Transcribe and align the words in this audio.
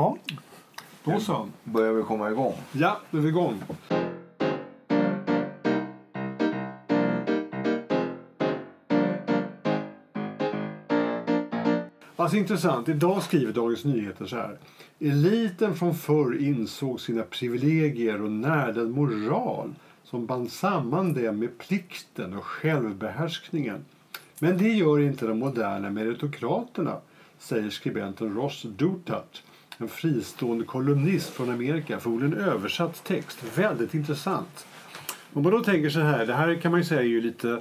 Ja, 0.00 0.16
då 1.04 1.20
så. 1.20 1.48
Börjar 1.64 1.92
vi 1.92 2.02
komma 2.02 2.30
igång? 2.30 2.54
Ja, 2.72 3.00
nu 3.10 3.18
är 3.18 3.22
vi 3.22 3.28
igång. 3.28 3.62
Alltså 12.16 12.36
intressant. 12.36 12.88
Idag 12.88 13.22
skriver 13.22 13.52
Dagens 13.52 13.84
Nyheter 13.84 14.26
så 14.26 14.36
här. 14.36 14.58
Eliten 14.98 15.74
från 15.74 15.94
förr 15.94 16.42
insåg 16.42 17.00
sina 17.00 17.22
privilegier 17.22 18.22
och 18.22 18.30
närde 18.30 18.80
en 18.80 18.90
moral 18.90 19.74
som 20.04 20.26
band 20.26 20.52
samman 20.52 21.12
dem 21.12 21.38
med 21.38 21.58
plikten 21.58 22.34
och 22.34 22.44
självbehärskningen. 22.44 23.84
Men 24.38 24.58
det 24.58 24.68
gör 24.68 25.00
inte 25.00 25.26
de 25.26 25.38
moderna 25.38 25.90
meritokraterna, 25.90 26.96
säger 27.38 27.70
skribenten 27.70 28.34
Ross 28.34 28.62
Douthat, 28.62 29.42
en 29.80 29.88
fristående 29.88 30.64
kolumnist 30.64 31.30
från 31.30 31.50
Amerika, 31.50 32.00
förmodligen 32.00 32.38
översatt 32.38 33.04
text. 33.04 33.44
Väldigt 33.56 33.94
intressant. 33.94 34.66
Om 35.32 35.42
man 35.42 35.52
då 35.52 35.60
tänker 35.60 35.90
så 35.90 36.00
här, 36.00 36.26
det 36.26 36.34
här 36.34 36.54
kan 36.54 36.70
man 36.70 36.80
ju 36.80 36.84
säga 36.84 37.00
är 37.00 37.04
ju 37.04 37.20
lite 37.20 37.60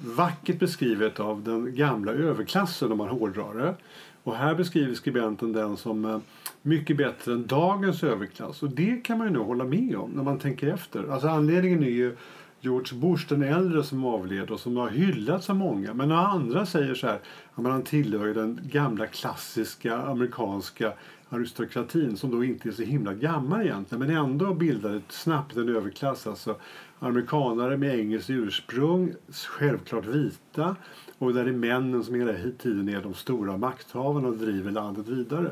vackert 0.00 0.58
beskrivet 0.58 1.20
av 1.20 1.42
den 1.42 1.76
gamla 1.76 2.12
överklassen 2.12 2.92
om 2.92 2.98
man 2.98 3.08
hårdrar 3.08 3.54
det. 3.54 3.74
Och 4.22 4.36
här 4.36 4.54
beskriver 4.54 4.94
skribenten 4.94 5.52
den 5.52 5.76
som 5.76 6.04
eh, 6.04 6.18
mycket 6.62 6.96
bättre 6.96 7.32
än 7.32 7.46
dagens 7.46 8.02
överklass. 8.02 8.62
Och 8.62 8.70
det 8.70 9.04
kan 9.04 9.18
man 9.18 9.26
ju 9.26 9.32
nog 9.32 9.46
hålla 9.46 9.64
med 9.64 9.96
om 9.96 10.10
när 10.10 10.22
man 10.22 10.38
tänker 10.38 10.66
efter. 10.66 11.12
Alltså 11.12 11.28
anledningen 11.28 11.82
är 11.82 11.90
ju 11.90 12.16
George 12.64 12.98
Bush 13.00 13.28
den 13.28 13.42
äldre 13.42 13.84
som 13.84 14.04
avled 14.04 14.50
och 14.50 14.60
som 14.60 14.76
har 14.76 14.88
hyllats 14.88 15.50
av 15.50 15.56
många. 15.56 15.94
Men 15.94 16.08
några 16.08 16.26
andra 16.26 16.66
säger 16.66 16.94
så 16.94 17.06
här 17.06 17.20
att 17.54 17.64
han 17.64 17.82
tillhör 17.82 18.34
den 18.34 18.60
gamla 18.62 19.06
klassiska 19.06 19.96
amerikanska 19.96 20.92
aristokratin 21.28 22.16
som 22.16 22.30
då 22.30 22.44
inte 22.44 22.68
är 22.68 22.72
så 22.72 22.82
himla 22.82 23.14
gammal 23.14 23.62
egentligen 23.62 24.06
men 24.06 24.16
ändå 24.16 24.54
bildade 24.54 25.00
snabbt 25.08 25.56
en 25.56 25.76
överklass. 25.76 26.26
Alltså 26.26 26.56
amerikanare 26.98 27.76
med 27.76 27.98
engelskt 27.98 28.30
ursprung, 28.30 29.14
självklart 29.58 30.06
vita 30.06 30.76
och 31.18 31.34
där 31.34 31.46
är 31.46 31.52
männen 31.52 32.04
som 32.04 32.14
hela 32.14 32.32
tiden 32.58 32.88
är 32.88 33.02
de 33.02 33.14
stora 33.14 33.56
makthavarna 33.56 34.28
och 34.28 34.36
driver 34.36 34.70
landet 34.70 35.08
vidare. 35.08 35.50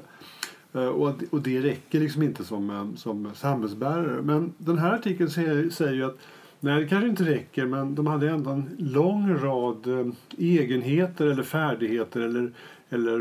Eh, 0.73 0.87
och, 0.87 1.43
det 1.43 1.61
räcker 1.61 2.01
liksom 2.01 2.23
inte 2.23 2.45
som, 2.45 2.71
eh, 2.71 2.95
som 2.97 3.31
samhällsbärare. 3.35 4.23
Men 4.23 4.53
den 4.59 4.79
här 4.79 4.93
artikeln 4.93 5.31
säger 5.31 5.93
ju 5.93 6.05
att 6.05 6.19
Nej, 6.63 6.81
det 6.81 6.89
kanske 6.89 7.09
inte 7.09 7.25
räcker, 7.25 7.67
men 7.67 7.95
de 7.95 8.07
hade 8.07 8.31
ändå 8.31 8.51
en 8.51 8.77
lång 8.79 9.35
rad 9.39 9.87
eh, 9.87 10.13
egenheter 10.39 11.27
eller 11.27 11.43
färdigheter 11.43 12.21
eller, 12.21 12.53
eller 12.89 13.19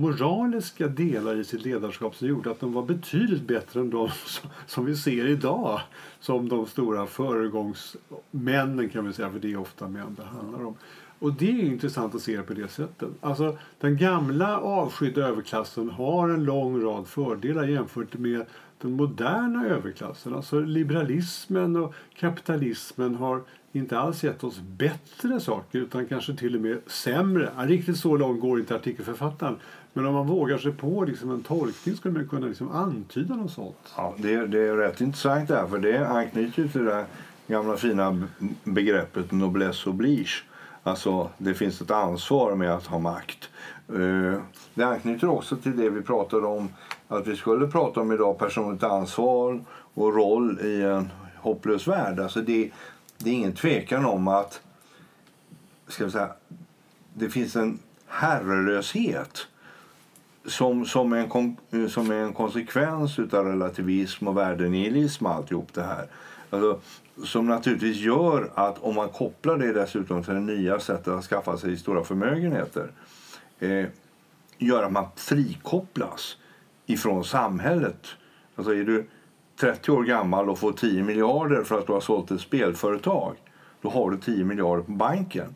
moraliska 0.00 0.86
delar 0.88 1.36
i 1.36 1.44
sitt 1.44 1.64
ledarskap 1.64 2.14
som 2.16 2.28
gjorde 2.28 2.50
att 2.50 2.60
de 2.60 2.72
var 2.72 2.82
betydligt 2.82 3.42
bättre 3.42 3.80
än 3.80 3.90
de 3.90 4.08
som 4.66 4.84
vi 4.84 4.96
ser 4.96 5.26
idag 5.26 5.80
som 6.20 6.48
de 6.48 6.66
stora 6.66 7.06
föregångsmännen 7.06 8.88
kan 8.88 9.06
vi 9.06 9.12
säga, 9.12 9.30
för 9.30 9.38
det 9.38 9.52
är 9.52 9.56
ofta 9.56 9.88
män 9.88 10.16
det 10.16 10.24
handlar 10.24 10.64
om. 10.66 10.74
Och 11.18 11.32
det 11.32 11.50
är 11.50 11.64
intressant 11.64 12.14
att 12.14 12.22
se 12.22 12.36
det 12.36 12.42
på 12.42 12.54
det 12.54 12.68
sättet. 12.68 13.08
Alltså, 13.20 13.58
den 13.80 13.96
gamla 13.96 14.60
avskydda 14.60 15.28
överklassen 15.28 15.90
har 15.90 16.28
en 16.28 16.44
lång 16.44 16.82
rad 16.82 17.06
fördelar 17.06 17.64
jämfört 17.64 18.14
med 18.14 18.46
den 18.80 18.92
moderna 18.92 19.66
överklassen. 19.66 20.34
Alltså 20.34 20.60
liberalismen 20.60 21.76
och 21.76 21.94
kapitalismen 22.16 23.14
har 23.14 23.42
inte 23.72 23.98
alls 23.98 24.24
gett 24.24 24.44
oss 24.44 24.60
bättre 24.60 25.40
saker 25.40 25.78
utan 25.78 26.06
kanske 26.06 26.36
till 26.36 26.54
och 26.54 26.60
med 26.60 26.78
sämre. 26.86 27.50
riktigt 27.58 27.96
så 27.96 28.16
långt 28.16 28.40
går 28.40 28.60
inte 28.60 28.74
artikelförfattaren. 28.74 29.56
Men 29.92 30.06
om 30.06 30.14
man 30.14 30.26
vågar 30.26 30.58
sig 30.58 30.72
på 30.72 31.04
liksom 31.04 31.30
en 31.30 31.42
tolkning 31.42 31.96
skulle 31.96 32.14
man 32.14 32.28
kunna 32.28 32.46
liksom 32.46 32.70
antyda 32.70 33.34
något 33.34 33.52
sånt. 33.52 33.92
Ja, 33.96 34.14
det, 34.18 34.46
det 34.46 34.58
är 34.58 34.76
rätt 34.76 35.00
intressant 35.00 35.48
där 35.48 35.66
för 35.66 35.78
det 35.78 36.08
anknyter 36.08 36.68
till 36.68 36.84
det 36.84 37.06
gamla 37.46 37.76
fina 37.76 38.22
begreppet 38.64 39.32
noblesse 39.32 39.90
oblige. 39.90 40.28
Alltså 40.82 41.30
det 41.38 41.54
finns 41.54 41.80
ett 41.80 41.90
ansvar 41.90 42.54
med 42.54 42.74
att 42.74 42.86
ha 42.86 42.98
makt. 42.98 43.50
Eh, 43.88 44.40
det 44.74 44.84
anknyter 44.84 45.28
också 45.28 45.56
till 45.56 45.76
det 45.76 45.90
vi 45.90 46.02
pratade 46.02 46.46
om 46.46 46.68
att 47.10 47.26
vi 47.26 47.36
skulle 47.36 47.66
prata 47.66 48.00
om 48.00 48.12
idag, 48.12 48.38
personligt 48.38 48.82
ansvar 48.82 49.64
och 49.94 50.14
roll 50.14 50.60
i 50.60 50.82
en 50.82 51.10
hopplös 51.36 51.88
värld. 51.88 52.20
Alltså 52.20 52.40
det, 52.40 52.70
det 53.18 53.30
är 53.30 53.34
ingen 53.34 53.52
tvekan 53.52 54.06
om 54.06 54.28
att 54.28 54.60
ska 55.88 56.04
vi 56.04 56.10
säga, 56.10 56.32
det 57.14 57.30
finns 57.30 57.56
en 57.56 57.78
herrelöshet 58.06 59.46
som, 60.46 60.86
som, 60.86 61.12
en, 61.12 61.88
som 61.88 62.10
är 62.10 62.14
en 62.14 62.32
konsekvens 62.32 63.18
av 63.18 63.46
relativism 63.46 64.28
och 64.28 64.36
värdenihilism 64.36 65.26
alltihop 65.26 65.74
det 65.74 65.82
här. 65.82 66.06
Alltså, 66.50 66.80
som 67.24 67.46
naturligtvis 67.46 67.96
gör 67.96 68.50
att 68.54 68.78
om 68.78 68.94
man 68.94 69.08
kopplar 69.08 69.58
det 69.58 69.72
dessutom 69.72 70.24
till 70.24 70.34
det 70.34 70.40
nya 70.40 70.80
sättet 70.80 71.08
att 71.08 71.24
skaffa 71.24 71.58
sig 71.58 71.76
stora 71.76 72.04
förmögenheter 72.04 72.90
eh, 73.58 73.86
gör 74.58 74.82
att 74.82 74.92
man 74.92 75.06
frikopplas 75.16 76.36
ifrån 76.92 77.24
samhället. 77.24 78.06
Alltså 78.56 78.74
är 78.74 78.84
du 78.84 79.06
30 79.60 79.90
år 79.92 80.04
gammal 80.04 80.50
och 80.50 80.58
får 80.58 80.72
10 80.72 81.02
miljarder 81.02 81.62
för 81.62 81.78
att 81.78 81.86
du 81.86 81.92
har 81.92 82.00
sålt 82.00 82.30
ett 82.30 82.40
spelföretag 82.40 83.36
då 83.82 83.90
har 83.90 84.10
du 84.10 84.16
10 84.16 84.44
miljarder 84.44 84.82
på 84.82 84.92
banken. 84.92 85.54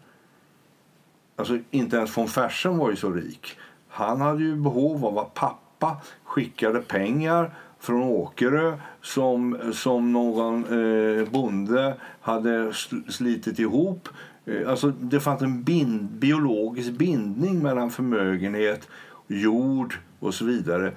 Alltså 1.36 1.58
inte 1.70 1.96
ens 1.96 2.16
von 2.16 2.28
Fersen 2.28 2.78
var 2.78 2.90
ju 2.90 2.96
så 2.96 3.10
rik. 3.10 3.56
Han 3.88 4.20
hade 4.20 4.42
ju 4.42 4.56
behov 4.56 5.06
av 5.06 5.18
att 5.18 5.34
pappa 5.34 5.96
skickade 6.24 6.80
pengar 6.80 7.54
från 7.78 8.02
Åkerö 8.02 8.76
som, 9.02 9.58
som 9.74 10.12
någon 10.12 10.64
eh, 10.64 11.28
bonde 11.28 11.94
hade 12.20 12.72
slitit 13.08 13.58
ihop. 13.58 14.08
Eh, 14.46 14.70
alltså 14.70 14.90
det 14.90 15.20
fanns 15.20 15.42
en 15.42 15.62
bind, 15.62 16.10
biologisk 16.10 16.90
bindning 16.90 17.62
mellan 17.62 17.90
förmögenhet, 17.90 18.88
jord 19.26 19.98
och 20.20 20.34
så 20.34 20.44
vidare 20.44 20.92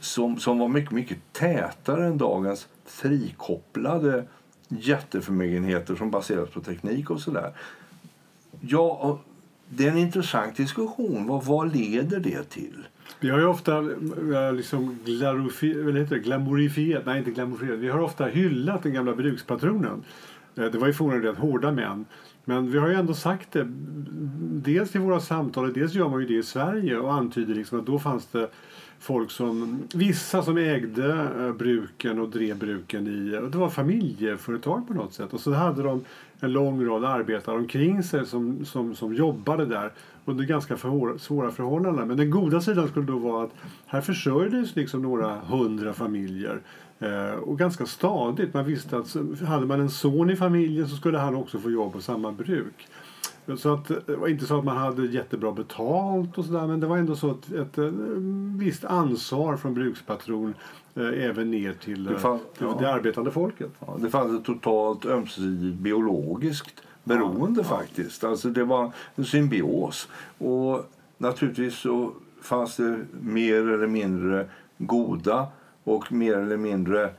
som, 0.00 0.38
som 0.38 0.58
var 0.58 0.68
mycket, 0.68 0.90
mycket 0.90 1.18
tätare 1.32 2.06
än 2.06 2.18
dagens 2.18 2.68
frikopplade 2.84 4.24
jätteförmögenheter 4.68 5.94
som 5.94 6.10
baseras 6.10 6.50
på 6.50 6.60
teknik 6.60 7.10
och 7.10 7.20
sådär. 7.20 7.52
Ja, 8.60 9.20
det 9.68 9.86
är 9.86 9.90
en 9.90 9.98
intressant 9.98 10.56
diskussion. 10.56 11.26
Vad, 11.26 11.44
vad 11.44 11.76
leder 11.76 12.20
det 12.20 12.44
till? 12.44 12.86
Vi 13.20 13.30
har 13.30 13.38
ju 13.38 13.46
ofta 13.46 13.80
liksom 14.52 14.98
glamorifierat, 16.08 17.06
nej 17.06 17.18
inte 17.18 17.30
glamorifierat, 17.30 17.78
vi 17.78 17.88
har 17.88 17.98
ofta 17.98 18.24
hyllat 18.24 18.82
den 18.82 18.92
gamla 18.92 19.14
brukspatronen. 19.14 20.04
Eh, 20.56 20.64
det 20.64 20.78
var 20.78 20.86
ju 20.86 20.92
förmodligen 20.92 21.26
rätt 21.26 21.38
hårda 21.38 21.72
män. 21.72 22.04
Men 22.44 22.70
vi 22.70 22.78
har 22.78 22.88
ju 22.88 22.94
ändå 22.94 23.14
sagt 23.14 23.52
det, 23.52 23.66
dels 24.62 24.94
i 24.94 24.98
våra 24.98 25.20
samtal, 25.20 25.72
dels 25.72 25.94
gör 25.94 26.08
man 26.08 26.20
ju 26.20 26.26
det 26.26 26.34
i 26.34 26.42
Sverige 26.42 26.98
och 26.98 27.14
antyder 27.14 27.54
liksom 27.54 27.80
att 27.80 27.86
då 27.86 27.98
fanns 27.98 28.26
det 28.26 28.50
folk 29.00 29.30
som, 29.30 29.82
vissa 29.94 30.42
som 30.42 30.58
ägde 30.58 31.28
eh, 31.38 31.52
bruken 31.52 32.18
och 32.18 32.28
drev 32.28 32.58
bruken 32.58 33.06
i, 33.06 33.48
det 33.52 33.58
var 33.58 33.70
familjeföretag 33.70 34.88
på 34.88 34.94
något 34.94 35.12
sätt. 35.12 35.32
Och 35.32 35.40
så 35.40 35.52
hade 35.52 35.82
de 35.82 36.04
en 36.40 36.52
lång 36.52 36.86
rad 36.86 37.04
arbetare 37.04 37.56
omkring 37.56 38.02
sig 38.02 38.26
som, 38.26 38.64
som, 38.64 38.94
som 38.94 39.14
jobbade 39.14 39.66
där 39.66 39.92
under 40.24 40.44
ganska 40.44 40.76
för, 40.76 41.18
svåra 41.18 41.50
förhållanden. 41.50 42.08
Men 42.08 42.16
den 42.16 42.30
goda 42.30 42.60
sidan 42.60 42.88
skulle 42.88 43.06
då 43.06 43.18
vara 43.18 43.44
att 43.44 43.54
här 43.86 44.00
försörjdes 44.00 44.76
liksom 44.76 45.02
några 45.02 45.40
hundra 45.40 45.92
familjer 45.92 46.60
eh, 46.98 47.34
och 47.34 47.58
ganska 47.58 47.86
stadigt. 47.86 48.54
Man 48.54 48.64
visste 48.64 48.96
att 48.98 49.16
hade 49.46 49.66
man 49.66 49.80
en 49.80 49.90
son 49.90 50.30
i 50.30 50.36
familjen 50.36 50.88
så 50.88 50.96
skulle 50.96 51.18
han 51.18 51.34
också 51.34 51.58
få 51.58 51.70
jobb 51.70 51.92
på 51.92 52.00
samma 52.00 52.32
bruk. 52.32 52.88
Så 53.56 53.74
att, 53.74 54.06
det 54.06 54.16
var 54.16 54.28
inte 54.28 54.46
så 54.46 54.58
att 54.58 54.64
man 54.64 54.76
hade 54.76 55.06
jättebra 55.06 55.52
betalt 55.52 56.38
och 56.38 56.44
sådär 56.44 56.66
men 56.66 56.80
det 56.80 56.86
var 56.86 56.96
ändå 56.96 57.16
så 57.16 57.30
ett, 57.30 57.52
ett, 57.52 57.52
ett 57.52 57.78
eh, 57.78 57.90
visst 58.58 58.84
ansvar 58.84 59.56
från 59.56 59.74
brukspatron 59.74 60.54
eh, 60.94 61.24
även 61.24 61.50
ner 61.50 61.72
till, 61.72 62.04
det, 62.04 62.18
fann, 62.18 62.38
till 62.38 62.66
ja. 62.66 62.76
det 62.80 62.92
arbetande 62.92 63.30
folket. 63.30 63.70
Ja, 63.80 63.96
det 63.98 64.10
fanns 64.10 64.38
ett 64.38 64.44
totalt 64.44 65.06
ömsesidigt 65.06 65.76
biologiskt 65.76 66.82
beroende 67.04 67.60
ja, 67.60 67.64
faktiskt. 67.64 68.24
Alltså 68.24 68.48
det 68.48 68.64
var 68.64 68.92
en 69.14 69.24
symbios. 69.24 70.08
Och 70.38 70.90
naturligtvis 71.18 71.74
så 71.74 72.12
fanns 72.42 72.76
det 72.76 72.98
mer 73.20 73.68
eller 73.68 73.86
mindre 73.86 74.48
goda 74.78 75.46
och 75.84 76.12
mer 76.12 76.36
eller 76.36 76.56
mindre 76.56 77.10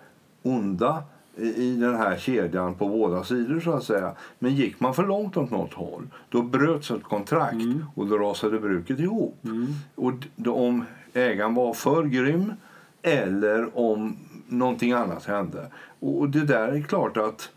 onda 0.43 1.03
i 1.37 1.75
den 1.75 1.95
här 1.95 2.17
kedjan 2.17 2.75
på 2.75 2.87
båda 2.87 3.23
sidor 3.23 3.59
så 3.59 3.71
att 3.71 3.83
säga. 3.83 4.15
Men 4.39 4.55
gick 4.55 4.79
man 4.79 4.93
för 4.93 5.07
långt 5.07 5.37
åt 5.37 5.51
något 5.51 5.73
håll 5.73 6.07
då 6.29 6.41
bröts 6.41 6.91
ett 6.91 7.03
kontrakt 7.03 7.53
mm. 7.53 7.85
och 7.95 8.07
då 8.07 8.17
rasade 8.17 8.59
bruket 8.59 8.99
ihop. 8.99 9.39
Mm. 9.43 9.67
Och 9.95 10.13
om 10.47 10.85
ägaren 11.13 11.53
var 11.53 11.73
för 11.73 12.03
grym 12.03 12.53
eller 13.01 13.77
om 13.77 14.17
någonting 14.47 14.91
annat 14.91 15.25
hände. 15.25 15.67
Och 15.99 16.29
det 16.29 16.45
där 16.45 16.67
är 16.67 16.81
klart 16.81 17.17
att 17.17 17.49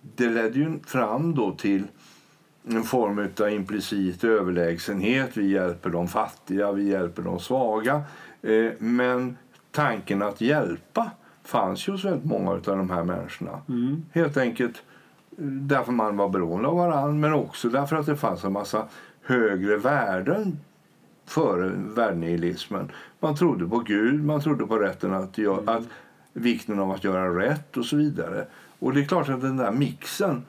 det 0.00 0.28
ledde 0.28 0.58
ju 0.58 0.78
fram 0.86 1.34
då 1.34 1.52
till 1.52 1.84
en 2.68 2.82
form 2.82 3.28
av 3.40 3.50
implicit 3.50 4.24
överlägsenhet. 4.24 5.36
Vi 5.36 5.50
hjälper 5.50 5.90
de 5.90 6.08
fattiga, 6.08 6.72
vi 6.72 6.88
hjälper 6.88 7.22
de 7.22 7.40
svaga. 7.40 8.02
Eh, 8.42 8.72
men 8.78 9.36
tanken 9.70 10.22
att 10.22 10.40
hjälpa 10.40 11.10
fanns 11.48 11.88
ju 11.88 11.92
hos 11.92 12.04
väldigt 12.04 12.24
många 12.24 12.50
av 12.50 12.60
de 12.62 12.90
här 12.90 13.04
människorna. 13.04 13.60
Mm. 13.68 14.02
Helt 14.12 14.36
enkelt 14.36 14.82
därför 15.40 15.92
man 15.92 16.16
var 16.16 16.28
beroende 16.28 16.68
av 16.68 16.76
varandra 16.76 17.12
men 17.12 17.32
också 17.32 17.68
därför 17.68 17.96
att 17.96 18.06
det 18.06 18.16
fanns 18.16 18.44
en 18.44 18.52
massa 18.52 18.88
högre 19.22 19.76
värden 19.76 20.58
före 21.26 21.72
värdenihilismen. 21.76 22.92
Man 23.20 23.36
trodde 23.36 23.68
på 23.68 23.78
Gud, 23.78 24.24
man 24.24 24.40
trodde 24.40 24.66
på 24.66 24.76
rätten 24.78 25.14
att, 25.14 25.38
göra, 25.38 25.60
Mm. 25.60 25.68
att 25.68 25.84
vikten 26.32 26.78
av 26.78 26.90
att 26.90 27.04
göra 27.04 27.38
rätt 27.38 27.76
och 27.76 27.84
så 27.84 27.96
vidare. 27.96 28.46
Och 28.78 28.94
det 28.94 29.00
är 29.00 29.04
klart 29.04 29.28
att 29.28 29.40
den 29.40 29.56
där 29.56 29.72
mixen, 29.72 30.42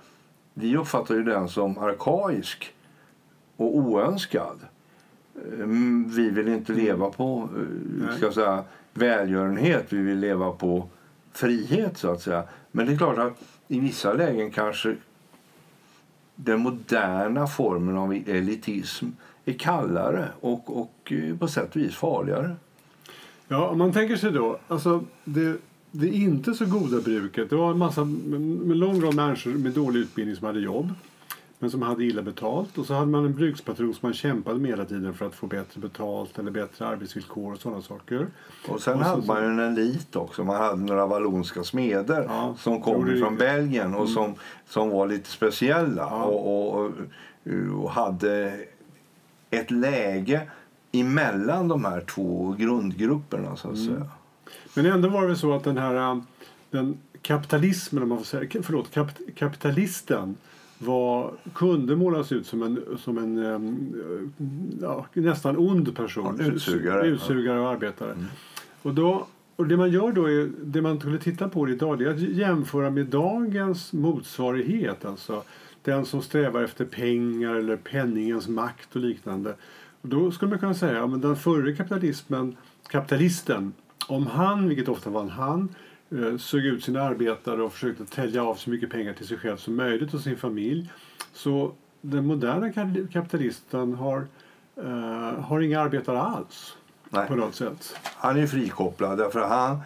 vi 0.53 0.77
uppfattar 0.77 1.15
ju 1.15 1.23
den 1.23 1.49
som 1.49 1.77
arkaisk 1.77 2.73
och 3.57 3.77
oönskad. 3.77 4.59
Mm, 5.53 6.09
Vi 6.09 6.29
vill 6.29 6.47
inte 6.47 6.73
leva 6.73 7.09
på 7.09 7.49
eh, 8.09 8.17
ska 8.17 8.31
säga, 8.31 8.63
välgörenhet, 8.93 9.85
vi 9.89 10.01
vill 10.01 10.19
leva 10.19 10.51
på 10.51 10.89
frihet 11.31 11.97
så 11.97 12.11
att 12.11 12.21
säga. 12.21 12.43
Men 12.71 12.85
det 12.85 12.93
är 12.93 12.97
klart 12.97 13.17
att 13.17 13.41
i 13.67 13.79
vissa 13.79 14.13
lägen 14.13 14.51
kanske 14.51 14.95
den 16.35 16.59
moderna 16.59 17.47
formen 17.47 17.97
av 17.97 18.13
elitism 18.13 19.05
är 19.45 19.53
kallare 19.53 20.27
och, 20.39 20.81
och 20.81 21.11
eh, 21.11 21.37
på 21.37 21.47
sätt 21.47 21.75
och 21.75 21.81
vis 21.81 21.95
farligare. 21.95 22.55
Ja, 23.47 23.67
om 23.67 23.77
man 23.77 23.91
tänker 23.93 24.15
sig 24.15 24.31
då, 24.31 24.59
alltså 24.67 25.03
det, 25.23 25.57
det 25.91 26.07
är 26.07 26.13
inte 26.13 26.53
så 26.53 26.65
goda 26.65 27.01
bruket. 27.01 27.49
Det 27.49 27.55
var 27.55 27.71
en 27.71 27.77
massa, 27.77 28.01
en 28.01 28.73
lång 28.73 29.01
rad 29.01 29.15
människor 29.15 29.51
med 29.51 29.71
dålig 29.71 29.99
utbildning 29.99 30.35
som 30.35 30.47
hade 30.47 30.59
jobb. 30.59 30.93
Men 31.61 31.71
som 31.71 31.81
hade 31.81 32.03
illa 32.03 32.21
betalt. 32.21 32.77
Och 32.77 32.85
så 32.85 32.93
hade 32.93 33.05
man 33.11 33.25
en 33.25 33.33
brukspatron 33.35 33.93
som 33.93 33.99
man 34.01 34.13
kämpade 34.13 34.59
med 34.59 34.69
hela 34.71 34.85
tiden 34.85 35.13
för 35.13 35.25
att 35.25 35.35
få 35.35 35.47
bättre 35.47 35.79
betalt 35.81 36.39
eller 36.39 36.51
bättre 36.51 36.87
arbetsvillkor 36.87 37.53
och 37.53 37.59
sådana 37.59 37.81
saker. 37.81 38.27
Och 38.67 38.81
sen 38.81 38.93
Och 38.99 39.05
så- 39.05 39.09
hade 39.09 39.27
man 39.27 39.41
ju 39.43 39.47
en 39.49 39.59
elit 39.59 40.15
också. 40.15 40.43
Man 40.43 40.55
hade 40.55 40.81
några 40.81 41.05
vallonska 41.07 41.63
smeder 41.63 42.23
Ja, 42.29 42.55
som 42.59 42.81
kom 42.81 43.05
från. 43.19 43.37
Belgien 43.37 43.95
och 43.95 44.09
som, 44.09 44.35
som 44.67 44.89
var 44.89 45.07
lite 45.07 45.29
speciella 45.29 46.01
Ja. 46.11 46.23
och, 46.23 46.73
och, 46.83 46.91
och, 47.83 47.91
hade 47.91 48.59
ett 49.49 49.71
läge 49.71 50.41
emellan 50.91 51.67
de 51.67 51.85
här 51.85 52.01
två 52.01 52.55
grundgrupperna 52.59 53.55
så 53.55 53.67
att 53.69 53.75
Mm. 53.77 53.87
säga. 53.87 54.05
Men 54.75 54.85
ändå 54.85 55.09
var 55.09 55.27
det 55.27 55.35
så 55.35 55.53
att 55.53 55.63
den 55.63 55.77
här 55.77 55.95
äh, 56.11 56.21
den 56.71 56.97
kapitalismen, 57.21 58.03
om 58.03 58.09
man 58.09 58.17
får 58.17 58.25
säga, 58.25 58.49
förlåt, 58.63 58.91
kap, 58.91 59.07
kapitalisten 59.35 60.35
var, 60.79 61.33
kunde 61.53 61.95
målas 61.95 62.31
ut 62.31 62.47
som 62.47 62.63
en, 62.63 62.83
som 62.97 63.17
en 63.17 63.37
ja, 64.81 65.05
nästan 65.13 65.57
ond 65.57 65.95
person. 65.95 66.35
Ja, 66.39 66.45
utsugare. 66.45 67.07
Utsugare 67.07 67.59
och 67.59 67.69
arbetare. 67.69 68.11
Mm. 68.11 68.25
Och, 68.81 68.93
då, 68.93 69.27
och 69.55 69.67
det 69.67 69.77
man 69.77 69.91
gör 69.91 70.11
då 70.11 70.25
är, 70.25 70.49
det 70.63 70.81
man 70.81 70.99
skulle 70.99 71.17
titta 71.17 71.49
på 71.49 71.69
idag 71.69 71.99
det 71.99 72.05
är 72.05 72.09
att 72.09 72.19
jämföra 72.19 72.89
med 72.89 73.05
dagens 73.05 73.93
motsvarighet. 73.93 75.05
Alltså 75.05 75.43
den 75.83 76.05
som 76.05 76.21
strävar 76.21 76.63
efter 76.63 76.85
pengar 76.85 77.55
eller 77.55 77.75
penningens 77.75 78.47
makt 78.47 78.95
och 78.95 79.01
liknande. 79.01 79.55
Och 80.01 80.09
då 80.09 80.31
skulle 80.31 80.49
man 80.49 80.59
kunna 80.59 80.73
säga 80.73 80.91
att 80.91 80.97
ja, 80.97 81.07
men 81.07 81.21
den 81.21 81.35
förre 81.35 81.75
kapitalismen, 81.75 82.57
kapitalisten, 82.87 83.73
om 84.07 84.27
han, 84.27 84.67
vilket 84.67 84.87
ofta 84.87 85.09
var 85.09 85.21
en 85.21 85.29
han, 85.29 85.69
eh, 86.11 86.37
sög 86.37 86.65
ut 86.65 86.83
sina 86.83 87.01
arbetare 87.01 87.61
och 87.63 87.73
försökte 87.73 88.05
tälja 88.05 88.43
av 88.43 88.55
så 88.55 88.69
mycket 88.69 88.89
pengar 88.89 89.13
till 89.13 89.27
sig 89.27 89.37
själv 89.37 89.57
som 89.57 89.75
möjligt 89.75 90.13
och 90.13 90.21
sin 90.21 90.37
familj. 90.37 90.91
Så 91.33 91.71
den 92.01 92.25
moderna 92.25 92.69
kap- 92.69 93.11
kapitalisten 93.13 93.93
har, 93.93 94.27
eh, 94.75 95.39
har 95.41 95.59
inga 95.61 95.81
arbetare 95.81 96.21
alls 96.21 96.75
Nej. 97.09 97.27
på 97.27 97.35
något 97.35 97.55
sätt. 97.55 97.95
Han 98.15 98.37
är 98.37 98.47
frikopplad 98.47 99.17
därför 99.17 99.47
han 99.47 99.77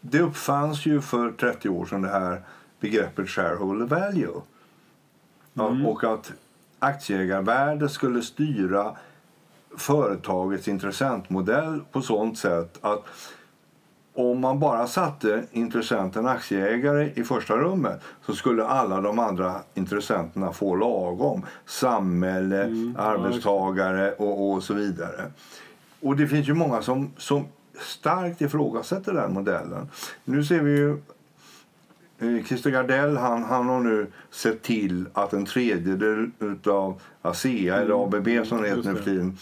det 0.00 0.20
uppfanns 0.20 0.86
ju 0.86 1.00
för 1.00 1.30
30 1.32 1.68
år 1.68 1.86
sedan 1.86 2.02
det 2.02 2.08
här 2.08 2.42
begreppet 2.80 3.28
shareholder 3.28 3.86
value. 3.86 4.40
Ja, 5.54 5.68
Mm. 5.68 5.86
Och 5.86 6.04
att 6.04 6.32
aktieägarvärde 6.78 7.88
skulle 7.88 8.22
styra 8.22 8.96
företagets 9.76 10.68
intressentmodell 10.68 11.80
på 11.92 12.02
sånt 12.02 12.38
sätt 12.38 12.78
att 12.80 13.04
om 14.16 14.40
man 14.40 14.58
bara 14.58 14.86
satte 14.86 15.42
intressenten 15.50 16.26
aktieägare 16.26 17.12
i 17.14 17.24
första 17.24 17.56
rummet 17.56 18.00
så 18.26 18.34
skulle 18.34 18.64
alla 18.64 19.00
de 19.00 19.18
andra 19.18 19.54
intressenterna 19.74 20.52
få 20.52 20.74
lagom. 20.74 21.42
Samhälle, 21.66 22.62
Mm, 22.64 22.96
arbetstagare 22.98 24.12
och, 24.12 24.52
och 24.52 24.62
så 24.62 24.74
vidare. 24.74 25.30
Och 26.00 26.16
det 26.16 26.26
finns 26.26 26.48
ju 26.48 26.54
många 26.54 26.82
som, 26.82 27.10
som 27.16 27.44
starkt 27.78 28.40
ifrågasätter 28.40 29.12
den 29.12 29.32
modellen. 29.32 29.88
Nu 30.24 30.44
ser 30.44 30.60
vi 30.60 30.70
ju 30.70 30.90
eh, 32.18 32.44
Christer 32.44 32.70
Gardell 32.70 33.16
han, 33.16 33.44
han 33.44 33.68
har 33.68 33.80
nu 33.80 34.06
sett 34.30 34.62
till 34.62 35.06
att 35.12 35.32
en 35.32 35.44
tredjedel 35.44 36.30
av 36.66 37.00
ASEA, 37.22 37.76
eller 37.76 38.04
ABB 38.04 38.46
som 38.46 38.62
det 38.62 38.68
heter 38.68 38.92
nu 38.92 38.96
för 38.96 39.04
tiden, 39.04 39.38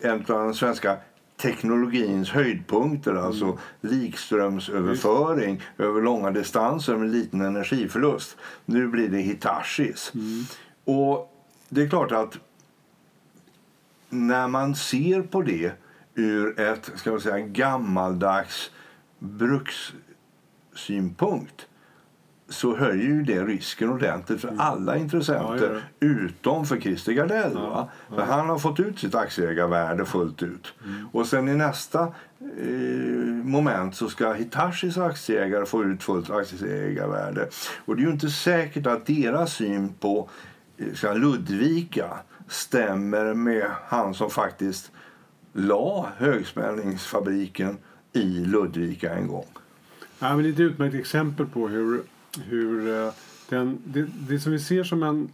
en 0.00 0.24
av 0.28 0.44
den 0.44 0.54
svenska 0.54 0.96
teknologins 1.38 2.30
höjdpunkter, 2.30 3.14
alltså 3.14 3.58
likströmsöverföring 3.80 5.62
över 5.78 6.02
långa 6.02 6.30
distanser 6.30 6.96
med 6.96 7.10
liten 7.10 7.40
energiförlust. 7.40 8.36
Nu 8.64 8.88
blir 8.88 9.08
det 9.08 9.18
Hitachis. 9.18 10.12
Och 10.84 11.34
det 11.68 11.82
är 11.82 11.88
klart 11.88 12.12
att 12.12 12.38
när 14.08 14.48
man 14.48 14.74
ser 14.74 15.22
på 15.22 15.42
det 15.42 15.72
ur 16.14 16.60
ett 16.60 16.90
ska 16.94 17.10
man 17.10 17.20
säga, 17.20 17.38
gammaldags 17.38 18.70
brukssynpunkt 19.18 21.67
så 22.48 22.76
höjer 22.76 23.04
ju 23.04 23.22
det 23.22 23.44
risken 23.44 23.90
ordentligt 23.90 24.40
för 24.40 24.54
alla 24.58 24.92
Ja, 24.92 24.98
det 24.98 25.00
intressenter 25.00 25.56
gör 25.58 25.82
utom 26.00 26.66
för 26.66 26.80
Christer 26.80 27.12
Gardell. 27.12 27.52
Ja? 27.54 27.90
För 28.08 28.22
han 28.22 28.48
har 28.48 28.58
fått 28.58 28.80
ut 28.80 28.98
sitt 28.98 29.14
aktieägarvärde 29.14 30.04
fullt 30.04 30.42
ut. 30.42 30.74
Mm. 30.84 31.08
Och 31.12 31.26
sen 31.26 31.48
i 31.48 31.54
nästa 31.54 32.02
eh, 32.40 33.18
moment 33.44 33.96
så 33.96 34.08
ska 34.08 34.32
Hitachis 34.32 34.98
aktieägare 34.98 35.66
få 35.66 35.84
ut 35.84 36.02
fullt 36.02 36.30
aktieägarvärde. 36.30 37.48
Och 37.84 37.96
det 37.96 38.02
är 38.02 38.06
ju 38.06 38.12
inte 38.12 38.30
säkert 38.30 38.86
att 38.86 39.06
deras 39.06 39.52
syn 39.52 39.94
på 40.00 40.30
eh, 40.76 40.92
ska 40.94 41.12
Ludvika 41.12 42.18
stämmer 42.48 43.34
med 43.34 43.70
han 43.86 44.14
som 44.14 44.30
faktiskt 44.30 44.92
la 45.52 46.08
högspänningsfabriken 46.16 47.78
i 48.12 48.24
Ludvika 48.44 49.14
en 49.14 49.28
gång. 49.28 49.46
Ja, 50.18 50.36
men 50.36 50.42
det 50.42 50.48
är 50.48 50.52
ett 50.52 50.60
utmärkt 50.60 50.94
exempel 50.94 51.46
på 51.46 51.68
hur, 51.68 52.02
hur 52.48 52.88
eh, 52.88 53.12
den, 53.48 53.78
det, 53.84 54.06
det 54.28 54.40
som 54.40 54.52
vi 54.52 54.58
ser 54.58 54.84
som 54.84 55.02
en 55.02 55.30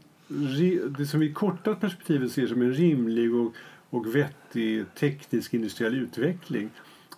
det 0.99 1.07
som 1.07 1.21
vi 1.21 1.27
i 1.27 1.33
korta 1.33 1.75
perspektivet 1.75 2.33
ser 2.33 2.47
som 2.47 2.63
en 2.63 2.75
rimlig 2.75 3.35
och, 3.35 3.55
och 3.91 4.15
vettig 4.17 4.85
teknisk 4.95 5.55
industriell 5.55 5.95
utveckling 5.95 6.71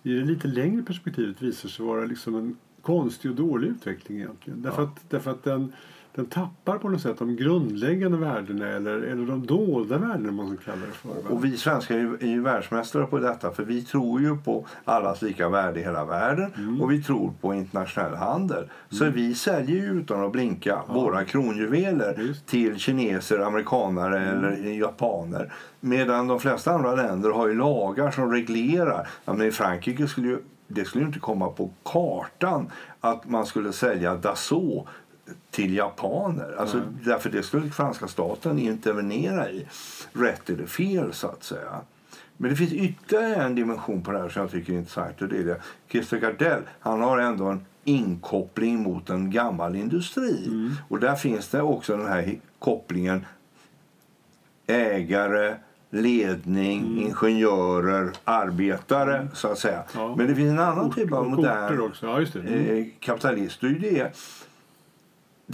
i 0.03 0.13
det 0.13 0.25
lite 0.25 0.47
längre 0.47 0.83
perspektivet 0.83 1.41
visar 1.41 1.69
sig 1.69 1.85
vara 1.85 2.05
liksom 2.05 2.35
en 2.35 2.57
konstig 2.81 3.31
och 3.31 3.37
dålig 3.37 3.67
utveckling 3.67 4.17
egentligen. 4.17 4.61
Därför 4.61 4.81
Ja. 4.81 4.87
att, 4.87 5.09
därför 5.09 5.31
att 5.31 5.43
den, 5.43 5.73
den 6.17 6.25
tappar 6.25 6.77
på 6.77 6.89
något 6.89 7.01
sätt 7.01 7.19
de 7.19 7.35
grundläggande 7.35 8.17
värdena 8.17 8.67
eller, 8.67 8.97
eller 9.01 9.25
de 9.25 9.45
dolda 9.45 9.97
värdena 9.97 10.31
man 10.31 10.57
kalla 10.65 10.77
det 10.77 10.91
för. 10.91 11.31
Och 11.33 11.45
vi 11.45 11.57
svenskar 11.57 11.95
är 11.95 11.99
ju, 11.99 12.13
är 12.21 12.27
ju 12.27 12.41
världsmästare 12.41 13.05
på 13.05 13.17
detta 13.19 13.51
för 13.51 13.63
vi 13.63 13.81
tror 13.81 14.21
ju 14.21 14.37
på 14.37 14.65
allas 14.85 15.21
lika 15.21 15.49
värde 15.49 15.79
i 15.79 15.83
hela 15.83 16.05
världen 16.05 16.51
Mm. 16.57 16.81
och 16.81 16.91
vi 16.91 17.03
tror 17.03 17.33
på 17.41 17.53
internationell 17.53 18.15
handel. 18.15 18.69
Så 18.89 19.05
vi 19.05 19.35
säljer 19.35 19.75
ju 19.75 19.99
utan 20.01 20.25
att 20.25 20.31
blinka 20.31 20.81
våra 20.87 21.25
kronjuveler 21.25 22.07
Just. 22.17 22.19
Mm. 22.19 22.33
till 22.45 22.79
kineser, 22.79 23.39
amerikanare 23.39 24.19
eller 24.19 24.51
japaner. 24.79 25.53
Medan 25.79 26.27
de 26.27 26.39
flesta 26.39 26.71
andra 26.71 26.95
länder 26.95 27.29
har 27.29 27.47
ju 27.47 27.53
lagar 27.55 28.11
som 28.11 28.31
reglerar. 28.31 29.07
Ja, 29.25 29.33
men 29.33 29.47
I 29.47 29.51
Frankrike 29.51 30.07
skulle 30.07 30.27
ju, 30.27 30.37
det 30.67 30.85
skulle 30.85 31.05
inte 31.05 31.19
komma 31.19 31.49
på 31.49 31.69
kartan 31.83 32.71
att 33.01 33.29
man 33.29 33.45
skulle 33.45 33.73
sälja 33.73 34.15
Dassault 34.15 34.87
till 35.51 35.73
japaner. 35.75 36.55
Alltså, 36.59 36.81
därför 37.03 37.29
det 37.29 37.43
skulle 37.43 37.69
franska 37.69 38.07
staten 38.07 38.59
intervenera 38.59 39.49
i. 39.49 39.67
Rätt 40.13 40.49
eller 40.49 40.65
fel, 40.65 41.13
så 41.13 41.27
att 41.27 41.43
säga. 41.43 41.81
Men 42.37 42.49
det 42.49 42.55
finns 42.55 42.73
ytterligare 42.73 43.35
en 43.35 43.55
dimension 43.55 44.03
på 44.03 44.11
det 44.11 44.19
här 44.19 44.29
som 44.29 44.41
jag 44.41 44.51
tycker 44.51 44.73
är 44.73 44.77
intressant. 44.77 45.21
Och 45.21 45.27
det 45.27 45.37
är 45.37 45.43
det. 45.43 45.61
Christer 45.89 46.17
Gardell 46.17 46.61
han 46.79 47.01
har 47.01 47.17
ändå 47.19 47.45
en 47.45 47.65
inkoppling 47.83 48.79
mot 48.83 49.09
en 49.09 49.31
gammal 49.31 49.75
industri. 49.75 50.49
Och 50.87 50.99
där 50.99 51.15
finns 51.15 51.47
det 51.47 51.61
också 51.61 51.97
den 51.97 52.07
här 52.07 52.39
kopplingen 52.59 53.25
ägare, 54.67 55.55
ledning, 55.89 57.01
ingenjörer, 57.01 58.11
arbetare, 58.23 59.27
så 59.33 59.47
att 59.47 59.59
säga. 59.59 59.83
Ja. 59.95 60.15
Men 60.15 60.27
det 60.27 60.35
finns 60.35 60.51
en 60.51 60.59
annan 60.59 60.85
Ort- 60.85 60.95
typ 60.95 61.11
av 61.13 61.29
modern 61.29 61.81
också. 61.81 62.05
Ja. 62.05 62.39
Mm. 62.39 62.77
eh, 62.77 62.85
kapitalist. 62.99 63.61
Det 63.61 63.67
är 63.67 63.71
det 63.79 64.11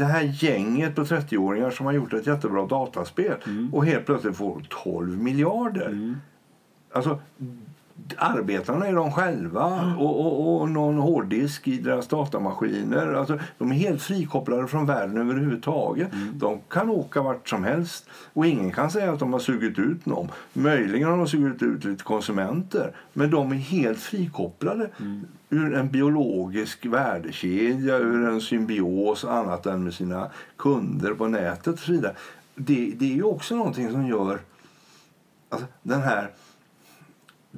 här 0.05 0.21
gänget 0.43 0.95
på 0.95 1.03
30-åringar 1.03 1.71
som 1.71 1.85
har 1.85 1.93
gjort 1.93 2.13
ett 2.13 2.27
jättebra 2.27 2.65
dataspel 2.65 3.35
Mm. 3.45 3.73
och 3.73 3.85
helt 3.85 4.05
plötsligt 4.05 4.37
får 4.37 4.61
12 4.83 5.21
miljarder. 5.21 6.15
Alltså, 6.91 7.19
Arbetarna 8.17 8.87
är 8.87 8.93
de 8.93 9.11
själva 9.11 9.95
och, 9.99 10.19
och, 10.25 10.61
och 10.61 10.69
någon 10.69 10.97
hårddisk 10.97 11.67
i 11.67 11.77
deras 11.77 12.07
datamaskiner. 12.07 13.13
Alltså, 13.13 13.39
de 13.57 13.71
är 13.71 13.75
helt 13.75 14.01
frikopplade 14.01 14.67
från 14.67 14.85
världen 14.85 15.17
överhuvudtaget. 15.17 16.07
De 16.33 16.59
kan 16.69 16.89
åka 16.89 17.21
vart 17.21 17.49
som 17.49 17.63
helst 17.63 18.05
och 18.33 18.45
ingen 18.45 18.71
kan 18.71 18.91
säga 18.91 19.11
att 19.11 19.19
de 19.19 19.33
har 19.33 19.39
sugit 19.39 19.79
ut 19.79 20.05
någon. 20.05 20.27
Möjligen 20.53 21.09
har 21.09 21.17
de 21.17 21.27
sugit 21.27 21.61
ut 21.63 21.83
lite 21.85 22.03
konsumenter 22.03 22.91
men 23.13 23.31
de 23.31 23.51
är 23.51 23.55
helt 23.55 23.99
frikopplade 23.99 24.89
ur 25.53 25.73
en 25.73 25.89
biologisk 25.89 26.85
värdekedja, 26.85 27.97
ur 27.97 28.27
en 28.27 28.41
symbios 28.41 29.25
annat 29.25 29.65
än 29.65 29.83
med 29.83 29.93
sina 29.93 30.31
kunder 30.57 31.13
på 31.13 31.27
nätet 31.27 31.73
och 31.73 31.79
så 31.79 31.91
vidare. 31.91 32.15
Det, 32.55 32.93
det 32.99 33.05
är 33.05 33.15
ju 33.15 33.23
också 33.23 33.55
någonting 33.55 33.91
som 33.91 34.07
gör 34.07 34.39
alltså, 35.49 35.67
den 35.81 36.01
här 36.01 36.31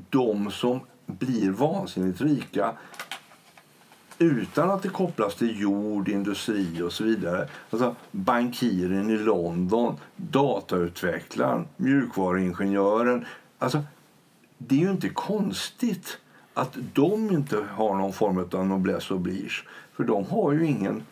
de 0.10 0.52
som 0.52 0.80
blir 1.06 1.52
vansinnigt 1.52 2.22
rika 2.22 2.74
utan 4.18 4.72
att 4.72 4.84
det 4.84 4.90
kopplas 4.90 5.36
till 5.36 5.62
jord, 5.62 6.10
industri 6.10 6.82
och 6.82 6.94
så 6.94 7.04
vidare. 7.04 7.48
Alltså 7.70 7.96
bankiren 8.12 9.10
i 9.10 9.18
London, 9.18 9.98
datautvecklaren, 10.16 11.68
mjukvaruingenjören. 11.78 13.26
Alltså, 13.60 13.84
det 14.58 14.76
är 14.76 14.80
ju 14.80 14.92
inte 14.92 15.10
konstigt 15.10 16.20
att 16.56 16.78
de 16.94 17.32
inte 17.32 17.64
har 17.72 17.96
någon 17.96 18.14
form 18.14 18.50
av 18.52 18.68
noblesse 18.68 19.14
oblige. 19.14 19.50
För 19.94 20.04
de 20.04 20.26
har 20.26 20.54
ju 20.54 20.66
ingen 20.66 21.04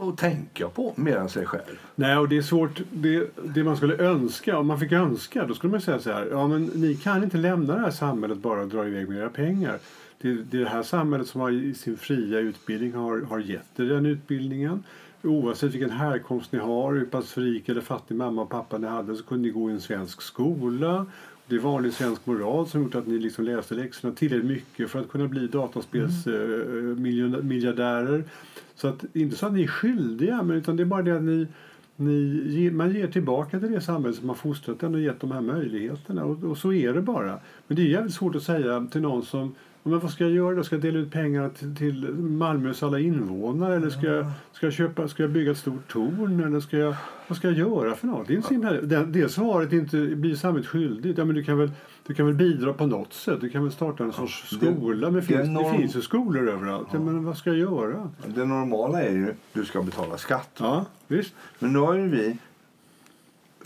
att 0.00 0.18
tänka 0.18 0.68
på 0.68 0.92
mer 0.96 1.16
än 1.16 1.28
sig 1.28 1.46
själv. 1.46 1.80
Nej, 1.94 2.16
och 2.16 2.28
det 2.28 2.36
är 2.36 2.42
svårt. 2.42 2.80
Det, 2.90 3.30
det 3.44 3.64
man 3.64 3.76
skulle 3.76 3.96
önska, 3.96 4.58
om 4.58 4.66
man 4.66 4.80
fick 4.80 4.92
önska, 4.92 5.46
då 5.46 5.54
skulle 5.54 5.70
man 5.70 5.80
säga 5.80 5.98
så 5.98 6.12
här. 6.12 6.28
Ja, 6.30 6.48
men 6.48 6.64
ni 6.64 6.94
kan 6.94 7.24
inte 7.24 7.36
lämna 7.36 7.74
det 7.74 7.80
här 7.80 7.90
samhället 7.90 8.38
bara 8.38 8.60
och 8.60 8.68
dra 8.68 8.86
iväg 8.86 9.08
med 9.08 9.18
era 9.18 9.28
pengar. 9.28 9.78
Det, 10.20 10.32
det 10.32 10.56
är 10.56 10.60
det 10.60 10.68
här 10.68 10.82
samhället 10.82 11.28
som 11.28 11.40
har 11.40 11.50
i 11.50 11.74
sin 11.74 11.96
fria 11.96 12.38
utbildning 12.38 12.92
har, 12.92 13.20
har 13.20 13.38
gett 13.38 13.80
er 13.80 13.84
den 13.84 14.06
utbildningen. 14.06 14.82
Oavsett 15.22 15.74
vilken 15.74 15.90
härkomst 15.90 16.52
ni 16.52 16.58
har, 16.58 16.94
hur 16.94 17.04
pass 17.04 17.38
rik 17.38 17.68
eller 17.68 17.80
fattig 17.80 18.14
mamma 18.16 18.42
och 18.42 18.50
pappa 18.50 18.78
ni 18.78 18.86
hade 18.86 19.16
så 19.16 19.24
kunde 19.24 19.48
ni 19.48 19.52
gå 19.52 19.70
i 19.70 19.72
en 19.72 19.80
svensk 19.80 20.22
skola. 20.22 21.06
Det 21.48 21.54
är 21.54 21.60
vanlig 21.60 21.92
svensk 21.92 22.26
moral 22.26 22.66
som 22.66 22.82
gjort 22.82 22.94
att 22.94 23.06
ni 23.06 23.18
liksom 23.18 23.44
läste 23.44 23.74
läxorna 23.74 24.14
tillräckligt 24.14 24.50
mycket 24.50 24.90
för 24.90 25.00
att 25.00 25.08
kunna 25.08 25.28
bli 25.28 25.46
dataspelsmiljardärer. 25.46 28.24
Så 28.74 28.88
att, 28.88 29.04
inte 29.12 29.36
så 29.36 29.46
att 29.46 29.52
ni 29.52 29.62
är 29.62 29.66
skyldiga, 29.66 30.42
men 30.42 30.56
utan 30.56 30.76
det 30.76 30.82
är 30.82 30.84
bara 30.84 31.02
det 31.02 31.16
att 31.16 31.22
ni, 31.22 31.46
ni 31.96 32.70
man 32.70 32.94
ger 32.94 33.06
tillbaka 33.06 33.60
till 33.60 33.72
det 33.72 33.80
samhälle 33.80 34.14
som 34.14 34.28
har 34.28 34.36
fostrat 34.36 34.82
en 34.82 34.94
och 34.94 35.00
gett 35.00 35.20
de 35.20 35.32
här 35.32 35.40
möjligheterna. 35.40 36.24
Och, 36.24 36.44
och, 36.44 36.58
så 36.58 36.72
är 36.72 36.92
det 36.92 37.02
bara. 37.02 37.38
Men 37.66 37.76
det 37.76 37.82
är 37.82 37.86
jävligt 37.86 38.14
svårt 38.14 38.34
att 38.34 38.42
säga 38.42 38.86
till 38.90 39.00
någon 39.00 39.22
som 39.22 39.54
men 39.90 39.98
vad 39.98 40.10
ska 40.10 40.24
jag 40.24 40.32
göra 40.32 40.54
då? 40.54 40.64
Ska 40.64 40.74
jag 40.74 40.82
dela 40.82 40.98
ut 40.98 41.12
pengar 41.12 41.48
till, 41.48 41.76
till 41.76 42.14
Malmös 42.14 42.82
alla 42.82 42.98
invånare? 42.98 43.76
Eller 43.76 43.90
ska 43.90 44.06
jag, 44.06 44.26
ska, 44.52 44.66
jag 44.66 44.72
köpa, 44.72 45.08
ska 45.08 45.22
jag 45.22 45.30
bygga 45.30 45.50
ett 45.50 45.58
stort 45.58 45.88
torn? 45.88 46.44
Eller 46.44 46.60
ska 46.60 46.78
jag, 46.78 46.94
vad 47.28 47.38
ska 47.38 47.48
jag 47.48 47.58
göra 47.58 47.94
för 47.94 48.06
något? 48.06 48.28
Det, 48.28 48.34
är 48.34 48.50
himla, 48.50 48.72
det, 48.72 49.06
det 49.06 49.28
svaret 49.28 49.72
inte, 49.72 49.96
blir 49.96 50.34
samhället 50.34 50.66
skyldigt. 50.66 51.18
Ja, 51.18 51.24
men 51.24 51.34
du, 51.34 51.44
kan 51.44 51.58
väl, 51.58 51.70
du 52.06 52.14
kan 52.14 52.26
väl 52.26 52.34
bidra 52.34 52.72
på 52.72 52.86
något 52.86 53.12
sätt. 53.12 53.40
Du 53.40 53.48
kan 53.48 53.62
väl 53.62 53.72
starta 53.72 54.04
en 54.04 54.12
sorts 54.12 54.56
skola. 54.56 55.06
Men 55.06 55.14
det, 55.14 55.22
finns, 55.22 55.48
norm... 55.48 55.72
det 55.72 55.78
finns 55.78 55.96
ju 55.96 56.00
skolor 56.00 56.48
överallt. 56.48 56.88
Ja. 56.92 56.98
men 56.98 57.24
vad 57.24 57.36
ska 57.36 57.50
jag 57.50 57.58
göra? 57.58 58.10
Det 58.26 58.44
normala 58.44 59.02
är 59.02 59.12
ju 59.12 59.30
att 59.30 59.36
du 59.52 59.64
ska 59.64 59.82
betala 59.82 60.18
skatt. 60.18 60.50
Ja, 60.58 60.84
visst. 61.06 61.34
Men 61.58 61.72
nu 61.72 61.78
har 61.78 61.94
ju 61.94 62.08
vi 62.08 62.38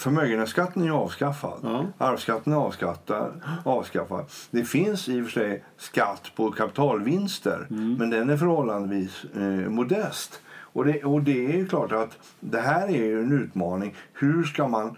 Förmögenhetsskatten 0.00 0.82
är 0.82 0.90
avskaffad. 0.90 1.60
Ja. 1.62 1.86
Arvsskatten 1.98 2.52
är 2.52 2.56
avskattad, 2.56 3.40
avskaffad. 3.64 4.24
Det 4.50 4.64
finns 4.64 5.08
i 5.08 5.20
och 5.20 5.24
för 5.24 5.32
sig 5.32 5.64
skatt 5.76 6.32
på 6.36 6.50
kapitalvinster, 6.50 7.66
mm. 7.70 7.94
men 7.94 8.10
den 8.10 8.30
är 8.30 8.36
förhållandevis 8.36 9.24
eh, 9.24 9.42
modest. 9.70 10.40
Och 10.48 10.84
det, 10.84 11.04
och 11.04 11.22
det 11.22 11.60
är 11.60 11.66
klart 11.66 11.92
att 11.92 12.18
det 12.40 12.60
här 12.60 12.88
är 12.90 13.16
en 13.16 13.32
utmaning. 13.32 13.94
Hur 14.12 14.44
ska 14.44 14.68
man 14.68 14.96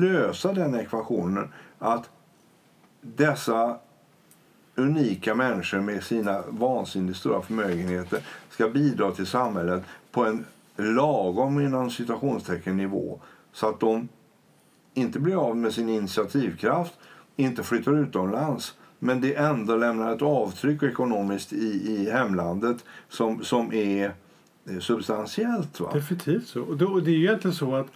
lösa 0.00 0.52
den 0.52 0.74
ekvationen 0.74 1.48
att 1.78 2.10
dessa 3.00 3.76
unika 4.74 5.34
människor 5.34 5.80
med 5.80 6.04
sina 6.04 6.42
vansinnigt 6.48 7.18
stora 7.18 7.42
förmögenheter 7.42 8.20
ska 8.50 8.68
bidra 8.68 9.10
till 9.10 9.26
samhället 9.26 9.82
på 10.10 10.24
en 10.24 10.44
lagom 10.76 11.60
inom 11.60 11.90
citationstecken 11.90 12.76
nivå 12.76 13.20
så 13.52 13.68
att 13.68 13.80
de 13.80 14.08
inte 14.94 15.18
blir 15.18 15.36
av 15.48 15.56
med 15.56 15.72
sin 15.72 15.88
initiativkraft, 15.88 16.94
inte 17.36 17.62
flyttar 17.62 17.98
utomlands 18.02 18.74
men 19.04 19.20
det 19.20 19.34
ändå 19.34 19.76
lämnar 19.76 20.14
ett 20.14 20.22
avtryck 20.22 20.82
ekonomiskt 20.82 21.52
i, 21.52 21.92
i 21.92 22.10
hemlandet 22.10 22.84
som, 23.08 23.44
som 23.44 23.72
är 23.72 24.12
eh, 24.70 24.78
substantiellt. 24.78 25.80
Va? 25.80 25.90
Definitivt 25.92 26.46
så. 26.46 26.62
Och, 26.62 26.76
då, 26.76 27.00
det 27.00 27.10
är 27.10 27.14
ju 27.14 27.24
egentligen 27.24 27.54
så 27.54 27.74
att 27.74 27.86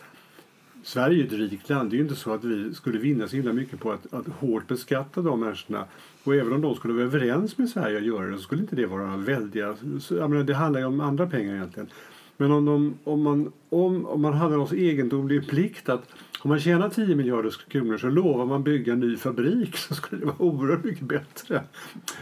Sverige 0.82 1.22
är 1.22 1.26
ett 1.26 1.32
rikt 1.32 1.68
land. 1.68 1.90
Det 1.90 1.94
är 1.94 1.98
ju 1.98 2.02
inte 2.02 2.16
så 2.16 2.34
att 2.34 2.44
vi 2.44 2.74
skulle 2.74 2.98
vinna 2.98 3.28
så 3.28 3.36
himla 3.36 3.52
mycket 3.52 3.80
på 3.80 3.92
att, 3.92 4.14
att 4.14 4.26
hårt 4.28 4.68
beskatta 4.68 5.22
de 5.22 5.40
människorna. 5.40 5.84
Och 6.24 6.34
även 6.34 6.52
om 6.52 6.60
de 6.60 6.74
skulle 6.74 6.94
vara 6.94 7.04
överens 7.04 7.58
med 7.58 7.68
Sverige 7.68 7.98
att 7.98 8.04
göra 8.04 8.26
det 8.26 8.36
så 8.36 8.42
skulle 8.42 8.60
inte 8.60 8.76
det 8.76 8.86
vara 8.86 9.16
väldiga... 9.16 9.76
Jag 10.10 10.30
menar, 10.30 10.44
det 10.44 10.54
handlar 10.54 10.80
ju 10.80 10.86
om 10.86 11.00
andra 11.00 11.26
pengar 11.26 11.54
egentligen. 11.54 11.88
Men 12.36 12.52
om, 12.52 12.64
de, 12.64 12.94
om, 13.04 13.22
man, 13.22 13.52
om, 13.68 14.06
om 14.06 14.22
man 14.22 14.32
hade 14.32 14.56
någon 14.56 14.76
egendomlig 14.76 15.48
plikt 15.48 15.88
att 15.88 16.08
om 16.46 16.48
man 16.48 16.60
tjänar 16.60 16.88
10 16.88 17.14
miljarder 17.14 17.54
kronor 17.68 17.98
så 17.98 18.08
lovar 18.08 18.46
man 18.46 18.62
bygga 18.62 18.92
en 18.92 19.00
ny 19.00 19.16
fabrik 19.16 19.76
så 19.76 19.94
skulle 19.94 20.20
det 20.20 20.26
vara 20.26 20.42
oerhört 20.42 20.84
mycket 20.84 21.04
bättre. 21.04 21.62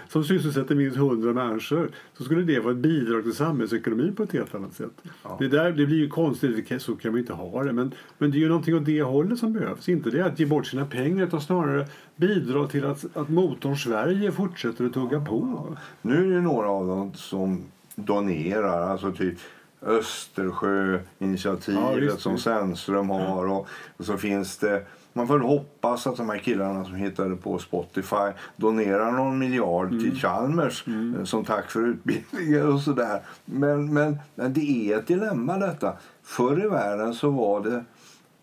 Som 0.09 0.25
sysselsätter 0.25 0.75
minst 0.75 0.97
100 0.97 1.33
människor. 1.33 1.91
Så 2.19 2.25
skulle 2.25 2.43
det 2.43 2.61
vara 2.61 2.73
ett 2.73 2.79
bidrag 2.79 3.23
till 3.23 3.33
samhällsekonomin 3.33 4.15
på 4.15 4.23
ett 4.23 4.33
helt 4.33 4.55
annat 4.55 4.75
sätt. 4.75 5.03
Ja. 5.23 5.37
Det, 5.41 5.49
där, 5.49 5.73
det 5.73 5.87
blir 5.87 5.99
ju 5.99 6.09
konstigt, 6.09 6.83
så 6.83 6.97
kan 6.97 7.13
man 7.13 7.21
inte 7.21 7.33
ha 7.33 7.63
det. 7.63 7.73
Men, 7.73 7.95
men 8.19 8.31
det 8.31 8.37
är 8.37 8.41
ju 8.41 8.49
någonting 8.49 8.77
åt 8.77 8.85
det 8.85 9.03
hållet 9.03 9.39
som 9.39 9.53
behövs. 9.53 9.89
Inte 9.89 10.11
det 10.11 10.27
att 10.27 10.41
ge 10.41 10.47
bort 10.47 10.67
sina 10.67 10.87
pengar 10.87 11.27
utan 11.27 11.41
snarare 11.41 11.87
bidra 12.17 12.67
till 12.67 12.85
att, 12.85 13.17
att 13.17 13.29
motorn 13.29 13.77
Sverige 13.77 14.33
fortsätter 14.33 14.85
att 14.85 14.95
tugga 14.95 15.21
på. 15.21 15.77
Nu 16.03 16.27
är 16.27 16.35
det 16.35 16.41
några 16.41 16.69
av 16.69 16.87
dem 16.87 17.13
som 17.15 17.65
donerar. 17.95 18.91
Alltså 18.91 19.13
typ 19.13 19.39
Östersjöinitiativet 19.87 22.05
ja, 22.05 22.17
som 22.17 22.39
Sennström 22.39 23.11
har. 23.11 23.47
Och, 23.47 23.69
och, 23.97 24.05
så 24.05 24.17
finns 24.17 24.59
det 24.59 24.87
man 25.17 25.27
får 25.27 25.39
hoppas 25.39 26.07
att 26.07 26.17
de 26.17 26.29
här 26.29 26.39
killarna 26.39 26.85
som 26.85 26.95
hittade 26.95 27.37
på 27.37 27.59
Spotify 27.59 28.33
donerar 28.57 29.13
någon 29.13 29.39
miljard 29.39 29.89
mm. 29.89 30.01
till 30.01 30.21
Chalmers 30.21 30.87
mm. 30.87 31.17
Eh, 31.17 31.25
som 31.25 31.45
tack 31.45 31.71
för 31.71 31.87
utbildningen 31.87 32.73
och 32.73 32.81
sådär. 32.81 33.23
Men, 33.45 33.95
men, 33.95 34.19
men 34.35 34.53
det 34.53 34.93
är 34.93 34.99
ett 34.99 35.07
dilemma 35.07 35.59
detta. 35.59 35.93
Förr 36.23 36.65
i 36.65 36.69
världen 36.69 37.15
så 37.15 37.31
var 37.31 37.61
det 37.61 37.85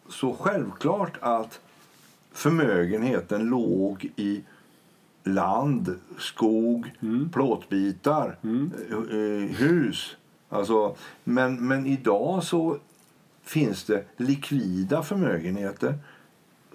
så 0.10 0.34
självklart 0.34 1.18
att 1.22 1.60
förmögenheten 2.34 3.46
låg 3.46 4.10
i 4.16 4.44
land, 5.24 5.96
skog, 6.18 6.92
mm. 7.02 7.30
plåtbitar, 7.30 8.38
mm. 8.44 8.72
Eh, 8.90 8.98
eh, 8.98 9.58
hus. 9.58 10.16
Alltså, 10.54 10.96
men, 11.24 11.68
men 11.68 11.86
idag 11.86 12.44
så 12.44 12.78
finns 13.44 13.84
det 13.84 14.04
likvida 14.18 15.04
förmögenheter 15.04 15.98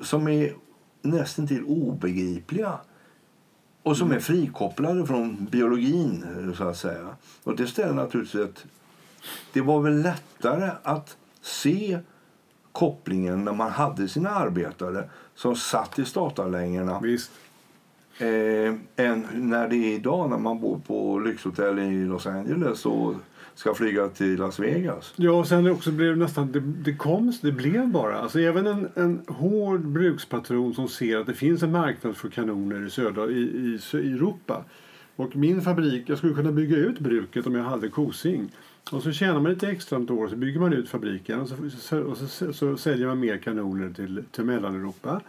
som 0.02 0.28
är 0.28 0.54
nästan 1.02 1.46
till 1.46 1.64
obegripliga 1.64 2.78
och 3.82 3.96
som 3.96 4.12
är 4.12 4.20
frikopplade 4.20 5.06
från 5.06 5.44
biologin. 5.44 6.54
så 6.56 6.64
att 6.64 6.76
säga. 6.76 7.16
Och 7.42 7.56
Det 7.56 7.66
ställer 7.66 7.94
naturligtvis 7.94 8.48
ett... 8.48 8.64
Det 9.52 9.60
var 9.60 9.80
väl 9.80 10.02
lättare 10.02 10.70
att 10.82 11.16
se 11.40 11.98
kopplingen 12.72 13.44
när 13.44 13.52
man 13.52 13.70
hade 13.70 14.08
sina 14.08 14.30
arbetare 14.30 15.10
som 15.34 15.56
satt 15.56 15.98
i 15.98 16.04
statarlängorna. 16.04 17.02
Eh, 18.18 18.74
än 18.96 19.26
när 19.34 19.68
det 19.68 19.76
är 19.76 19.94
idag 19.94 20.30
när 20.30 20.38
man 20.38 20.60
bor 20.60 20.78
på 20.78 21.18
lyxhotell 21.18 21.78
i 21.78 22.04
Los 22.04 22.26
Angeles 22.26 22.86
och 22.86 23.14
ska 23.54 23.74
flyga 23.74 24.08
till 24.08 24.36
Las 24.36 24.58
Vegas. 24.58 25.14
Ja, 25.16 25.30
och 25.30 25.46
sen 25.46 25.70
också 25.70 25.90
blev 25.90 26.16
nästan, 26.16 26.52
det, 26.52 26.60
det 26.60 26.96
kom, 26.96 27.32
det 27.42 27.52
blev 27.52 27.88
bara. 27.88 28.18
Alltså 28.18 28.40
även 28.40 28.66
en, 28.66 28.88
en 28.94 29.24
hård 29.28 29.80
brukspatron 29.80 30.74
som 30.74 30.88
ser 30.88 31.16
att 31.16 31.26
det 31.26 31.34
finns 31.34 31.62
en 31.62 31.72
marknad 31.72 32.16
för 32.16 32.28
kanoner 32.28 32.86
i 32.86 32.90
södra 32.90 33.26
i, 33.26 33.40
i, 33.40 33.78
i 33.92 34.12
Europa. 34.12 34.64
Och 35.16 35.36
min 35.36 35.62
fabrik, 35.62 36.08
jag 36.08 36.18
skulle 36.18 36.34
kunna 36.34 36.52
bygga 36.52 36.76
ut 36.76 36.98
bruket 36.98 37.46
om 37.46 37.54
jag 37.54 37.64
hade 37.64 37.88
kosing. 37.88 38.52
Och 38.92 39.02
så 39.02 39.12
tjänar 39.12 39.40
man 39.40 39.52
lite 39.52 39.68
extra 39.68 39.98
ett 39.98 40.10
år 40.10 40.28
så 40.28 40.36
bygger 40.36 40.60
man 40.60 40.72
ut 40.72 40.88
fabriken 40.88 41.40
och 41.40 41.48
så, 41.48 41.56
så, 41.70 42.14
så, 42.14 42.26
så, 42.26 42.52
så 42.52 42.76
säljer 42.76 43.06
man 43.06 43.20
mer 43.20 43.36
kanoner 43.36 43.92
till, 43.92 44.24
till 44.30 44.44
Mellaneuropa. 44.44 45.20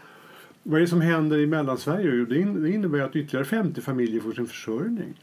Vad 0.69 0.77
är 0.77 0.81
det 0.81 0.87
som 0.87 1.01
händer 1.01 1.37
i 1.37 1.47
Mellansverige? 1.47 2.11
Jo, 2.15 2.25
Det 2.25 2.39
in- 2.39 2.61
det 2.63 2.69
innebär 2.69 2.99
att 3.01 3.15
ytterligare 3.15 3.45
50 3.45 3.81
familjer 3.81 4.21
får 4.21 4.31
sin 4.31 4.47
försörjning. 4.47 5.13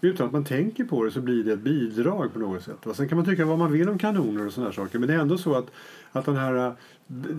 Utan 0.00 0.26
att 0.26 0.32
man 0.32 0.44
tänker 0.44 0.84
på 0.84 1.04
det 1.04 1.10
så 1.10 1.20
blir 1.20 1.44
det 1.44 1.52
ett 1.52 1.60
bidrag 1.60 2.32
på 2.32 2.38
något 2.38 2.62
sätt. 2.62 2.86
Sen 2.94 3.08
kan 3.08 3.16
man 3.18 3.24
tycka 3.24 3.44
vad 3.44 3.58
man 3.58 3.72
vill 3.72 3.88
om 3.88 3.98
kanoner 3.98 4.46
och 4.46 4.52
sådana 4.52 4.72
saker. 4.72 4.98
Men 4.98 5.08
det 5.08 5.14
är 5.14 5.18
ändå 5.18 5.38
så 5.38 5.54
att, 5.54 5.70
att 6.12 6.24
den 6.24 6.36
här 6.36 6.66
äh, 6.66 6.72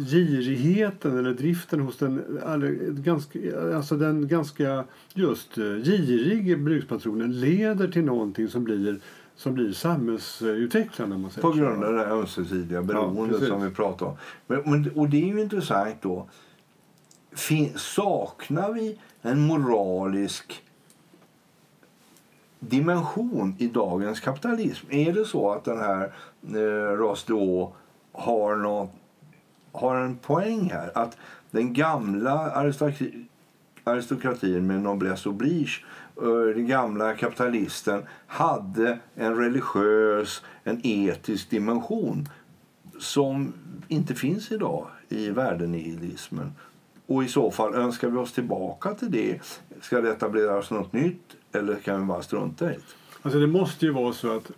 girigheten 0.10 1.18
eller 1.20 1.34
driften 1.34 1.80
hos 1.80 1.98
den, 1.98 2.22
ganska, 3.04 3.40
alltså 3.76 3.96
den 3.98 4.28
ganska 4.28 4.84
just 5.14 5.58
äh, 5.58 5.64
girige 5.64 6.58
brukspatronen 6.58 7.40
leder 7.40 7.88
till 7.88 8.04
någonting 8.04 8.48
som 8.48 8.64
blir, 8.64 9.00
som 9.36 9.54
blir 9.54 9.72
samhällsutvecklande. 9.72 11.18
Man 11.18 11.32
säger 11.32 11.42
På 11.48 11.52
grund 11.54 11.84
av 11.84 11.94
det 11.94 12.06
ömsesidiga 12.06 12.82
beroendet 12.82 13.30
precis. 13.40 13.48
som 13.48 13.64
vi 13.64 13.70
pratar 13.70 14.06
om. 14.06 14.16
Men, 14.48 14.92
och 14.96 15.10
det 15.10 15.18
är 15.30 15.34
ju 15.36 15.42
intressant 15.42 15.96
då. 16.02 16.30
Saknar 17.76 18.72
vi 18.74 19.00
en 19.22 19.40
moralisk 19.40 20.64
dimension 22.60 23.56
i 23.60 23.68
dagens 23.68 24.20
kapitalism? 24.20 24.86
Är 24.90 25.14
det 25.14 25.26
så 25.26 25.52
att 25.52 25.66
den 25.66 25.78
här 25.80 26.14
eh, 26.48 26.98
Ross 26.98 27.26
har, 28.12 28.56
något, 28.56 28.92
har 29.72 29.96
en 29.96 30.16
poäng 30.16 30.70
här? 30.70 30.92
Att 30.96 31.18
den 31.52 31.74
gamla 31.74 32.52
aristokratin 33.84 34.68
med 34.68 34.82
noblesse 34.82 35.30
oblige 35.30 35.72
eh, 36.22 36.56
den 36.56 36.68
gamla 36.68 37.14
kapitalisten 37.14 38.04
hade 38.28 39.00
en 39.16 39.36
religiös, 39.36 40.42
en 40.64 40.82
etisk 40.84 41.50
dimension 41.50 42.30
som 43.00 43.54
inte 43.88 44.16
finns 44.16 44.52
idag 44.52 44.88
i 45.10 45.30
värdenihilismen. 45.30 46.52
Och 47.10 47.24
i 47.24 47.28
så 47.28 47.52
fall, 47.52 47.74
önskar 47.74 48.10
vi 48.10 48.18
oss 48.18 48.32
tillbaka 48.32 48.94
till 48.94 49.12
det? 49.12 49.40
Ska 49.82 50.02
det 50.02 50.10
etableras 50.10 50.72
något 50.72 50.94
nytt 50.94 51.36
eller 51.52 51.76
kan 51.76 52.00
vi 52.00 52.06
bara 52.06 52.22
strunta 52.22 52.72
i 52.72 52.74
det? 52.74 52.82
Alltså 53.22 53.40
det 53.40 53.48
måste 53.48 53.86
ju 53.86 53.92
vara 53.92 54.14
så 54.14 54.36
att 54.38 54.52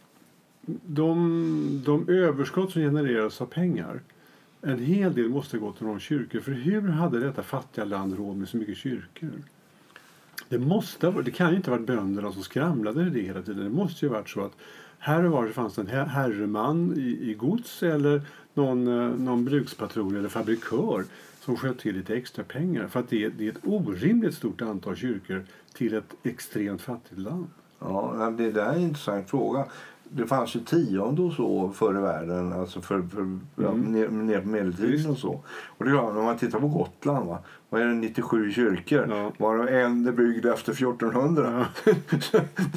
de, 0.85 1.81
de 1.85 2.09
överskott 2.09 2.71
som 2.71 2.81
genereras 2.81 3.41
av 3.41 3.45
pengar 3.45 4.01
en 4.61 4.79
hel 4.79 5.13
del 5.13 5.29
måste 5.29 5.57
gå 5.57 5.71
till 5.71 5.85
någon 5.85 5.99
kyrkor. 5.99 6.39
För 6.39 6.51
hur 6.51 6.87
hade 6.87 7.19
detta 7.19 7.43
fattiga 7.43 7.85
land 7.85 8.17
råd 8.17 8.37
med 8.37 8.49
så 8.49 8.57
mycket 8.57 8.77
kyrkor? 8.77 9.31
Det, 10.49 10.59
måste, 10.59 11.11
det 11.11 11.31
kan 11.31 11.49
ju 11.49 11.55
inte 11.55 11.71
ha 11.71 11.77
varit 11.77 11.87
bönderna 11.87 12.31
som 12.31 12.43
skramlade 12.43 13.09
det 13.09 13.19
hela 13.19 13.41
tiden. 13.41 13.63
Det 13.63 13.69
måste 13.69 14.05
ju 14.05 14.09
ha 14.09 14.17
varit 14.17 14.29
så 14.29 14.41
att 14.41 14.57
här 14.99 15.23
och 15.23 15.31
var 15.31 15.45
det 15.45 15.53
fanns 15.53 15.77
en 15.77 15.87
herreman 15.87 16.93
i, 16.97 17.31
i 17.31 17.33
gods 17.33 17.83
eller 17.83 18.21
någon, 18.53 18.87
eh, 18.87 19.17
någon 19.19 19.45
brukspatron 19.45 20.15
eller 20.15 20.29
fabrikör 20.29 21.03
som 21.45 21.55
sköt 21.57 21.79
till 21.79 21.95
lite 21.95 22.15
extra 22.15 22.43
pengar. 22.43 22.87
För 22.87 22.99
att 22.99 23.09
det, 23.09 23.23
är- 23.25 23.29
det 23.37 23.47
är 23.47 23.51
ett 23.51 23.65
orimligt 23.65 24.33
stort 24.35 24.61
antal 24.61 24.95
kyrkor 24.95 25.43
till 25.73 25.93
ett 25.93 26.13
extremt 26.23 26.81
fattigt 26.81 27.19
land. 27.19 27.47
Ja, 27.79 28.33
det 28.37 28.51
där 28.51 28.65
är 28.65 28.73
en 28.75 28.81
intressant 28.81 29.29
fråga. 29.29 29.65
Det 30.13 30.27
fanns 30.27 30.55
ju 30.55 30.59
tionde 30.59 31.21
och 31.21 31.33
så 31.33 31.69
förr 31.71 31.97
i 31.97 32.01
världen, 32.01 32.53
alltså 32.53 32.81
för, 32.81 33.01
för, 33.01 33.39
ja, 33.55 33.73
ner, 33.73 34.07
ner 34.09 34.41
på 34.41 34.47
medeltiden 34.47 35.11
och 35.11 35.17
så. 35.17 35.43
Och 35.65 35.85
det 35.85 35.91
är 35.91 35.93
klart, 35.95 36.15
om 36.17 36.23
man 36.23 36.37
tittar 36.37 36.59
på 36.59 36.67
Gotland, 36.67 37.27
va? 37.27 37.39
vad 37.69 37.81
är 37.81 37.85
det, 37.85 37.93
97 37.93 38.51
kyrkor? 38.51 39.07
Ja. 39.09 39.31
Varav 39.37 39.67
en 39.67 40.07
är 40.07 40.11
byggd 40.11 40.45
efter 40.45 40.71
1400. 40.71 41.65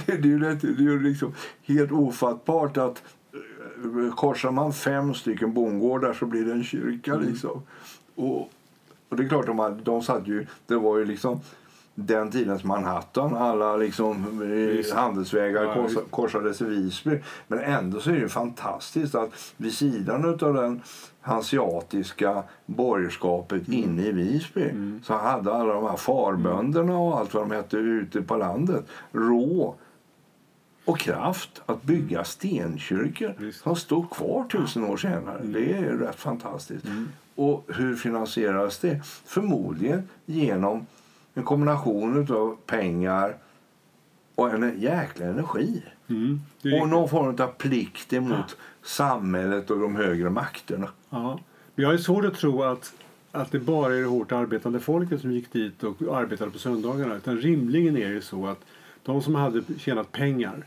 det, 0.07 0.13
är 0.13 0.23
ju 0.27 0.39
det 0.39 0.65
är 0.65 0.81
ju 0.81 1.01
liksom 1.03 1.33
helt 1.63 1.93
ofattbart 1.93 2.77
att 2.77 3.03
eh, 3.33 4.15
korsar 4.15 4.51
man 4.51 4.73
fem 4.73 5.15
stycken 5.15 5.53
bondgårdar 5.55 6.13
så 6.13 6.27
blir 6.27 6.45
det 6.45 6.53
en 6.53 6.65
kyrka. 6.65 7.17
Liksom. 7.17 7.63
Och, 8.15 8.51
och 9.15 9.21
det 9.21 9.27
är 9.27 9.29
klart, 9.29 9.47
de, 9.47 9.59
hade, 9.59 9.83
de 9.83 10.03
satt 10.03 10.29
ju, 10.29 10.47
det 10.67 10.77
var 10.77 10.99
ju 10.99 11.05
liksom 11.05 11.41
den 11.95 12.31
tidens 12.31 12.65
Manhattan. 12.65 13.35
Alla 13.37 13.77
liksom, 13.77 14.43
eh, 14.43 14.49
Visst. 14.49 14.93
handelsvägar 14.95 15.63
Ja, 15.65 15.75
korsa, 15.75 15.87
visst. 16.01 16.11
korsades 16.11 16.61
i 16.61 16.65
Visby. 16.65 17.19
Men 17.47 17.59
ändå 17.59 18.01
så 18.01 18.11
är 18.11 18.15
det 18.15 18.21
ju 18.21 18.29
fantastiskt 18.29 19.15
att 19.15 19.31
vid 19.57 19.73
sidan 19.73 20.25
av 20.43 20.55
den 20.55 20.83
hanseatiska 21.21 22.43
borgerskapet 22.67 23.69
Mm. 23.69 23.81
inne 23.81 24.03
i 24.03 24.13
Visby 24.13 24.71
så 25.03 25.15
hade 25.15 25.53
alla 25.55 25.73
de 25.75 25.85
här 25.85 25.97
farbönderna 25.97 26.99
och 26.99 27.19
allt 27.19 27.35
vad 27.35 27.43
de 27.43 27.55
hette 27.55 27.77
ute 27.77 28.23
på 28.23 28.37
landet 28.37 28.85
rå 29.13 29.75
och 30.85 30.99
kraft 30.99 31.63
att 31.67 31.83
bygga 31.83 32.25
stenkyrkor 32.25 33.35
Visst. 33.39 33.61
som 33.63 33.77
står 33.77 34.07
kvar 34.11 34.45
tusen 34.53 34.85
år 34.85 34.97
senare. 34.97 35.41
Det 35.45 35.73
är 35.73 35.79
ju 35.81 35.99
rätt 35.99 36.17
fantastiskt. 36.21 36.85
Och 37.35 37.65
hur 37.69 37.97
finansieras 37.97 38.79
det? 38.79 39.01
Förmodligen 39.25 40.09
genom 40.27 40.87
en 41.35 41.43
kombination 41.43 42.33
av 42.33 42.57
pengar 42.67 43.37
och 44.35 44.51
en 44.51 44.81
jäkla 44.81 45.27
energi. 45.27 45.83
Mm. 46.09 46.41
Och 46.81 46.89
någon 46.89 47.09
form 47.09 47.37
av 47.39 47.47
plikt 47.47 48.13
emot 48.13 48.57
samhället 48.83 49.71
och 49.71 49.81
de 49.81 49.97
högre 49.97 50.31
makterna. 50.31 50.89
Ja. 51.11 51.41
Men 51.75 51.85
jag 51.85 51.95
är 51.95 51.99
svårt 51.99 52.25
att 52.25 52.35
tro 52.35 52.63
att, 52.63 52.95
att 53.33 53.51
det 53.51 53.59
bara 53.59 53.95
är 53.95 54.01
det 54.01 54.07
hårt 54.07 54.33
arbetande 54.33 54.81
folket 54.81 55.21
som 55.21 55.33
gick 55.33 55.53
dit 55.53 55.83
och 55.83 56.19
arbetade 56.19 56.51
på 56.51 56.59
söndagarna. 56.59 57.15
Utan 57.15 57.39
rimligen 57.39 57.97
är 57.97 58.11
det 58.11 58.23
så 58.23 58.47
att 58.47 58.61
de 59.03 59.23
som 59.23 59.35
hade 59.35 59.63
tjänat 59.79 60.13
pengar 60.13 60.65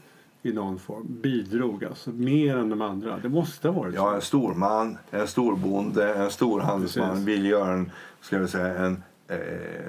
i 0.47 0.53
någon 0.53 0.79
form 0.79 1.05
bidrog 1.21 1.85
alltså 1.85 2.09
mer 2.11 2.57
än 2.57 2.69
de 2.69 2.81
andra. 2.81 3.19
Det 3.21 3.29
måste 3.29 3.67
ha 3.69 3.79
varit 3.81 3.95
Ja, 3.95 4.01
så. 4.09 4.15
en 4.15 4.21
storman, 4.21 4.97
en 5.11 5.27
storbonde, 5.27 6.13
en 6.15 6.31
storhandelsman 6.31 7.09
Precis. 7.09 7.27
vill 7.27 7.45
göra 7.45 7.73
en, 7.73 7.91
ska 8.21 8.39
vi 8.39 8.47
säga, 8.47 8.77
en, 8.85 9.03
eh, 9.27 9.37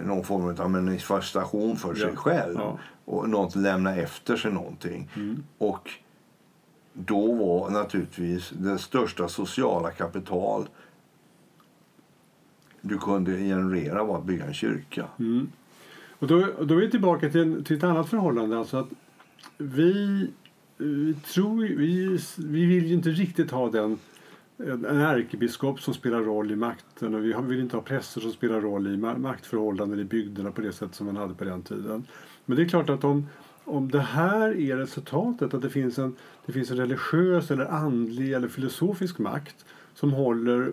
någon 0.06 0.24
form 0.24 0.56
av 0.58 0.70
manifestation 0.70 1.76
för 1.76 1.94
sig 1.94 2.08
Ja. 2.14 2.16
själv. 2.16 2.54
Ja. 2.58 2.64
Mm. 2.70 2.76
Och 3.04 3.28
något, 3.28 3.56
lämna 3.56 3.96
efter 3.96 4.36
sig 4.36 4.52
någonting. 4.52 5.10
Och 5.58 5.90
då 6.92 7.32
var 7.34 7.70
naturligtvis 7.70 8.50
det 8.50 8.78
största 8.78 9.28
sociala 9.28 9.90
kapital 9.90 10.68
du 12.80 12.98
kunde 12.98 13.36
generera 13.38 14.04
var 14.04 14.18
att 14.18 14.24
bygga 14.24 14.44
en 14.44 14.54
kyrka. 14.54 15.04
Mm. 15.18 15.48
Och 16.18 16.26
då, 16.26 16.38
då 16.38 16.74
är 16.74 16.78
vi 16.78 16.90
tillbaka 16.90 17.28
till, 17.30 17.64
till 17.64 17.76
ett 17.76 17.84
annat 17.84 18.08
förhållande. 18.08 18.58
Alltså 18.58 18.76
att 18.76 18.88
vi, 19.58 20.30
vi, 20.78 21.14
tror, 21.14 21.62
vi, 21.62 22.18
vi 22.38 22.66
vill 22.66 22.86
ju 22.86 22.94
inte 22.94 23.10
riktigt 23.10 23.50
ha 23.50 23.70
den 23.70 23.98
en 24.58 24.84
ärkebiskop 24.84 25.80
som 25.80 25.94
spelar 25.94 26.20
roll 26.20 26.50
i 26.50 26.56
makten 26.56 27.14
och 27.14 27.24
vi 27.24 27.34
vill 27.42 27.60
inte 27.60 27.76
ha 27.76 27.82
präster 27.82 28.20
som 28.20 28.32
spelar 28.32 28.60
roll 28.60 28.86
i 28.86 28.96
maktförhållanden 28.96 30.00
i 30.00 30.04
bygderna 30.04 30.50
på 30.50 30.60
det 30.60 30.72
sätt 30.72 30.94
som 30.94 31.06
man 31.06 31.16
hade 31.16 31.34
på 31.34 31.44
den 31.44 31.62
tiden. 31.62 32.06
Men 32.44 32.56
det 32.56 32.62
är 32.62 32.68
klart 32.68 32.90
att 32.90 33.04
om, 33.04 33.26
om 33.64 33.90
det 33.90 34.00
här 34.00 34.60
är 34.60 34.76
resultatet, 34.76 35.54
att 35.54 35.62
det 35.62 35.70
finns, 35.70 35.98
en, 35.98 36.16
det 36.46 36.52
finns 36.52 36.70
en 36.70 36.76
religiös 36.76 37.50
eller 37.50 37.66
andlig 37.66 38.32
eller 38.32 38.48
filosofisk 38.48 39.18
makt 39.18 39.64
som 39.94 40.12
håller 40.12 40.72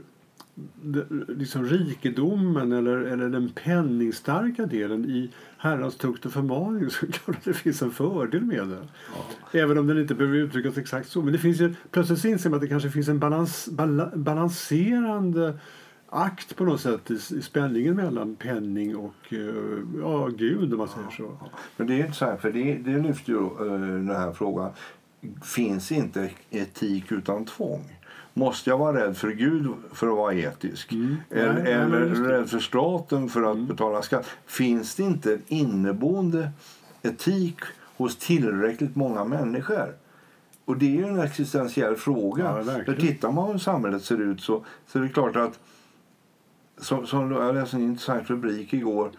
liksom 1.27 1.65
rikedomen 1.65 2.71
eller, 2.71 2.97
eller 2.97 3.29
den 3.29 3.49
penningstarka 3.49 4.65
delen 4.65 5.05
i 5.05 5.31
Herrans 5.65 5.97
tukt 5.97 6.25
och 6.25 6.31
förmaning 6.31 6.89
så 6.89 7.05
är 7.05 7.07
det 7.07 7.17
klart 7.17 7.37
att 7.37 7.43
det 7.43 7.53
finns 7.53 7.81
en 7.81 7.91
fördel 7.91 8.41
med 8.41 8.67
det. 8.67 8.87
Även 9.59 9.77
om 9.77 9.87
den 9.87 9.99
inte 9.99 10.15
behöver 10.15 10.37
uttryckas 10.37 10.77
exakt 10.77 11.09
så. 11.09 11.21
Men 11.21 11.33
det 11.33 11.39
finns 11.39 11.61
ju, 11.61 11.73
plötsligt 11.91 12.25
inser 12.25 12.49
man 12.49 12.57
att 12.57 12.61
det 12.61 12.67
kanske 12.67 12.89
finns 12.89 13.07
en 13.07 13.19
balans, 13.19 13.67
bala, 13.71 14.11
balanserande 14.15 15.59
akt 16.09 16.55
på 16.55 16.65
något 16.65 16.81
sätt 16.81 17.11
i, 17.11 17.13
i 17.13 17.41
spänningen 17.41 17.95
mellan 17.95 18.35
penning 18.35 18.95
och 18.95 19.33
eh, 19.33 19.39
ja, 20.01 20.27
Gud 20.27 20.73
om 20.73 20.77
man 20.77 20.87
säger 20.87 21.09
så. 21.09 21.37
Men 21.77 21.87
det 21.87 21.93
är 21.93 21.99
inte 21.99 22.17
så 22.17 22.25
här, 22.25 22.37
för 22.37 22.51
det, 22.51 22.73
det 22.75 22.97
lyfter 22.97 23.31
ju 23.31 23.39
eh, 23.39 23.81
den 23.81 24.09
här 24.15 24.31
frågan. 24.31 24.71
Finns 25.43 25.91
inte 25.91 26.29
etik 26.49 27.11
utan 27.11 27.45
tvång? 27.45 27.94
Måste 28.37 28.69
jag 28.69 28.77
vara 28.77 29.05
rädd 29.05 29.17
för 29.17 29.29
Gud 29.29 29.67
för 29.93 30.07
att 30.07 30.15
vara 30.15 30.33
etisk? 30.33 30.91
Mm. 30.91 31.17
Eller, 31.29 31.53
Nej, 31.53 31.63
nej, 31.63 31.73
eller. 31.73 32.01
Mm. 32.01 32.23
rädd 32.23 32.49
för 32.49 32.59
staten 32.59 33.29
för 33.29 33.51
att 33.51 33.57
betala 33.57 34.01
skatt? 34.01 34.29
Finns 34.45 34.95
det 34.95 35.03
inte 35.03 35.33
en 35.33 35.41
inneboende 35.47 36.51
etik 37.01 37.59
hos 37.97 38.17
tillräckligt 38.17 38.95
många 38.95 39.23
människor? 39.23 39.95
Och 40.65 40.77
det 40.77 40.85
är 40.85 40.99
ju 40.99 41.05
en 41.05 41.19
existentiell 41.19 41.95
fråga. 41.95 42.63
Ja, 42.67 42.83
för 42.85 42.95
tittar 42.95 43.31
man 43.31 43.51
hur 43.51 43.57
samhället 43.57 44.03
ser 44.03 44.21
ut 44.21 44.41
så, 44.41 44.65
så 44.87 44.99
är 44.99 45.03
det 45.03 45.09
klart 45.09 45.35
att 45.35 45.59
som, 46.77 47.07
som 47.07 47.31
jag 47.31 47.55
läste 47.55 47.77
en 47.77 47.83
intressant 47.83 48.29
rubrik 48.29 48.73
igår. 48.73 49.11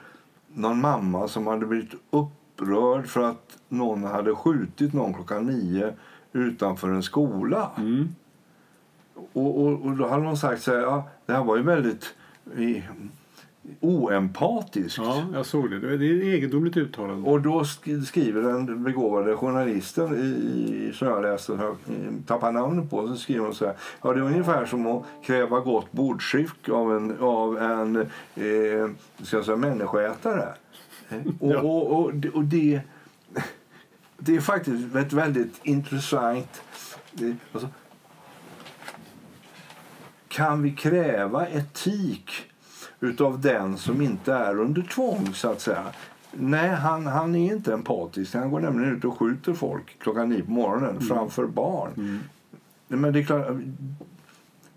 Någon 0.55 0.81
mamma 0.81 1.29
som 1.29 1.47
hade 1.47 1.67
blivit 1.67 1.95
upprörd 2.11 3.07
för 3.07 3.23
att 3.23 3.59
någon 3.69 4.05
hade 4.05 4.35
skjutit 4.35 4.93
någon 4.93 5.15
klockan 5.15 5.47
nio 5.47 5.95
utanför 6.33 6.89
en 6.89 7.03
skola. 7.03 7.71
Mm. 7.77 8.09
Och, 9.33 9.61
och, 9.67 9.83
och 9.85 9.97
då 9.97 10.09
hade 10.09 10.25
de 10.25 10.37
sagt 10.37 10.63
så 10.63 10.71
här, 10.73 10.79
ja, 10.81 11.09
det 11.27 11.33
här 11.33 11.45
var 11.45 11.57
ju 11.57 11.63
väldigt 11.63 12.15
i, 12.57 12.83
oempatisk. 13.81 14.99
Ja, 14.99 15.25
jag 15.35 15.47
såg 15.47 15.71
det. 15.71 15.97
Det 15.97 16.07
är 16.07 16.23
egendomligt 16.35 16.77
uttalande. 16.77 17.31
Och 17.31 17.41
då 17.41 17.61
sk- 17.63 18.03
skriver 18.05 18.43
den 18.43 18.83
begåvade 18.85 19.37
journalisten 19.37 20.17
i, 20.17 20.27
i 20.89 20.93
som 20.95 21.09
jag 21.09 21.23
läste, 21.23 21.53
jag 21.53 21.77
tappar 22.27 22.53
namnet 22.53 22.91
på, 22.91 23.09
så 23.09 23.17
skriver 23.17 23.45
hon 23.45 23.55
så 23.55 23.67
här. 23.67 23.75
Ja, 24.03 24.13
det 24.13 24.19
är 24.21 24.25
ungefär 24.25 24.67
som 24.67 24.87
att 24.87 25.03
kräva 25.25 25.61
gott 25.61 25.93
bordsskick 25.93 26.69
av 26.69 26.97
en, 26.97 27.17
av 27.21 27.59
en 27.59 27.97
eh, 27.97 28.91
ska 29.23 29.37
jag 29.37 29.45
säga, 29.45 29.57
människoätare. 29.57 30.49
Och, 31.41 31.53
Ja. 31.53 31.61
och, 31.61 32.01
och, 32.05 32.15
det- 32.15 32.31
och 32.31 32.45
det, 32.45 32.81
det 34.19 34.37
är 34.37 34.41
faktiskt 34.41 34.97
ett 34.97 35.13
väldigt 35.13 35.61
intressant... 35.63 36.63
eh, 37.21 37.35
Alltså, 37.53 37.69
kan 40.37 40.63
vi 40.63 40.71
kräva 40.71 41.49
etik 41.49 42.31
utav 43.01 43.41
den 43.41 43.79
som 43.79 44.03
inte 44.03 44.35
är 44.35 44.61
under 44.61 44.83
tvång, 44.83 45.35
så 45.35 45.51
att 45.51 45.61
säga? 45.61 45.85
Nej, 46.33 46.69
han, 46.69 47.07
han 47.07 47.35
är 47.35 47.53
inte 47.53 47.73
empatisk. 47.73 48.35
Han 48.35 48.51
går 48.51 48.61
nämligen 48.61 48.97
ut 48.97 49.05
och 49.05 49.19
skjuter 49.19 49.55
folk 49.55 49.99
klockan 49.99 50.29
nio 50.29 50.43
på 50.43 50.51
morgonen 50.51 51.01
framför 51.01 51.47
barn. 51.47 52.21
Men 52.89 53.13
det 53.13 53.19
är 53.19 53.25
klart, 53.25 53.47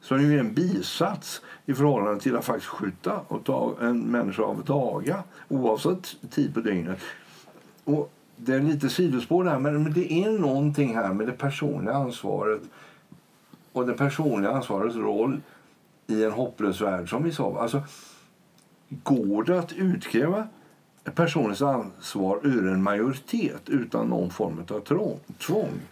så 0.02 0.16
är 0.16 0.20
det 0.20 0.26
ju 0.26 0.40
en 0.40 0.54
bisats 0.54 1.42
i 1.66 1.74
förhållande 1.74 2.20
till 2.20 2.36
att 2.36 2.46
faktiskt 2.46 2.70
skjuta 2.70 3.20
och 3.28 3.44
ta 3.44 3.76
en 3.82 4.00
människa 4.00 4.44
av 4.44 4.64
daga 4.64 5.24
oavsett 5.48 6.16
tid 6.30 6.54
på 6.54 6.60
dygnet. 6.60 7.00
Och 7.84 8.14
det 8.36 8.54
är 8.54 8.60
lite 8.60 8.90
sidospår 8.90 9.44
där, 9.44 9.60
men 9.60 9.84
men 9.84 9.94
det 9.94 10.14
är 10.14 10.40
någonting 10.40 10.96
här 10.96 11.14
med 11.14 11.28
det 11.28 11.34
personliga 11.34 11.96
ansvaret 11.96 12.62
och 13.74 13.88
det 13.88 13.94
personliga 13.94 14.52
ansvarets 14.52 14.96
roll 14.96 15.42
i 16.08 16.24
en 16.24 16.32
hopplös 16.32 16.82
värld 16.82 17.10
som 17.10 17.24
vi 17.24 17.32
sa. 17.32 17.62
Alltså, 17.62 17.82
går 18.90 19.44
det 19.44 19.60
att 19.60 19.74
utkräva 19.74 20.48
personligt 21.16 21.62
ansvar 21.62 22.40
ur 22.44 22.68
en 22.68 22.84
majoritet 22.84 23.70
utan 23.70 24.08
någon 24.08 24.30
form 24.30 24.64
av 24.70 24.80
tvång? 24.80 25.20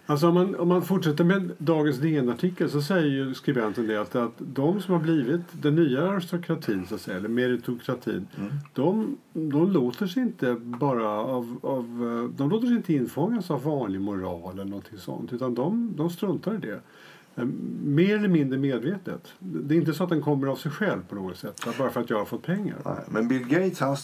Alltså 0.05 0.27
om, 0.27 0.33
man, 0.33 0.55
om 0.55 0.67
man 0.67 0.81
fortsätter 0.81 1.23
med 1.23 1.51
dagens 1.57 1.97
DN-artikel 1.97 2.69
så 2.69 2.81
säger 2.81 3.07
ju 3.07 3.33
skribenten 3.33 3.87
det 3.87 4.01
att, 4.01 4.15
att 4.15 4.33
de 4.37 4.81
som 4.81 4.93
har 4.93 5.01
blivit 5.01 5.41
den 5.51 5.75
nya 5.75 6.09
aristokratin, 6.09 6.85
så 6.85 6.95
att 6.95 7.01
säga, 7.01 7.17
eller 7.17 7.29
meritokratin, 7.29 8.27
de, 8.73 9.17
de 9.33 9.71
låter 9.71 10.07
sig 10.07 10.23
inte 10.23 10.53
bara 10.53 11.09
av, 11.09 11.59
av, 11.61 11.85
de 12.37 12.49
låter 12.49 12.67
sig 12.67 12.75
inte 12.75 12.93
infångas 12.93 13.51
av 13.51 13.63
vanlig 13.63 14.01
moral 14.01 14.53
eller 14.53 14.65
någonting 14.65 14.97
sånt, 14.97 15.33
utan 15.33 15.55
de, 15.55 15.93
de 15.97 16.09
struntar 16.09 16.55
i 16.55 16.57
det. 16.57 16.79
Eh, 17.37 17.45
Mer 17.83 18.15
eller 18.15 18.27
mindre 18.27 18.59
medvetet. 18.59 19.21
Det 19.39 19.75
är 19.75 19.77
inte 19.79 19.93
så 19.93 20.03
att 20.03 20.09
den 20.09 20.21
kommer 20.21 20.47
av 20.47 20.55
sig 20.55 20.71
själv 20.71 21.01
på 21.09 21.15
något 21.15 21.37
sätt, 21.37 21.65
bara 21.77 21.89
för 21.89 22.01
att 22.01 22.09
jag 22.09 22.17
har 22.17 22.25
fått 22.25 22.43
pengar. 22.45 22.75
Nej, 22.85 22.95
men 23.07 23.27
Bill 23.27 23.47
Gates 23.47 23.79
han 23.79 23.97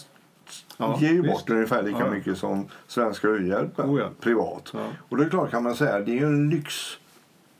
Ja, 0.76 0.98
ger 1.00 1.12
ju 1.12 1.22
visst. 1.22 1.32
bort 1.34 1.50
ungefär 1.50 1.82
lika 1.82 1.98
Ja. 1.98 2.10
mycket 2.10 2.38
som 2.38 2.66
Svenska 2.86 3.28
U-hjälpen 3.28 3.90
Oh 3.90 4.00
ja. 4.00 4.08
privat. 4.20 4.70
Ja. 4.74 4.86
Och 5.08 5.16
det 5.16 5.24
är 5.24 5.28
klart 5.28 5.50
kan 5.50 5.62
man 5.62 5.74
säga, 5.74 6.00
det 6.00 6.10
är 6.12 6.16
ju 6.20 6.26
en 6.26 6.50
lyx 6.50 6.74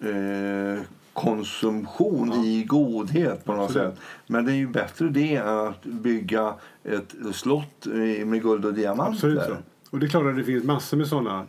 eh, 0.01 0.83
konsumtion 1.13 2.33
i 2.33 2.65
godhet 2.65 3.45
på 3.45 3.53
något 3.55 3.65
Absolut. 3.71 3.95
sätt. 3.95 4.01
Men 4.27 4.45
det 4.45 4.53
är 4.53 4.57
ju 4.57 4.69
bättre 4.69 5.09
det 5.09 5.37
än 5.37 5.49
att 5.49 5.83
bygga 5.85 6.55
ett 6.85 7.15
slott 7.33 7.87
med 8.27 8.43
guld 8.43 8.65
och 8.65 8.75
diamanter. 8.75 9.13
Absolut 9.13 9.43
så. 9.45 9.57
Och 9.91 9.99
det 9.99 10.07
är 10.07 10.11
klart 10.11 10.27
att 10.27 10.37
det 10.37 10.45
finns 10.45 10.65
massor 10.65 10.97
med 10.97 11.07
sådana 11.07 11.47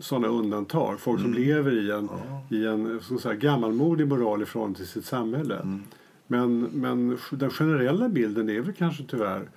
såna 0.00 0.28
undantag. 0.28 1.00
Folk 1.00 1.20
som 1.20 1.34
lever 1.34 1.72
i 1.72 1.90
en, 1.90 2.08
i 2.48 2.66
en 2.66 3.00
så 3.02 3.18
säga, 3.18 3.34
gammalmodig 3.34 4.08
moral 4.08 4.42
i 4.42 4.46
förhållande 4.46 4.78
till 4.78 4.88
sitt 4.88 5.04
samhälle. 5.04 5.80
Men, 6.26 6.60
men 6.60 7.18
den 7.30 7.50
generella 7.50 8.08
bilden 8.08 8.50
är 8.50 8.60
väl 8.60 8.74
kanske 8.74 9.04
tyvärr 9.04 9.48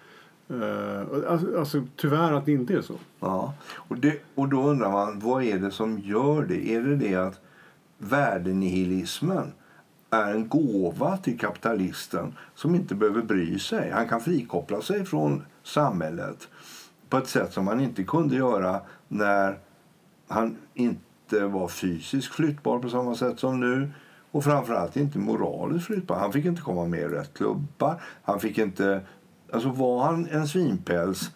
eh, 0.50 1.32
alltså, 1.32 1.58
alltså 1.60 1.84
tyvärr 1.96 2.34
att 2.34 2.46
det 2.46 2.52
inte 2.52 2.74
är 2.74 2.82
så. 2.82 2.96
Ja, 3.20 3.54
och, 3.74 3.98
det, 3.98 4.22
och 4.36 4.50
då 4.50 4.64
undrar 4.64 4.92
man 4.92 5.20
vad 5.20 5.44
är 5.44 5.60
det 5.60 5.72
som 5.72 6.00
gör 6.00 6.46
det? 6.46 6.74
Är 6.76 6.82
det 6.82 6.96
det 6.96 7.16
att 7.16 7.40
värdenihilismen 7.98 9.52
är 10.10 10.34
en 10.34 10.48
gåva 10.48 11.18
till 11.18 11.40
kapitalisten 11.40 12.34
som 12.56 12.76
inte 12.76 12.96
behöver 12.96 13.22
bry 13.22 13.60
sig? 13.60 13.92
Han 13.92 14.08
kan 14.08 14.22
frikoppla 14.22 14.82
sig 14.82 15.06
från 15.06 15.44
samhället 15.64 16.48
på 17.10 17.18
ett 17.18 17.28
sätt 17.28 17.54
som 17.54 17.68
han 17.68 17.82
inte 17.82 18.04
kunde 18.04 18.36
göra 18.36 18.82
när 19.08 19.58
han 20.32 20.58
inte 20.74 21.46
var 21.46 21.68
fysiskt 21.68 22.34
flyttbar 22.34 22.80
på 22.80 22.90
samma 22.90 23.16
sätt 23.16 23.40
som 23.40 23.60
nu 23.60 23.92
och 24.32 24.44
framförallt 24.44 24.98
inte 24.98 25.20
moraliskt 25.20 25.86
flyttbar. 25.86 26.16
Han 26.16 26.34
fick 26.34 26.46
inte 26.46 26.62
komma 26.62 26.86
med 26.86 27.00
i 27.00 27.06
rätt 27.06 27.34
klubbar. 27.34 28.02
Han 28.24 28.40
fick 28.40 28.58
inte... 28.58 29.02
Alltså 29.52 29.70
var 29.70 30.04
han 30.04 30.28
en 30.28 30.48
svinpäls 30.48 31.32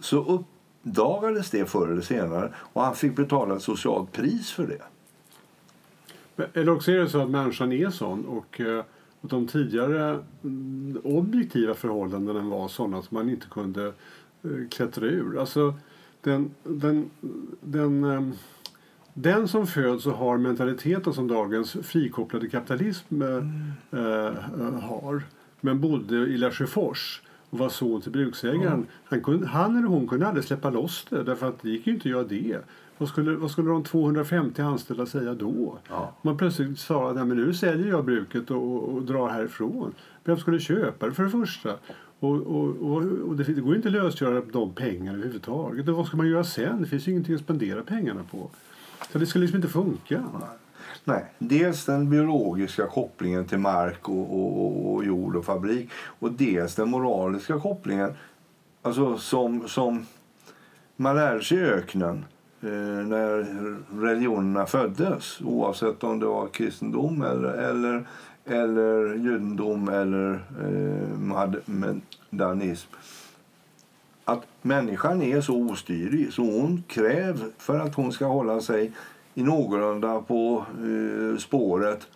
så 0.00 0.24
uppdagades 0.24 1.50
det 1.50 1.66
förr 1.70 1.88
eller 1.88 2.02
senare 2.02 2.52
och 2.56 2.82
han 2.82 2.94
fick 2.94 3.16
betala 3.16 3.56
ett 3.56 3.62
socialt 3.62 4.12
pris 4.12 4.52
för 4.52 4.66
det. 4.66 4.82
Eller 6.54 6.72
också 6.72 6.92
är 6.92 6.96
det 6.96 7.08
så 7.08 7.22
att 7.22 7.30
människan 7.30 7.72
är 7.72 7.90
sån 7.90 8.26
och 8.26 8.60
eh, 8.60 8.84
att 9.20 9.30
de 9.30 9.46
tidigare 9.46 10.18
mm, 10.44 11.00
objektiva 11.04 11.74
förhållandena 11.74 12.40
var 12.40 12.68
sådana 12.68 12.98
att 12.98 13.10
man 13.10 13.30
inte 13.30 13.46
kunde 13.50 13.86
eh, 14.42 14.68
klättra 14.70 15.06
ur. 15.06 15.40
Alltså 15.40 15.74
den, 16.22 16.50
den, 16.64 17.10
den, 17.60 18.04
ehm, 18.04 18.32
den 19.14 19.48
som 19.48 19.66
föds 19.66 20.06
och 20.06 20.12
har 20.12 20.38
mentaliteten 20.38 21.12
som 21.12 21.28
dagens 21.28 21.72
frikopplade 21.82 22.48
kapitalism 22.48 23.22
eh, 23.22 23.36
eh, 24.00 24.80
har 24.82 25.22
men 25.60 25.80
bodde 25.80 26.16
i 26.16 26.36
Lesjöfors 26.38 27.22
och 27.50 27.58
var 27.58 27.68
son 27.68 28.00
till 28.00 28.12
bruksägaren. 28.12 28.86
Han, 29.04 29.20
kunde, 29.20 29.46
han 29.46 29.76
eller 29.76 29.88
hon 29.88 30.08
kunde 30.08 30.26
aldrig 30.26 30.44
släppa 30.44 30.70
loss 30.70 31.06
det 31.10 31.22
därför 31.22 31.48
att 31.48 31.62
det 31.62 31.70
gick 31.70 31.86
ju 31.86 31.92
inte 31.92 32.02
att 32.08 32.10
göra 32.12 32.24
det. 32.24 32.58
Vad 32.98 33.08
skulle, 33.08 33.36
vad 33.36 33.50
skulle 33.50 33.70
de 33.70 33.84
250 33.84 34.62
anställda 34.62 35.06
säga 35.06 35.34
då? 35.34 35.78
Ja. 35.88 36.12
Man 36.22 36.36
plötsligt 36.36 36.78
sa 36.78 37.08
att 37.10 37.16
"Nej, 37.16 37.24
men 37.24 37.36
nu 37.36 37.54
säljer 37.54 37.88
jag 37.88 38.04
bruket 38.04 38.50
och, 38.50 38.56
och, 38.56 38.88
och 38.88 39.02
drar 39.02 39.28
härifrån. 39.28 39.94
Vem 40.24 40.36
skulle 40.36 40.60
köpa 40.60 41.06
det 41.06 41.12
för 41.12 41.22
det 41.22 41.30
första? 41.30 41.70
Och, 42.22 42.34
och, 42.34 42.68
och, 42.68 43.02
och 43.28 43.36
det, 43.36 43.44
det 43.44 43.60
går 43.60 43.70
ju 43.70 43.76
inte 43.76 43.88
att 43.88 43.94
lösgöra 43.94 44.42
de 44.52 44.74
pengarna 44.74 45.18
överhuvudtaget. 45.18 45.88
Och 45.88 45.96
vad 45.96 46.06
ska 46.06 46.16
man 46.16 46.28
göra 46.28 46.44
sen? 46.44 46.82
Det 46.82 46.88
finns 46.88 47.08
ju 47.08 47.10
ingenting 47.10 47.34
att 47.34 47.40
spendera 47.40 47.82
pengarna 47.82 48.24
på. 48.30 48.50
Så 49.12 49.18
det 49.18 49.26
skulle 49.26 49.42
liksom 49.42 49.56
inte 49.56 49.68
funka. 49.68 50.24
Nej, 51.04 51.24
dels 51.38 51.84
den 51.84 52.10
biologiska 52.10 52.86
kopplingen 52.86 53.44
till 53.44 53.58
mark 53.58 54.08
och, 54.08 54.34
och, 54.34 54.64
och, 54.64 54.94
och 54.94 55.04
jord 55.04 55.36
och 55.36 55.44
fabrik 55.44 55.90
och 56.18 56.32
dels 56.32 56.74
den 56.74 56.90
moraliska 56.90 57.60
kopplingen 57.60 58.12
alltså 58.82 59.18
som, 59.18 59.68
som 59.68 60.06
man 60.96 61.16
lärde 61.16 61.42
sig 61.42 61.58
i 61.58 61.60
öknen 61.60 62.24
eh, 62.60 62.68
när 63.06 63.46
religionerna 64.00 64.66
föddes 64.66 65.40
oavsett 65.40 66.04
om 66.04 66.18
det 66.20 66.26
var 66.26 66.48
kristendom 66.48 67.22
eller, 67.22 67.52
eller, 67.52 68.06
eller 68.44 69.14
judendom 69.14 69.88
eller 69.88 70.32
eh, 70.60 71.18
mohammedanism 71.18 72.88
att 74.24 74.46
människan 74.62 75.22
är 75.22 75.40
så 75.40 75.70
ostyrig 75.70 76.32
så 76.32 76.42
hon 76.42 76.84
kräver 76.88 77.48
för 77.58 77.78
att 77.80 77.94
hon 77.94 78.12
ska 78.12 78.26
hålla 78.26 78.60
sig 78.60 78.92
i 79.34 79.42
någorlunda 79.42 80.20
på 80.20 80.66
eh, 80.78 81.38
spåret 81.38 82.08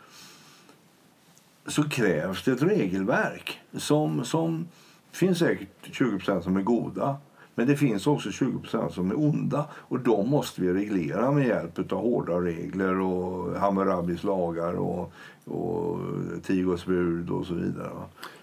så 1.67 1.89
krävs 1.89 2.45
det 2.45 2.53
ett 2.53 2.63
regelverk 2.63 3.61
som, 3.77 4.25
som 4.25 4.69
finns 5.13 5.39
säkert 5.39 5.69
20% 5.83 6.41
som 6.41 6.57
är 6.57 6.63
goda 6.63 7.17
men 7.59 7.67
det 7.67 7.77
finns 7.77 8.07
också 8.07 8.29
20% 8.29 8.89
som 8.89 9.11
är 9.11 9.19
onda 9.19 9.67
och 9.73 10.01
de 10.01 10.31
måste 10.31 10.61
vi 10.61 10.73
reglera 10.73 11.33
med 11.33 11.47
hjälp 11.47 11.93
av 11.93 11.99
hårda 11.99 12.33
regler 12.33 13.01
och 13.01 13.61
Hammurabis 13.61 14.25
lagar 14.25 14.73
och, 14.73 15.13
och 15.45 15.99
Tigos 16.43 16.87
bud 16.87 17.31
och 17.31 17.47
så 17.47 17.55
vidare. 17.55 17.91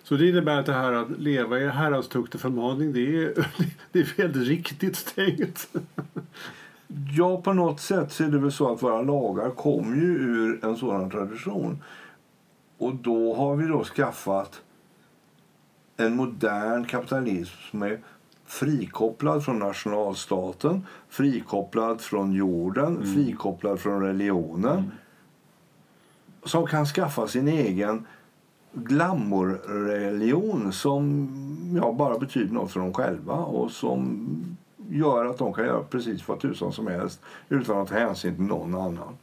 Så 0.03 0.15
det 0.15 0.29
innebär 0.29 0.59
att 0.59 0.65
det 0.65 0.73
här 0.73 0.93
att 0.93 1.19
leva 1.19 1.59
i 1.59 1.67
häradstukt 1.67 2.35
och 2.35 2.41
förmaning 2.41 2.93
det 2.93 3.23
är, 3.23 3.47
det 3.91 3.99
är 3.99 4.17
väldigt 4.17 4.47
riktigt 4.47 4.95
stängt. 4.95 5.67
Ja, 7.17 7.41
på 7.41 7.53
något 7.53 7.79
sätt 7.79 8.11
så 8.11 8.23
är 8.23 8.27
det 8.27 8.37
väl 8.37 8.51
så 8.51 8.73
att 8.73 8.83
våra 8.83 9.01
lagar 9.01 9.49
kommer 9.49 9.95
ju 9.95 10.11
ur 10.13 10.65
en 10.65 10.77
sådan 10.77 11.09
tradition. 11.09 11.83
Och 12.77 12.95
då 12.95 13.35
har 13.35 13.55
vi 13.55 13.67
då 13.67 13.83
skaffat 13.83 14.61
en 15.97 16.15
modern 16.15 16.85
kapitalism 16.85 17.55
som 17.71 17.81
är 17.81 17.99
frikopplad 18.45 19.45
från 19.45 19.59
nationalstaten, 19.59 20.87
frikopplad 21.09 22.01
från 22.01 22.33
jorden, 22.33 23.13
frikopplad 23.13 23.79
från 23.79 24.01
religionen. 24.01 24.91
Som 26.43 26.67
kan 26.67 26.85
skaffa 26.85 27.27
sin 27.27 27.47
egen 27.47 28.07
glamourreligion 28.73 30.73
som 30.73 31.29
ja, 31.81 31.91
bara 31.91 32.19
betyder 32.19 32.53
något 32.53 32.71
för 32.71 32.79
dem 32.79 32.93
själva 32.93 33.33
och 33.33 33.71
som 33.71 34.27
gör 34.89 35.25
att 35.25 35.37
de 35.37 35.53
kan 35.53 35.65
göra 35.65 35.83
precis 35.83 36.27
vad 36.27 36.39
tusan 36.39 36.71
som 36.71 36.87
helst 36.87 37.21
utan 37.49 37.77
att 37.77 37.89
ta 37.89 37.95
hänsyn 37.95 38.35
till 38.35 38.43
någon 38.43 38.75
annan. 38.75 39.17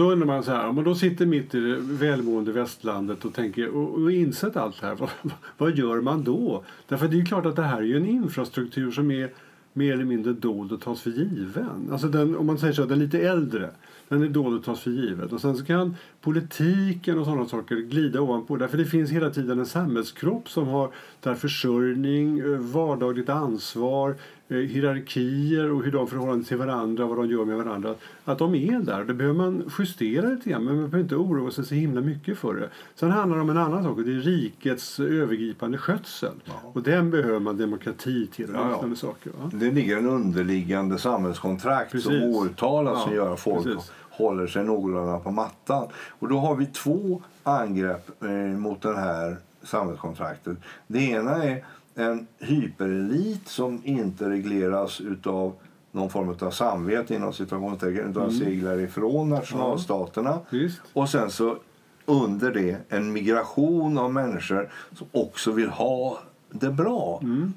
Då 0.00 0.12
undrar 0.12 0.26
man 0.26 0.42
så 0.42 0.50
här, 0.50 0.68
om 0.68 0.74
man 0.74 0.84
då 0.84 0.94
sitter 0.94 1.26
mitt 1.26 1.54
i 1.54 1.60
det 1.60 1.76
välmående 1.80 2.52
västlandet 2.52 3.24
och 3.24 3.34
tänker 3.34 3.68
och, 3.68 4.02
och 4.02 4.12
insett 4.12 4.56
allt 4.56 4.80
det 4.80 4.86
här, 4.86 4.94
vad, 4.98 5.10
vad 5.58 5.78
gör 5.78 6.00
man 6.00 6.24
då? 6.24 6.64
Därför 6.88 7.08
det 7.08 7.16
är 7.16 7.18
ju 7.18 7.24
klart 7.24 7.46
att 7.46 7.56
det 7.56 7.62
här 7.62 7.78
är 7.78 7.82
ju 7.82 7.96
en 7.96 8.06
infrastruktur 8.06 8.90
som 8.90 9.10
är 9.10 9.30
mer 9.72 9.92
eller 9.92 10.04
mindre 10.04 10.32
dold 10.32 10.72
och 10.72 10.80
tas 10.80 11.00
för 11.00 11.10
given. 11.10 11.88
Alltså 11.92 12.08
den, 12.08 12.36
om 12.36 12.46
man 12.46 12.58
säger 12.58 12.72
så, 12.72 12.84
den 12.84 12.98
lite 12.98 13.18
äldre, 13.18 13.70
den 14.08 14.22
är 14.22 14.28
dold 14.28 14.58
och 14.58 14.64
tas 14.64 14.80
för 14.80 14.90
givet. 14.90 15.32
Och 15.32 15.40
sen 15.40 15.56
så 15.56 15.64
kan 15.64 15.96
politiken 16.20 17.18
och 17.18 17.24
sådana 17.24 17.46
saker 17.46 17.76
glida 17.76 18.20
ovanpå. 18.20 18.56
Därför 18.56 18.78
det 18.78 18.84
finns 18.84 19.10
hela 19.10 19.30
tiden 19.30 19.58
en 19.58 19.66
samhällskropp 19.66 20.48
som 20.48 20.68
har 20.68 20.90
där 21.20 21.34
försörjning, 21.34 22.38
eh, 22.38 22.46
vardagligt 22.46 23.28
ansvar, 23.28 24.16
hierarkier 24.50 25.70
och 25.72 25.82
hur 25.84 25.92
de 25.92 26.06
förhåller 26.06 26.42
till 26.42 26.56
varandra, 26.56 27.06
vad 27.06 27.16
de 27.18 27.26
gör 27.30 27.44
med 27.44 27.56
varandra. 27.56 27.94
Att 28.24 28.38
de 28.38 28.54
är 28.54 28.80
där. 28.80 29.04
Det 29.04 29.14
behöver 29.14 29.36
man 29.36 29.70
justera 29.78 30.28
lite 30.28 30.50
grann, 30.50 30.64
men 30.64 30.74
man 30.74 30.84
behöver 30.90 31.02
inte 31.02 31.16
oroa 31.16 31.50
sig 31.50 31.64
så 31.64 31.74
himla 31.74 32.00
mycket 32.00 32.38
för 32.38 32.54
det. 32.54 32.68
Sen 32.94 33.10
handlar 33.10 33.36
det 33.36 33.42
om 33.42 33.50
en 33.50 33.58
annan 33.58 33.84
sak, 33.84 33.96
och 33.98 34.04
det 34.04 34.12
är 34.12 34.20
rikets 34.20 35.00
övergripande 35.00 35.78
skötsel. 35.78 36.32
Ja. 36.44 36.52
Och 36.72 36.82
den 36.82 37.10
behöver 37.10 37.40
man 37.40 37.56
demokrati 37.56 38.26
till 38.26 38.50
och 38.50 38.56
Ja, 38.60 38.84
ja. 38.88 38.94
saker. 38.96 39.30
Va? 39.30 39.50
Det 39.54 39.70
ligger 39.70 39.96
en 39.96 40.06
underliggande 40.08 40.98
samhällskontrakt 40.98 41.90
som 41.90 42.00
Precis. 42.00 42.10
som 42.34 42.48
Ja, 42.56 43.08
gör 43.14 43.32
att 43.32 43.40
folk 43.40 43.64
precis. 43.64 43.92
håller 44.10 44.46
sig 44.46 44.64
någorlunda 44.64 45.18
på 45.18 45.30
mattan. 45.30 45.86
Och 46.18 46.28
då 46.28 46.38
har 46.38 46.56
vi 46.56 46.66
två 46.66 47.22
angrepp 47.42 48.22
eh, 48.22 48.28
mot 48.58 48.82
det 48.82 48.96
här 48.96 49.36
samhällskontraktet. 49.62 50.58
Det 50.86 50.98
ena 50.98 51.44
är 51.44 51.64
en 52.00 52.26
hyperelit 52.38 53.48
som 53.48 53.80
inte 53.84 54.30
regleras 54.30 55.00
utav 55.00 55.52
någon 55.92 56.10
form 56.10 56.36
av 56.40 56.50
samvete 56.50 57.14
inom 57.14 57.32
situationstecken 57.32 58.10
utan 58.10 58.32
seglar 58.32 58.80
ifrån 58.80 59.28
nationalstaterna. 59.28 60.38
Visst? 60.50 60.80
Och 60.92 61.08
sen 61.08 61.30
så 61.30 61.56
under 62.04 62.52
det 62.52 62.76
en 62.88 63.12
migration 63.12 63.98
av 63.98 64.12
människor 64.12 64.70
som 64.92 65.06
också 65.12 65.52
vill 65.52 65.68
ha 65.68 66.18
det 66.50 66.70
bra. 66.70 67.20
Mm. 67.22 67.52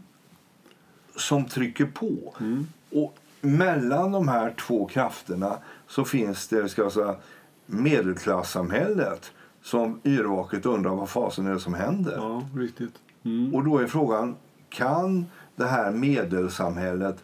Som 1.16 1.46
trycker 1.46 1.86
på. 1.86 2.34
Och 2.92 3.18
mellan 3.42 4.12
de 4.12 4.28
här 4.28 4.54
två 4.68 4.86
krafterna 4.86 5.58
så 5.88 6.06
finns 6.06 6.48
det 6.48 6.70
ska 6.70 6.82
jag 6.82 6.92
säga, 6.92 7.16
medelklassamhället 7.66 9.32
som 9.62 10.00
yrvaket 10.04 10.66
undrar 10.66 10.96
vad 10.96 11.10
fasen 11.10 11.48
är 11.48 11.54
det 11.54 11.60
som 11.60 11.74
händer. 11.74 12.14
Ja, 12.16 12.44
riktigt. 12.56 12.94
Mm. 13.26 13.56
Och 13.56 13.64
då 13.64 13.78
är 13.78 13.88
frågan, 13.88 14.36
kan 14.70 15.26
det 15.56 15.66
här 15.66 15.92
medelsamhället 15.92 17.24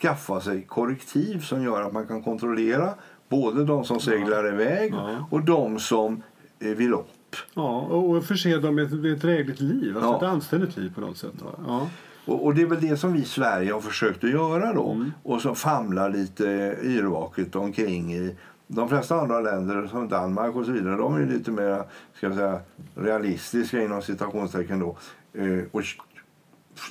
skaffa 0.00 0.40
sig 0.40 0.62
korrektiv 0.62 1.40
som 1.40 1.62
gör 1.62 1.82
att 1.82 1.92
man 1.92 2.06
kan 2.06 2.22
kontrollera 2.22 2.94
både 3.28 3.64
de 3.64 3.84
som 3.84 4.00
seglar 4.00 4.48
iväg 4.52 4.92
Ja. 4.94 5.26
och 5.30 5.44
de 5.44 5.78
som 5.78 6.22
eh, 6.60 6.68
vill 6.68 6.92
upp? 6.92 7.08
Ja, 7.54 7.80
och 7.80 8.24
förse 8.24 8.56
dem 8.58 8.74
med 8.74 8.84
ett, 8.84 8.92
med 8.92 9.12
ett 9.12 9.20
drägligt 9.20 9.60
liv, 9.60 9.96
alltså 9.96 10.10
Ja. 10.10 10.16
ett 10.16 10.22
anständigt 10.22 10.76
liv 10.76 10.94
på 10.94 11.00
något 11.00 11.16
sätt. 11.16 11.32
Ja. 11.66 11.88
Och, 12.26 12.44
och 12.44 12.54
det 12.54 12.62
är 12.62 12.66
väl 12.66 12.80
det 12.80 12.96
som 12.96 13.12
vi 13.12 13.18
i 13.18 13.24
Sverige 13.24 13.72
har 13.72 13.80
försökt 13.80 14.24
att 14.24 14.30
göra 14.30 14.72
då. 14.72 14.90
Mm. 14.90 15.12
Och 15.22 15.40
som 15.42 15.54
famlar 15.56 16.10
lite 16.10 16.78
yrvaket 16.82 17.56
omkring 17.56 18.14
i 18.14 18.36
de 18.66 18.88
flesta 18.88 19.20
andra 19.20 19.40
länder 19.40 19.86
som 19.86 20.08
Danmark 20.08 20.56
och 20.56 20.64
så 20.64 20.72
vidare, 20.72 20.96
de 20.96 21.14
är 21.14 21.26
lite 21.26 21.50
mer 21.50 21.82
ska 22.14 22.26
jag 22.26 22.36
säga, 22.36 22.60
realistiska 22.94 23.82
inom 23.82 24.02
citationstecken 24.02 24.78
då. 24.78 24.96
Eh, 25.32 25.64
och, 25.72 25.82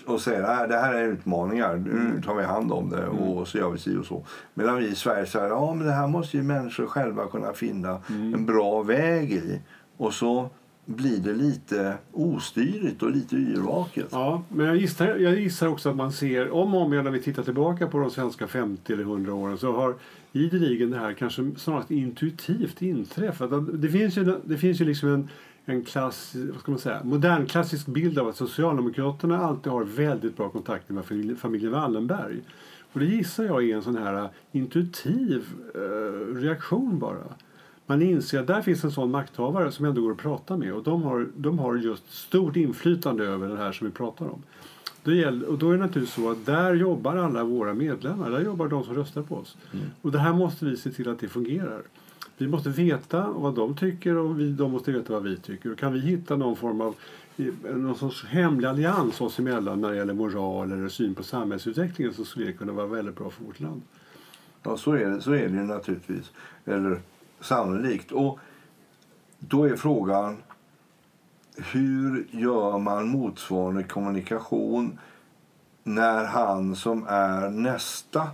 och 0.05 0.21
säger 0.21 0.43
att 0.43 0.69
det 0.69 0.77
här 0.77 0.93
är 0.93 1.07
utmaningar, 1.07 1.75
nu 1.75 2.21
tar 2.25 2.35
vi 2.35 2.43
hand 2.43 2.71
om 2.71 2.89
det 2.89 3.07
och 3.07 3.47
så 3.47 3.57
gör 3.57 3.69
vi 3.69 3.77
si 3.77 3.97
och 3.97 4.05
så. 4.05 4.25
Medan 4.53 4.77
vi 4.77 4.87
i 4.87 4.95
Sverige 4.95 5.25
säger 5.25 5.47
ja 5.47 5.73
men 5.73 5.87
det 5.87 5.93
här 5.93 6.07
måste 6.07 6.37
ju 6.37 6.43
människor 6.43 6.85
själva 6.85 7.27
kunna 7.27 7.53
finna 7.53 8.01
en 8.07 8.45
bra 8.45 8.83
väg 8.83 9.31
i. 9.31 9.61
Och 9.97 10.13
så 10.13 10.49
blir 10.85 11.17
det 11.17 11.33
lite 11.33 11.93
ostyrigt 12.11 13.03
och 13.03 13.11
lite 13.11 13.35
yrvaket. 13.35 14.07
Ja, 14.11 14.43
men 14.49 14.65
jag 14.65 14.77
gissar, 14.77 15.07
jag 15.07 15.39
gissar 15.39 15.67
också 15.67 15.89
att 15.89 15.95
man 15.95 16.11
ser, 16.11 16.51
om 16.51 16.75
och 16.75 16.81
om 16.81 16.93
igen 16.93 17.05
när 17.05 17.11
vi 17.11 17.21
tittar 17.21 17.43
tillbaka 17.43 17.87
på 17.87 17.97
de 17.97 18.11
svenska 18.11 18.47
50 18.47 18.93
eller 18.93 19.03
100 19.03 19.33
åren 19.33 19.57
så 19.57 19.71
har 19.71 19.95
ideligen 20.33 20.91
det 20.91 20.97
här 20.97 21.13
kanske 21.13 21.51
snarast 21.57 21.91
intuitivt 21.91 22.81
inträffat. 22.81 23.81
Det 23.81 23.89
finns 23.89 24.17
ju, 24.17 24.39
det 24.45 24.57
finns 24.57 24.81
ju 24.81 24.85
liksom 24.85 25.09
en, 25.09 25.29
en 25.65 25.83
klass, 25.83 26.35
vad 26.51 26.59
ska 26.59 26.71
man 26.71 26.79
säga, 26.79 27.01
modern 27.03 27.45
klassisk 27.45 27.87
bild 27.87 28.19
av 28.19 28.27
att 28.27 28.35
Socialdemokraterna 28.35 29.39
alltid 29.39 29.71
har 29.71 29.83
väldigt 29.83 30.37
bra 30.37 30.49
kontakter 30.49 30.93
med 30.93 31.37
familjen 31.37 31.71
Wallenberg. 31.71 32.41
Och 32.93 32.99
det 32.99 33.05
gissar 33.05 33.43
jag 33.43 33.69
är 33.69 33.75
en 33.75 33.81
sån 33.81 33.97
här 33.97 34.23
eh, 34.23 34.29
intuitiv 34.51 35.45
eh, 35.75 36.35
reaktion 36.35 36.99
bara. 36.99 37.23
Man 37.85 38.01
inser 38.01 38.39
att 38.39 38.47
där 38.47 38.61
finns 38.61 38.83
en 38.83 38.91
sån 38.91 39.11
makthavare 39.11 39.71
som 39.71 39.85
ändå 39.85 40.01
går 40.01 40.11
att 40.11 40.17
prata 40.17 40.57
med 40.57 40.73
och 40.73 40.83
de 40.83 41.03
har, 41.03 41.27
de 41.35 41.59
har 41.59 41.75
just 41.75 42.13
stort 42.13 42.55
inflytande 42.55 43.25
över 43.25 43.47
det 43.47 43.57
här 43.57 43.71
som 43.71 43.87
vi 43.87 43.93
pratar 43.93 44.25
om. 44.25 44.43
Det 45.03 45.15
gäller, 45.15 45.47
och 45.47 45.57
då 45.57 45.69
är 45.69 45.73
det 45.73 45.79
naturligtvis 45.79 46.15
så 46.15 46.31
att 46.31 46.45
där 46.45 46.73
jobbar 46.73 47.15
alla 47.15 47.43
våra 47.43 47.73
medlemmar, 47.73 48.29
där 48.29 48.39
jobbar 48.39 48.67
de 48.67 48.83
som 48.83 48.95
röstar 48.95 49.21
på 49.21 49.35
oss. 49.35 49.57
Och 50.01 50.11
det 50.11 50.19
här 50.19 50.33
måste 50.33 50.65
vi 50.65 50.77
se 50.77 50.91
till 50.91 51.09
att 51.09 51.19
det 51.19 51.27
fungerar. 51.27 51.81
Vi 52.37 52.47
måste 52.47 52.69
veta 52.69 53.27
vad 53.29 53.55
de 53.55 53.75
tycker 53.75 54.17
och 54.17 54.39
vi, 54.39 54.51
de 54.51 54.71
måste 54.71 54.91
veta 54.91 55.13
vad 55.13 55.23
vi 55.23 55.37
tycker. 55.37 55.71
Och 55.71 55.77
kan 55.77 55.93
vi 55.93 55.99
hitta 55.99 56.35
någon 56.35 56.55
form 56.55 56.81
av 56.81 56.95
någon 57.63 57.95
sorts 57.95 58.25
hemlig 58.25 58.67
allians 58.67 59.21
oss 59.21 59.39
emellan 59.39 59.81
när 59.81 59.89
det 59.89 59.95
gäller 59.95 60.13
moral 60.13 60.71
eller 60.71 60.89
syn 60.89 61.15
på 61.15 61.23
samhällsutvecklingen 61.23 62.13
så 62.13 62.25
skulle 62.25 62.45
det 62.45 62.53
kunna 62.53 62.71
vara 62.71 62.87
väldigt 62.87 63.15
bra 63.15 63.29
för 63.29 63.43
vårt 63.43 63.59
land. 63.59 63.81
Ja, 64.63 64.77
så 64.77 64.91
är 64.91 65.05
det, 65.05 65.21
så 65.21 65.31
är 65.31 65.49
det 65.49 65.63
naturligtvis. 65.63 66.31
Eller 66.65 67.01
sannolikt. 67.41 68.11
Och 68.11 68.39
då 69.39 69.63
är 69.63 69.75
frågan 69.75 70.37
hur 71.57 72.27
gör 72.31 72.77
man 72.77 73.07
motsvarande 73.07 73.83
kommunikation 73.83 74.99
när 75.83 76.25
han 76.25 76.75
som 76.75 77.05
är 77.07 77.49
nästa 77.49 78.27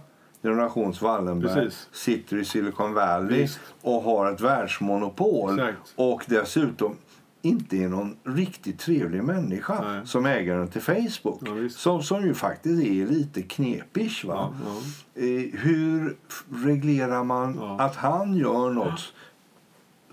generations 0.43 1.01
Wallenberg 1.01 1.53
Precis. 1.53 1.87
sitter 1.91 2.37
i 2.37 2.45
Silicon 2.45 2.93
Valley 2.93 3.41
Visst. 3.41 3.59
och 3.81 4.03
har 4.03 4.31
ett 4.31 4.41
världsmonopol 4.41 5.59
Exakt. 5.59 5.93
och 5.95 6.25
dessutom 6.27 6.95
inte 7.41 7.77
är 7.77 7.89
någon 7.89 8.15
riktigt 8.23 8.79
trevlig 8.79 9.23
människa 9.23 9.81
Nej. 9.81 10.07
som 10.07 10.25
ägaren 10.25 10.67
till 10.67 10.81
Facebook. 10.81 11.41
Ja, 11.45 11.69
som, 11.69 12.03
som 12.03 12.25
ju 12.25 12.33
faktiskt 12.33 12.83
är 12.83 13.05
lite 13.05 13.41
knepig. 13.41 14.11
Va? 14.25 14.33
Ja, 14.35 14.53
ja. 14.65 15.21
Eh, 15.21 15.59
hur 15.59 16.17
reglerar 16.53 17.23
man 17.23 17.59
att 17.79 17.95
han 17.95 18.33
gör 18.35 18.69
något? 18.69 19.13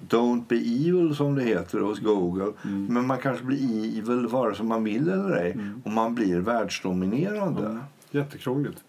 Don't 0.09 0.45
be 0.49 0.57
evil 0.57 1.17
som 1.17 1.35
det 1.35 1.43
heter 1.43 1.81
hos 1.81 1.99
Google. 1.99 2.53
Mm. 2.65 2.87
Men 2.87 3.07
man 3.07 3.19
kanske 3.19 3.45
blir 3.45 3.99
evil 3.99 4.27
vare 4.27 4.55
sig 4.55 4.67
man 4.67 4.85
vill 4.85 5.09
eller 5.09 5.37
ej. 5.37 5.59
Och 5.85 5.91
man 5.91 6.15
blir 6.15 6.41
världsdominerande. 6.41 7.63
Ja. 7.63 7.79
Jättekrångligt. 8.11 8.85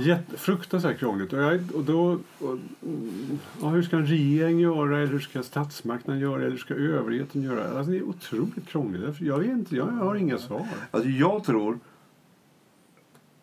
Jätte, 0.00 0.36
fruktansvärt 0.36 0.98
krångligt. 0.98 1.32
Och, 1.32 1.42
jag, 1.42 1.60
och 1.74 1.84
då, 1.84 2.18
och, 2.38 2.58
mm, 2.82 3.38
ja, 3.60 3.68
hur 3.68 3.82
ska 3.82 3.96
en 3.96 4.06
regering 4.06 4.60
göra? 4.60 4.98
Eller 4.98 5.12
hur 5.12 5.20
ska 5.20 5.42
statsmakten 5.42 6.18
göra? 6.18 6.40
Eller 6.40 6.50
hur 6.50 6.58
ska 6.58 6.74
överheten 6.74 7.42
göra? 7.42 7.78
Alltså, 7.78 7.92
det 7.92 7.98
är 7.98 8.02
otroligt 8.02 8.68
krångligt. 8.68 9.20
Jag, 9.20 9.38
vet 9.38 9.48
inte, 9.48 9.76
jag 9.76 9.86
har 9.86 10.14
inga 10.14 10.38
svar. 10.38 10.66
Alltså 10.90 11.08
jag 11.08 11.44
tror 11.44 11.78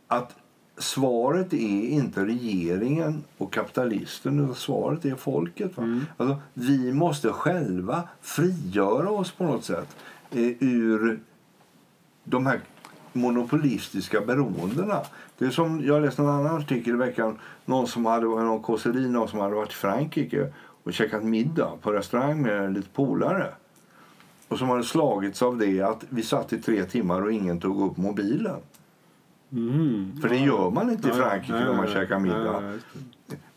att 0.08 0.36
svaret 0.78 1.54
är 1.54 1.88
inte 1.88 2.26
regeringen 2.26 3.24
och 3.38 3.54
kapitalisten 3.54 4.40
utan 4.40 4.56
svaret 4.56 5.06
är 5.06 5.16
folket. 5.16 5.78
Va? 5.78 6.00
Alltså, 6.18 6.38
vi 6.54 6.94
måste 6.94 7.30
själva 7.30 8.04
frigöra 8.22 9.10
oss 9.10 9.32
på 9.32 9.44
något 9.44 9.66
sätt 9.66 9.96
eh, 10.32 10.52
ur 10.60 11.20
de 12.24 12.46
här 12.46 12.60
monopolistiska 13.14 14.22
beroendena. 14.22 15.02
Det 15.38 15.46
är 15.46 15.50
som, 15.50 15.86
jag 15.86 16.02
läste 16.02 16.22
en 16.22 16.30
annan 16.30 16.58
artikel 16.62 16.94
i 16.94 16.98
veckan. 16.98 17.40
Någon 17.66 17.88
som 17.88 18.06
hade 18.06 18.26
någon 18.26 18.62
kåseri, 18.62 19.10
någon 19.10 19.28
som 19.28 19.40
hade 19.40 19.56
varit 19.56 19.72
i 19.72 19.76
Frankrike 19.76 20.54
och 20.84 20.94
käkat 20.94 21.24
middag 21.24 21.72
på 21.82 21.92
restaurang 21.92 22.42
med 22.42 22.74
lite 22.74 22.90
polare. 22.90 23.48
Och 24.48 24.58
som 24.58 24.70
hade 24.70 24.84
slagits 24.84 25.42
av 25.42 25.58
det 25.58 25.82
att 25.82 26.04
vi 26.10 26.24
satt 26.24 26.54
i 26.54 26.62
tre 26.62 26.84
timmar 26.84 27.22
och 27.22 27.32
ingen 27.32 27.60
tog 27.60 27.92
upp 27.92 27.98
mobilen. 27.98 28.60
Mm. 29.54 30.12
För 30.22 30.30
det 30.30 30.38
gör 30.38 30.70
man 30.70 30.90
inte 30.90 31.10
i 31.10 31.12
Frankrike 31.12 31.60
när 31.60 31.74
man 31.74 31.88
käkar 31.88 32.20
middag. 32.20 32.64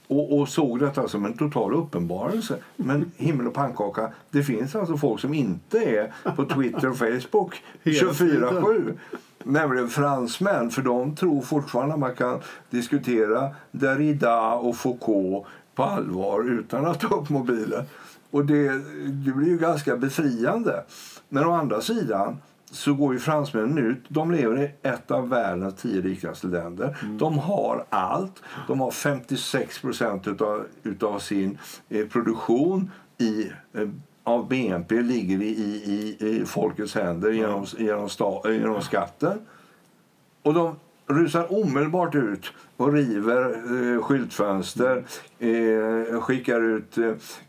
Och, 0.08 0.38
och 0.38 0.48
såg 0.48 0.78
detta 0.78 1.08
som 1.08 1.24
en 1.24 1.36
total 1.36 1.74
uppenbarelse. 1.74 2.58
Men 2.76 3.12
himmel 3.16 3.46
och 3.46 3.54
pannkaka, 3.54 4.12
det 4.30 4.42
finns 4.42 4.76
alltså 4.76 4.96
folk 4.96 5.20
som 5.20 5.34
inte 5.34 5.78
är 5.78 6.32
på 6.36 6.44
Twitter 6.44 6.90
och 6.90 6.96
Facebook 6.96 7.62
Hela 7.82 8.12
24-7. 8.12 8.92
Nämligen 9.44 9.88
fransmän, 9.88 10.70
för 10.70 10.82
de 10.82 11.16
tror 11.16 11.42
fortfarande 11.42 11.94
att 11.94 12.00
man 12.00 12.14
kan 12.14 12.40
diskutera 12.70 13.50
Derrida 13.70 14.52
och 14.52 14.76
Foucault 14.76 15.46
på 15.74 15.82
allvar 15.82 16.50
utan 16.50 16.86
att 16.86 17.00
ta 17.00 17.16
upp 17.16 17.30
mobilen. 17.30 17.84
Och 18.30 18.44
det, 18.44 18.68
det 19.08 19.32
blir 19.32 19.48
ju 19.48 19.58
ganska 19.58 19.96
befriande. 19.96 20.84
Men 21.28 21.46
å 21.46 21.52
andra 21.52 21.80
sidan, 21.80 22.36
så 22.76 22.94
går 22.94 23.14
ju 23.14 23.20
fransmännen 23.20 23.78
ut. 23.78 24.04
De 24.08 24.30
lever 24.30 24.62
i 24.62 24.70
ett 24.82 25.10
av 25.10 25.28
världens 25.28 25.74
tio 25.74 26.00
rikaste 26.00 26.46
länder. 26.46 26.96
De 27.18 27.38
har 27.38 27.84
allt. 27.88 28.42
De 28.66 28.80
har 28.80 28.90
56 28.90 29.80
procent 29.80 30.26
utav, 30.26 30.66
utav 30.82 31.18
sin 31.18 31.58
eh, 31.88 32.06
produktion 32.06 32.90
i, 33.18 33.50
eh, 33.72 33.88
av 34.24 34.48
BNP 34.48 35.02
ligger 35.02 35.42
i, 35.42 35.48
i, 35.48 36.16
i 36.20 36.44
folkets 36.46 36.94
händer 36.94 37.30
genom, 37.30 37.66
genom, 37.78 38.08
sta, 38.08 38.52
genom 38.52 38.82
skatten. 38.82 39.38
Och 40.42 40.54
de 40.54 40.76
rusar 41.06 41.52
omedelbart 41.52 42.14
ut 42.14 42.52
och 42.76 42.92
river 42.92 43.54
eh, 43.94 44.02
skyltfönster, 44.02 45.04
eh, 45.38 46.20
skickar 46.20 46.60
ut 46.60 46.98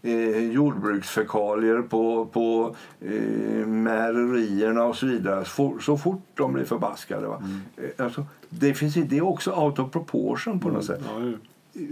eh, 0.02 0.52
jordbruksfekalier 0.52 1.82
på, 1.82 2.26
på 2.26 2.76
eh, 3.02 3.67
mejerierna 3.67 4.84
och 4.84 4.96
så 4.96 5.06
vidare 5.06 5.46
så, 5.46 5.78
så 5.82 5.98
fort 5.98 6.24
de 6.34 6.54
blir 6.54 6.65
förbaskade. 6.65 7.28
Va? 7.28 7.43
Eh, 7.78 8.06
Alltså, 8.06 8.26
det, 8.50 8.74
finns, 8.74 8.93
det 8.93 9.17
är 9.17 9.22
också 9.26 9.52
out 9.52 9.80
of 9.80 9.91
proportion 9.91 10.60
på 10.60 10.70
något 10.70 10.86
sätt. 10.86 11.02
Ja, 11.06 11.20
ju. 11.20 11.38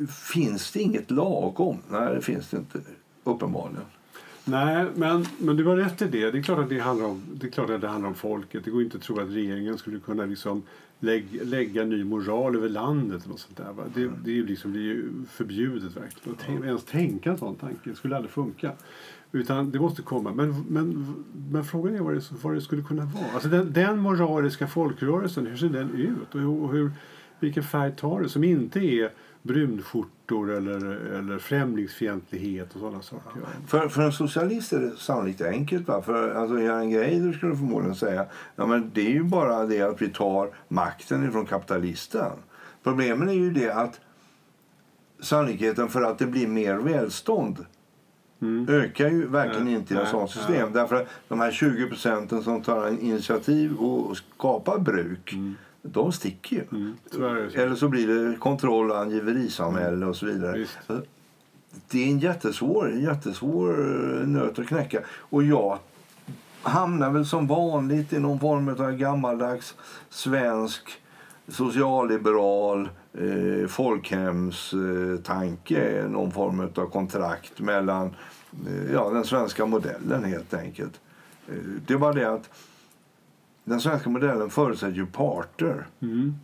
Finns 0.07 0.71
det 0.71 0.79
inget 0.79 1.11
lagom? 1.11 1.77
Nej, 1.89 2.15
det 2.15 2.21
finns 2.21 2.49
det 2.49 2.57
inte. 2.57 2.79
Uppenbarligen. 3.23 3.81
Nej, 4.47 4.85
men, 4.95 5.25
men 5.37 5.57
du 5.57 5.65
har 5.65 5.75
rätt 5.75 6.01
i 6.01 6.05
det. 6.05 6.31
Det 6.31 6.37
är, 6.37 6.43
klart 6.43 6.59
att 6.59 6.69
det, 6.69 6.79
handlar 6.79 7.05
om, 7.07 7.21
det 7.33 7.47
är 7.47 7.51
klart 7.51 7.69
att 7.69 7.81
det 7.81 7.87
handlar 7.87 8.09
om 8.09 8.15
folket. 8.15 8.65
Det 8.65 8.71
går 8.71 8.83
inte 8.83 8.97
att 8.97 9.03
tro 9.03 9.19
att 9.19 9.29
regeringen 9.29 9.77
skulle 9.77 9.99
kunna 9.99 10.25
liksom 10.25 10.63
lägg, 10.99 11.45
lägga 11.45 11.83
ny 11.83 12.03
moral 12.03 12.55
över 12.55 12.69
landet. 12.69 13.27
Något 13.27 13.39
sånt 13.39 13.57
där, 13.57 13.73
va? 13.73 13.83
Det, 13.95 14.11
det, 14.23 14.31
är 14.31 14.35
ju 14.35 14.45
liksom, 14.45 14.73
det 14.73 14.79
är 14.79 14.83
ju 14.83 15.09
förbjudet 15.29 15.97
verkligen. 15.97 16.37
Att 16.37 16.45
tänk, 16.45 16.65
ens 16.65 16.85
tänka 16.85 17.31
en 17.31 17.37
sån 17.37 17.55
tanke. 17.55 17.89
Det 17.89 17.95
skulle 17.95 18.15
aldrig 18.15 18.31
funka. 18.31 18.71
Utan 19.31 19.71
det 19.71 19.79
måste 19.79 20.01
komma. 20.01 20.33
Men, 20.33 20.65
men, 20.69 21.15
men 21.51 21.63
frågan 21.63 21.95
är 21.95 21.99
vad 21.99 22.13
det, 22.13 22.23
vad 22.41 22.53
det 22.53 22.61
skulle 22.61 22.83
kunna 22.83 23.05
vara. 23.05 23.31
Alltså 23.33 23.49
den, 23.49 23.73
den 23.73 23.99
moraliska 23.99 24.67
folkrörelsen, 24.67 25.47
hur 25.47 25.57
ser 25.57 25.69
den 25.69 25.91
ut? 25.95 26.35
Och 26.35 26.39
hur, 26.39 26.63
och 26.63 26.73
hur, 26.73 26.91
vilken 27.39 27.63
färg 27.63 27.91
tar 27.95 28.21
det? 28.21 28.29
Som 28.29 28.43
inte 28.43 28.79
är 28.79 29.11
brunskjortor 29.45 30.51
eller, 30.51 30.75
eller 31.17 31.37
främlingsfientlighet 31.39 32.73
och 32.73 32.79
sådana 32.79 33.01
saker. 33.01 33.41
Ja. 33.41 33.47
För, 33.67 33.87
för 33.87 34.01
en 34.01 34.11
socialist 34.11 34.73
är 34.73 34.79
det 34.79 34.91
sannolikt 34.97 35.41
enkelt. 35.41 35.87
Va? 35.87 36.01
För 36.01 36.35
alltså, 36.35 36.59
Göran 36.59 36.89
Greider 36.89 37.33
skulle 37.33 37.55
förmodligen 37.55 37.95
säga 37.95 38.25
ja, 38.55 38.65
men 38.65 38.91
det 38.93 39.01
är 39.01 39.11
ju 39.11 39.23
bara 39.23 39.65
det 39.65 39.81
att 39.81 40.01
vi 40.01 40.09
tar 40.09 40.49
makten 40.67 41.29
ifrån 41.29 41.45
kapitalisten. 41.45 42.31
Problemet 42.83 43.29
är 43.29 43.33
ju 43.33 43.51
det 43.51 43.71
att 43.71 43.99
sannolikheten 45.19 45.89
för 45.89 46.01
att 46.01 46.19
det 46.19 46.25
blir 46.25 46.47
mer 46.47 46.75
välstånd 46.75 47.65
ökar 48.67 49.09
ju 49.09 49.27
verkligen 49.27 49.65
Nej, 49.65 49.73
inte 49.73 49.93
i 49.93 49.97
ett 49.97 50.07
sådant 50.07 50.31
system. 50.31 50.55
nej. 50.55 50.73
Därför 50.73 50.95
att 50.95 51.07
de 51.27 51.39
här 51.39 51.51
20 51.51 51.87
procenten 51.87 52.43
som 52.43 52.61
tar 52.61 52.87
initiativ 52.89 53.75
och 53.75 54.17
skapar 54.17 54.79
bruk, 54.79 55.35
de 55.91 56.11
sticker 56.11 56.55
ju. 56.55 56.63
Mm, 56.71 56.93
så. 57.11 57.25
Eller 57.59 57.75
så 57.75 57.87
blir 57.87 58.07
det 58.07 58.37
kontroll 58.37 58.91
och 58.91 58.99
angiverisamhälle 58.99 60.05
och 60.05 60.15
så 60.15 60.25
vidare. 60.25 60.57
Visst. 60.57 60.77
Det 61.89 62.03
är 62.03 62.07
en 62.07 62.19
jättesvår, 62.19 62.91
jättesvår 62.91 63.71
eh, 63.71 64.27
nöt 64.27 64.59
att 64.59 64.67
knäcka. 64.67 64.99
Och 65.07 65.43
jag 65.43 65.79
hamnar 66.61 67.11
väl 67.11 67.25
som 67.25 67.47
vanligt 67.47 68.13
i 68.13 68.19
någon 68.19 68.39
form 68.39 68.69
av 68.69 68.91
gammaldags 68.91 69.75
svensk 70.09 71.01
socialliberal 71.47 72.89
eh, 73.13 73.67
folkhemstanke. 73.67 75.81
Eh, 75.81 76.09
någon 76.09 76.31
form 76.31 76.59
av 76.59 76.89
kontrakt 76.89 77.59
mellan 77.59 78.15
eh, 78.67 78.91
ja, 78.93 79.09
den 79.09 79.23
svenska 79.23 79.65
modellen 79.65 80.23
helt 80.23 80.53
enkelt. 80.53 80.99
Eh, 81.47 81.55
det 81.87 81.95
var 81.95 82.13
det 82.13 82.33
att 82.33 82.49
den 83.65 83.79
svenska 83.81 84.09
modellen 84.09 84.49
förutsätter 84.49 84.95
ju 84.95 85.05
parter. 85.05 85.87
Mm. 86.01 86.35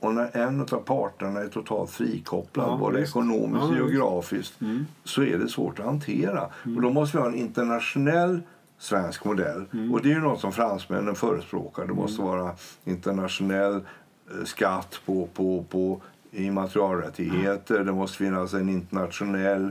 Och 0.00 0.14
när 0.14 0.36
en 0.36 0.60
av 0.60 0.66
parterna 0.66 1.40
är 1.40 1.48
totalt 1.48 1.90
frikopplad, 1.90 2.68
Ja, 2.68 2.76
både 2.76 3.00
visst. 3.00 3.10
ekonomiskt 3.16 3.64
och 3.64 3.70
Ja, 3.72 3.76
geografiskt, 3.76 4.60
Mm. 4.60 4.86
så 5.04 5.22
är 5.22 5.38
det 5.38 5.48
svårt 5.48 5.78
att 5.78 5.86
hantera. 5.86 6.42
Och 6.76 6.82
då 6.82 6.90
måste 6.90 7.16
vi 7.16 7.22
ha 7.22 7.28
en 7.28 7.34
internationell 7.34 8.40
svensk 8.78 9.24
modell. 9.24 9.64
Mm. 9.72 9.92
Och 9.94 10.02
det 10.02 10.08
är 10.10 10.14
ju 10.14 10.20
något 10.20 10.40
som 10.40 10.52
fransmännen 10.52 11.14
förespråkar. 11.14 11.86
Det 11.86 11.92
måste 11.94 12.22
vara 12.22 12.52
internationell 12.84 13.74
eh, 13.74 14.44
skatt 14.44 15.00
på, 15.06 15.28
på, 15.34 15.64
på 15.70 16.00
immaterialrättigheter. 16.32 17.84
Det 17.84 17.92
måste 17.92 18.16
finnas 18.18 18.54
en 18.54 18.68
internationell 18.68 19.64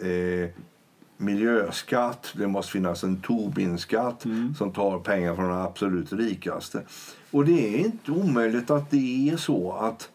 eh, 0.00 0.50
miljöskatt. 1.18 2.32
Det 2.36 2.46
måste 2.46 2.72
finnas 2.72 3.04
en 3.04 3.20
Tobin-skatt 3.20 4.24
Mm. 4.24 4.54
som 4.54 4.72
tar 4.72 4.98
pengar 4.98 5.34
från 5.36 5.48
de 5.48 5.58
absolut 5.58 6.12
rikaste. 6.12 6.82
Och 7.30 7.44
det 7.44 7.74
är 7.74 7.78
inte 7.78 8.10
omöjligt 8.12 8.70
att 8.70 8.90
det 8.90 9.30
är 9.30 9.36
så 9.36 9.72
att 9.72 10.10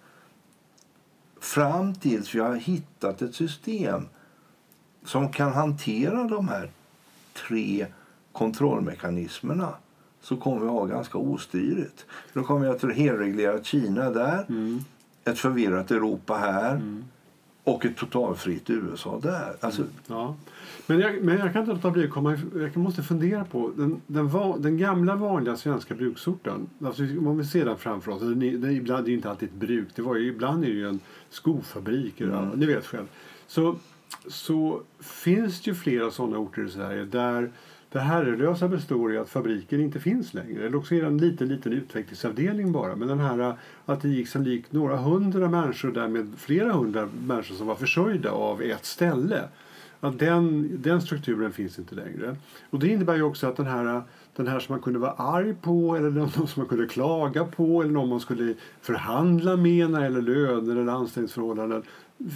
fram 1.42 1.96
tills 1.96 2.36
vi 2.36 2.40
har 2.40 2.56
hittat 2.56 3.22
ett 3.22 3.36
system 3.36 4.08
som 5.06 5.32
kan 5.32 5.54
hantera 5.54 6.24
de 6.24 6.48
här 6.48 6.70
tre 7.48 7.86
kontrollmekanismerna 8.32 9.70
så 10.22 10.38
kommer 10.38 10.60
vi 10.62 10.68
ha 10.68 10.86
ganska 10.86 11.18
ostyrigt. 11.18 12.06
Då 12.34 12.44
kommer 12.44 12.62
vi 12.66 12.68
att 12.88 12.96
helreglerat 12.96 13.66
Kina 13.66 14.10
där, 14.10 14.46
Mm. 14.50 14.80
ett 15.26 15.40
förvirrat 15.40 15.92
Europa 15.92 16.38
här 16.38 16.82
och 17.64 17.86
ett 17.86 17.98
totalfritt 17.98 18.70
USA 18.70 19.20
där. 19.24 19.56
Alltså, 19.60 19.84
Ja. 20.08 20.36
Men, 20.88 21.00
jag, 21.00 21.22
men 21.24 21.38
jag 21.38 21.54
kan 21.54 21.62
inte 21.62 21.74
låta 21.74 21.92
bli 21.92 22.04
att 22.04 22.10
komma 22.10 22.38
Jag 22.56 22.78
måste 22.78 23.04
fundera 23.04 23.46
på 23.46 23.72
den, 23.78 24.02
den, 24.08 24.28
va, 24.28 24.58
den 24.60 24.78
gamla 24.78 25.16
vanliga 25.16 25.56
svenska 25.56 25.96
bruksorten. 25.96 26.68
Alltså, 26.86 27.04
om 27.04 27.38
vi 27.38 27.46
ser 27.46 27.66
den 27.66 27.78
framför 27.78 28.12
oss. 28.12 28.20
Den, 28.22 28.42
är- 28.42 28.58
den, 28.58 28.72
ibland, 28.72 29.06
det 29.06 29.12
är 29.12 29.14
inte 29.14 29.30
alltid 29.30 29.50
ett 29.50 29.56
bruk. 29.56 29.88
Det 29.96 30.02
var 30.02 30.16
ju, 30.16 30.28
ibland 30.28 30.64
är 30.64 30.68
det 30.68 30.74
ju 30.74 30.88
en 30.90 31.00
skofabrik. 31.30 32.22
eller- 32.22 32.52
Ni 32.56 32.66
vet 32.66 32.86
själv. 32.86 33.06
Så, 33.48 33.76
så 34.28 34.82
finns 35.00 35.62
det 35.62 35.72
ju 35.72 35.76
flera 35.76 36.12
sådana 36.12 36.38
orter 36.38 36.66
i 36.66 36.70
Sverige 36.70 37.06
där 37.06 37.52
det 37.92 38.00
herrelösa 38.00 38.68
består 38.68 39.14
i 39.14 39.18
att 39.18 39.30
fabriken 39.30 39.82
inte 39.82 40.00
finns 40.00 40.34
längre. 40.34 40.66
Eller 40.66 40.78
också 40.78 40.96
är 40.96 41.02
det 41.02 41.08
en 41.08 41.18
liten, 41.18 41.48
liten 41.48 41.74
utvecklingsavdelning 41.74 42.72
bara. 42.72 42.96
Men 42.96 43.08
den 43.08 43.20
här 43.20 43.56
att 43.86 44.02
det 44.02 44.10
gick 44.10 44.28
som 44.28 44.44
likt 44.44 44.72
några 44.72 44.98
hundra 44.98 45.50
människor 45.50 45.88
och 45.90 45.94
därmed 45.94 46.32
flera 46.38 46.74
hundra 46.74 47.10
människor 47.28 47.56
som 47.56 47.68
var 47.68 47.76
försörjda 47.76 48.32
av 48.32 48.62
ett 48.62 48.86
ställe. 48.86 49.42
Att 50.04 50.20
den, 50.20 50.70
den 50.82 51.02
strukturen 51.02 51.52
finns 51.52 51.80
inte 51.80 51.96
längre. 51.96 52.36
Och 52.70 52.80
det 52.80 52.88
innebär 52.88 53.16
ju 53.16 53.24
också 53.24 53.48
att 53.48 53.58
den 53.58 53.66
här, 53.66 54.02
den 54.36 54.48
här 54.48 54.60
som 54.60 54.74
man 54.74 54.82
kunde 54.82 55.00
vara 55.00 55.12
arg 55.12 55.56
på 55.62 55.96
eller 55.96 56.10
någon 56.10 56.30
som 56.32 56.48
man 56.56 56.66
kunde 56.66 56.88
klaga 56.88 57.46
på 57.46 57.82
eller 57.82 57.92
någon 57.92 58.10
man 58.10 58.20
skulle 58.20 58.54
förhandla 58.82 59.56
med 59.56 59.90
när 59.90 60.00
det 60.00 60.06
gäller 60.06 60.22
löner 60.22 60.76
eller 60.76 60.92
anställningsförhållanden 60.92 61.84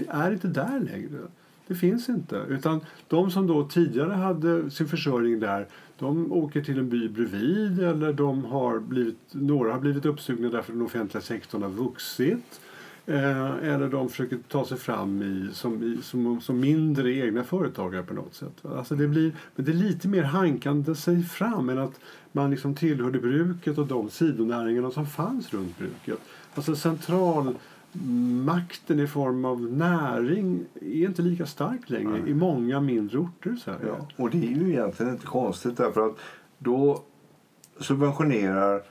är 0.08 0.32
inte 0.32 0.48
där 0.48 0.80
längre. 0.80 1.20
Det 1.68 1.76
finns 1.76 2.10
inte. 2.10 2.46
Utan 2.50 2.82
de 3.08 3.32
som 3.32 3.48
då 3.48 3.68
tidigare 3.68 4.14
hade 4.14 4.72
sin 4.72 4.88
försörjning 4.88 5.40
där 5.40 5.68
de 6.00 6.32
åker 6.32 6.62
till 6.62 6.80
en 6.80 6.90
by 6.90 7.10
bredvid 7.10 7.80
eller 7.80 8.14
de 8.14 8.46
har 8.46 8.80
blivit, 8.80 9.20
några 9.32 9.72
har 9.72 9.80
blivit 9.80 10.06
uppsugna 10.06 10.50
därför 10.50 10.72
att 10.72 10.78
den 10.78 10.86
offentliga 10.86 11.22
sektorn 11.22 11.62
har 11.62 11.70
vuxit. 11.70 12.60
Eh, 13.10 13.74
eller 13.74 13.90
de 13.90 14.10
försöker 14.10 14.38
ta 14.48 14.66
sig 14.66 14.78
fram 14.78 15.22
i, 15.22 15.50
som, 15.54 15.84
i, 15.84 16.00
som, 16.04 16.42
som 16.42 16.60
mindre 16.60 17.14
egna 17.14 17.44
företagare 17.44 18.04
på 18.04 18.14
något 18.14 18.34
sätt. 18.34 18.66
Alltså 18.66 18.96
det 18.96 19.08
blir, 19.08 19.36
men 19.56 19.66
det 19.66 19.72
är 19.72 19.76
lite 19.76 20.08
mer 20.08 20.24
hankande 20.24 20.96
sig 20.96 21.24
fram 21.24 21.70
än 21.70 21.78
att 21.78 22.00
man 22.32 22.52
liksom 22.52 22.76
tillhörde 22.76 23.20
bruket 23.20 23.78
och 23.78 23.88
de 23.88 24.10
sidonäringarna 24.10 24.92
som 24.92 25.06
fanns 25.06 25.54
runt 25.54 25.78
bruket. 25.78 26.20
Alltså 26.56 26.76
centralmakten 26.76 29.00
i 29.00 29.08
form 29.08 29.46
av 29.46 29.62
näring 29.62 30.66
är 30.82 31.06
inte 31.06 31.22
lika 31.22 31.46
stark 31.46 31.90
längre 31.90 32.30
i 32.30 32.34
många 32.34 32.80
mindre 32.80 33.18
orter 33.18 33.54
i 33.54 33.58
Sverige. 33.58 33.88
Ja, 33.88 34.08
och 34.16 34.30
det 34.30 34.38
är 34.38 34.56
ju 34.56 34.70
egentligen 34.70 35.12
inte 35.12 35.26
konstigt 35.26 35.78
därför 35.78 36.08
att 36.08 36.18
då 36.58 37.04
subventionerar 37.80 38.82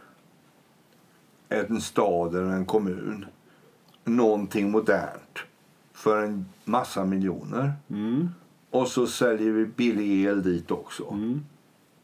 en 1.48 1.80
stad 1.80 2.34
eller 2.34 2.50
en 2.50 2.66
kommun 2.66 3.26
någonting 4.06 4.70
modernt 4.70 5.38
för 5.92 6.22
en 6.22 6.46
massa 6.64 7.04
miljoner. 7.04 7.72
Mm, 7.90 8.28
Och 8.70 8.88
så 8.88 9.06
säljer 9.06 9.52
vi 9.52 9.66
billig 9.66 10.24
el 10.24 10.42
dit 10.42 10.70
också. 10.70 11.08
mm, 11.10 11.40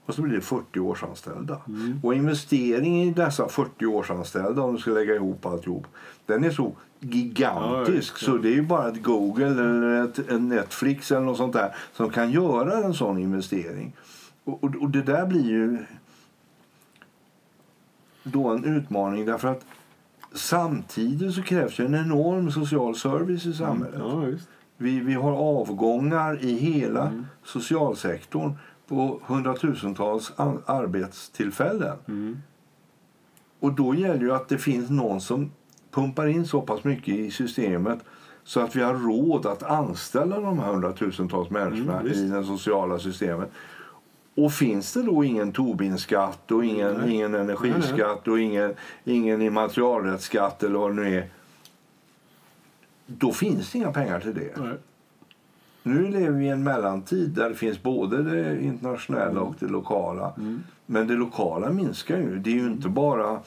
Och 0.06 0.14
så 0.14 0.22
blir 0.22 0.34
det 0.34 0.40
40 0.40 0.80
årsanställda. 0.80 1.60
Mm. 1.68 2.00
Och 2.02 2.14
investeringen 2.14 3.08
i 3.08 3.12
dessa 3.12 3.48
40 3.48 3.86
årsanställda, 3.86 4.62
om 4.62 4.74
du 4.74 4.80
ska 4.80 4.90
lägga 4.90 5.14
ihop 5.14 5.46
alltihop, 5.46 5.86
den 6.26 6.44
är 6.44 6.50
så 6.50 6.72
gigantisk. 7.00 8.14
Ja, 8.22 8.26
Så 8.26 8.36
det 8.36 8.48
är 8.48 8.54
ju 8.54 8.62
bara 8.62 8.88
ett 8.88 9.02
Google 9.02 9.46
eller 9.46 10.04
ett, 10.04 10.40
Netflix 10.42 11.10
eller 11.10 11.20
något 11.20 11.36
sånt 11.36 11.52
där 11.52 11.74
som 11.92 12.10
kan 12.10 12.30
göra 12.30 12.84
en 12.84 12.94
sån 12.94 13.18
investering. 13.18 13.92
Och, 14.44 14.64
och, 14.64 14.74
och 14.80 14.90
det 14.90 15.02
där 15.02 15.26
blir 15.26 15.44
ju 15.50 15.78
då 18.22 18.48
en 18.48 18.64
utmaning 18.64 19.26
därför 19.26 19.48
att 19.48 19.64
samtidigt 20.35 21.35
så 21.35 21.42
krävs 21.42 21.79
ju 21.81 21.85
en 21.85 21.95
enorm 21.95 22.51
social 22.51 22.97
service 22.97 23.47
i 23.47 23.53
samhället. 23.53 24.01
ja. 24.01 24.24
Vi, 24.76 25.01
vi 25.01 25.14
har 25.14 25.33
avgångar 25.33 26.45
i 26.45 26.53
hela 26.53 27.24
socialsektorn 27.45 28.53
på 28.89 29.20
hundratusentals 29.26 30.33
arbetstillfällen. 30.66 31.97
Mm. 32.09 32.39
Och 33.61 33.72
då 33.72 33.95
gäller 33.95 34.20
ju 34.20 34.33
att 34.33 34.49
det 34.49 34.59
finns 34.59 34.91
någon 34.91 35.20
som 35.20 35.51
pumpar 35.91 36.26
in 36.26 36.47
så 36.47 36.61
pass 36.61 36.85
mycket 36.85 37.14
i 37.14 37.30
systemet 37.30 37.99
så 38.45 38.61
att 38.61 38.76
vi 38.76 38.83
har 38.83 38.95
råd 38.95 39.47
att 39.47 39.62
anställa 39.62 40.41
de 40.41 40.59
här 40.59 40.72
hundratusentals 40.72 41.51
människorna 41.51 42.01
Mm, 42.01 42.12
i 42.12 42.28
det 42.28 42.45
sociala 42.45 42.99
systemet. 42.99 43.51
Och 44.35 44.53
finns 44.53 44.93
det 44.93 45.03
då 45.03 45.24
ingen 45.24 45.53
Tobinskatt 45.53 46.51
och 46.51 46.64
ingen, 46.64 46.95
Nej. 46.95 47.14
ingen 47.14 47.35
energiskatt 47.35 48.28
och 48.28 48.41
ingen, 48.41 48.74
ingen 49.05 49.43
immaterialrättsskatt 49.43 50.62
eller 50.62 50.78
vad 50.78 50.91
det 50.91 51.03
nu 51.03 51.18
är. 51.18 51.28
Då 53.07 53.33
finns 53.33 53.72
det 53.72 53.78
inga 53.78 53.93
pengar 53.93 54.20
till 54.20 54.35
det. 54.35 54.57
Nej. 54.57 54.76
Nu 55.83 56.09
lever 56.09 56.39
vi 56.39 56.45
i 56.45 56.49
en 56.49 56.64
mellantid 56.64 57.30
där 57.30 57.49
det 57.49 57.55
finns 57.55 57.83
både 57.83 58.22
det 58.22 58.62
internationella 58.62 59.41
och 59.41 59.55
det 59.59 59.66
lokala. 59.66 60.33
Mm. 60.39 60.62
Men 60.87 61.07
det 61.07 61.14
lokala 61.14 61.70
minskar 61.70 62.18
ju. 62.18 62.39
Det 62.39 62.51
är 62.51 62.55
ju 62.55 62.66
inte 62.66 62.89
bara 62.89 63.41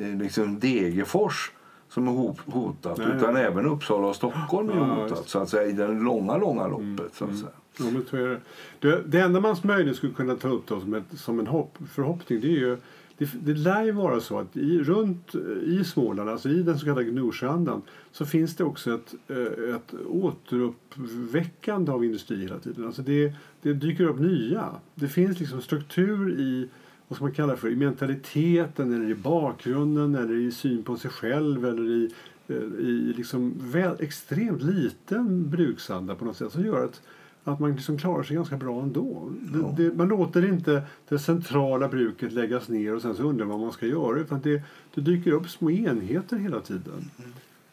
eh, 0.00 0.16
liksom 0.18 0.58
Degerfors 0.58 1.52
som 1.90 2.08
är 2.08 2.12
hot- 2.12 2.40
hotat 2.46 2.98
Nej, 2.98 3.06
utan 3.16 3.36
även 3.36 3.66
Uppsala 3.66 4.06
och 4.06 4.16
Stockholm 4.16 4.68
är 4.70 4.76
Ja, 4.76 4.84
hotat 4.84 5.00
just. 5.10 5.12
Mm. 5.12 5.26
så 5.26 5.38
att 5.38 5.48
säga, 5.48 5.68
i 5.68 5.72
det 5.72 5.88
långa, 5.88 6.36
långa 6.36 6.66
loppet. 6.66 7.14
Så 7.14 7.24
att 7.24 7.36
säga. 7.38 7.50
Ja, 7.78 7.84
men 7.92 8.04
så 8.10 8.16
är 8.16 8.40
det. 8.80 9.02
Det, 9.06 9.18
enda 9.20 9.40
man 9.40 9.56
möjligen 9.64 9.94
skulle 9.94 10.12
kunna 10.12 10.34
ta 10.36 10.48
upp 10.48 10.66
då 10.66 10.80
som, 10.80 10.94
ett, 10.94 11.04
som 11.18 11.38
en 11.40 11.46
hopp, 11.46 11.78
förhoppning 11.92 12.40
det 12.40 12.46
är 12.46 12.58
ju 12.58 12.76
det, 13.18 13.30
det 13.42 13.54
lär 13.54 13.84
ju 13.84 13.92
vara 13.92 14.20
så 14.20 14.38
att 14.38 14.56
i, 14.56 14.78
runt 14.82 15.34
i 15.62 15.84
Småland, 15.84 16.30
alltså 16.30 16.48
i 16.48 16.62
den 16.62 16.78
så 16.78 16.84
kallade 16.84 17.04
Gnosjöandan 17.04 17.82
så 18.12 18.26
finns 18.26 18.56
det 18.56 18.64
också 18.64 18.94
ett, 18.94 19.14
eh, 19.28 19.74
ett 19.74 19.94
återuppväckande 20.08 21.92
av 21.92 22.04
industri 22.04 22.40
hela 22.42 22.58
tiden. 22.58 22.86
Alltså 22.86 23.02
det, 23.02 23.32
det 23.62 23.72
dyker 23.72 24.04
upp 24.04 24.18
nya. 24.20 24.68
Det 24.94 25.08
finns 25.08 25.40
liksom 25.40 25.60
struktur 25.60 26.40
i 26.40 26.68
vad 27.08 27.16
ska 27.16 27.24
man 27.24 27.34
kalla 27.34 27.52
det 27.52 27.58
för, 27.58 27.68
i 27.68 27.76
mentaliteten 27.76 28.94
eller 28.94 29.10
i 29.10 29.14
bakgrunden 29.14 30.14
eller 30.14 30.34
i 30.34 30.52
syn 30.52 30.82
på 30.82 30.96
sig 30.96 31.10
själv 31.10 31.66
eller 31.66 31.90
i, 31.90 32.10
eh, 32.48 32.56
i 32.56 33.12
liksom 33.16 33.54
väl, 33.58 33.96
extremt 33.98 34.62
liten 34.62 35.50
bruksanda 35.50 36.14
på 36.14 36.24
något 36.24 36.36
sätt 36.36 36.52
som 36.52 36.64
gör 36.64 36.84
att 36.84 37.00
att 37.44 37.60
man 37.60 37.74
liksom 37.74 37.98
klarar 37.98 38.22
sig 38.22 38.36
ganska 38.36 38.56
bra 38.56 38.82
ändå. 38.82 39.30
Det, 39.40 39.58
Ja. 39.58 39.74
det, 39.76 39.96
man 39.96 40.08
låter 40.08 40.48
inte 40.48 40.82
det 41.08 41.18
centrala 41.18 41.88
bruket 41.88 42.32
läggas 42.32 42.68
ner 42.68 42.94
och 42.94 43.02
sen 43.02 43.14
så 43.14 43.22
undrar 43.22 43.46
vad 43.46 43.60
man 43.60 43.72
ska 43.72 43.86
göra 43.86 44.18
utan 44.20 44.40
det, 44.40 44.62
det 44.94 45.00
dyker 45.00 45.32
upp 45.32 45.48
små 45.50 45.70
enheter 45.70 46.36
hela 46.36 46.60
tiden. 46.60 47.10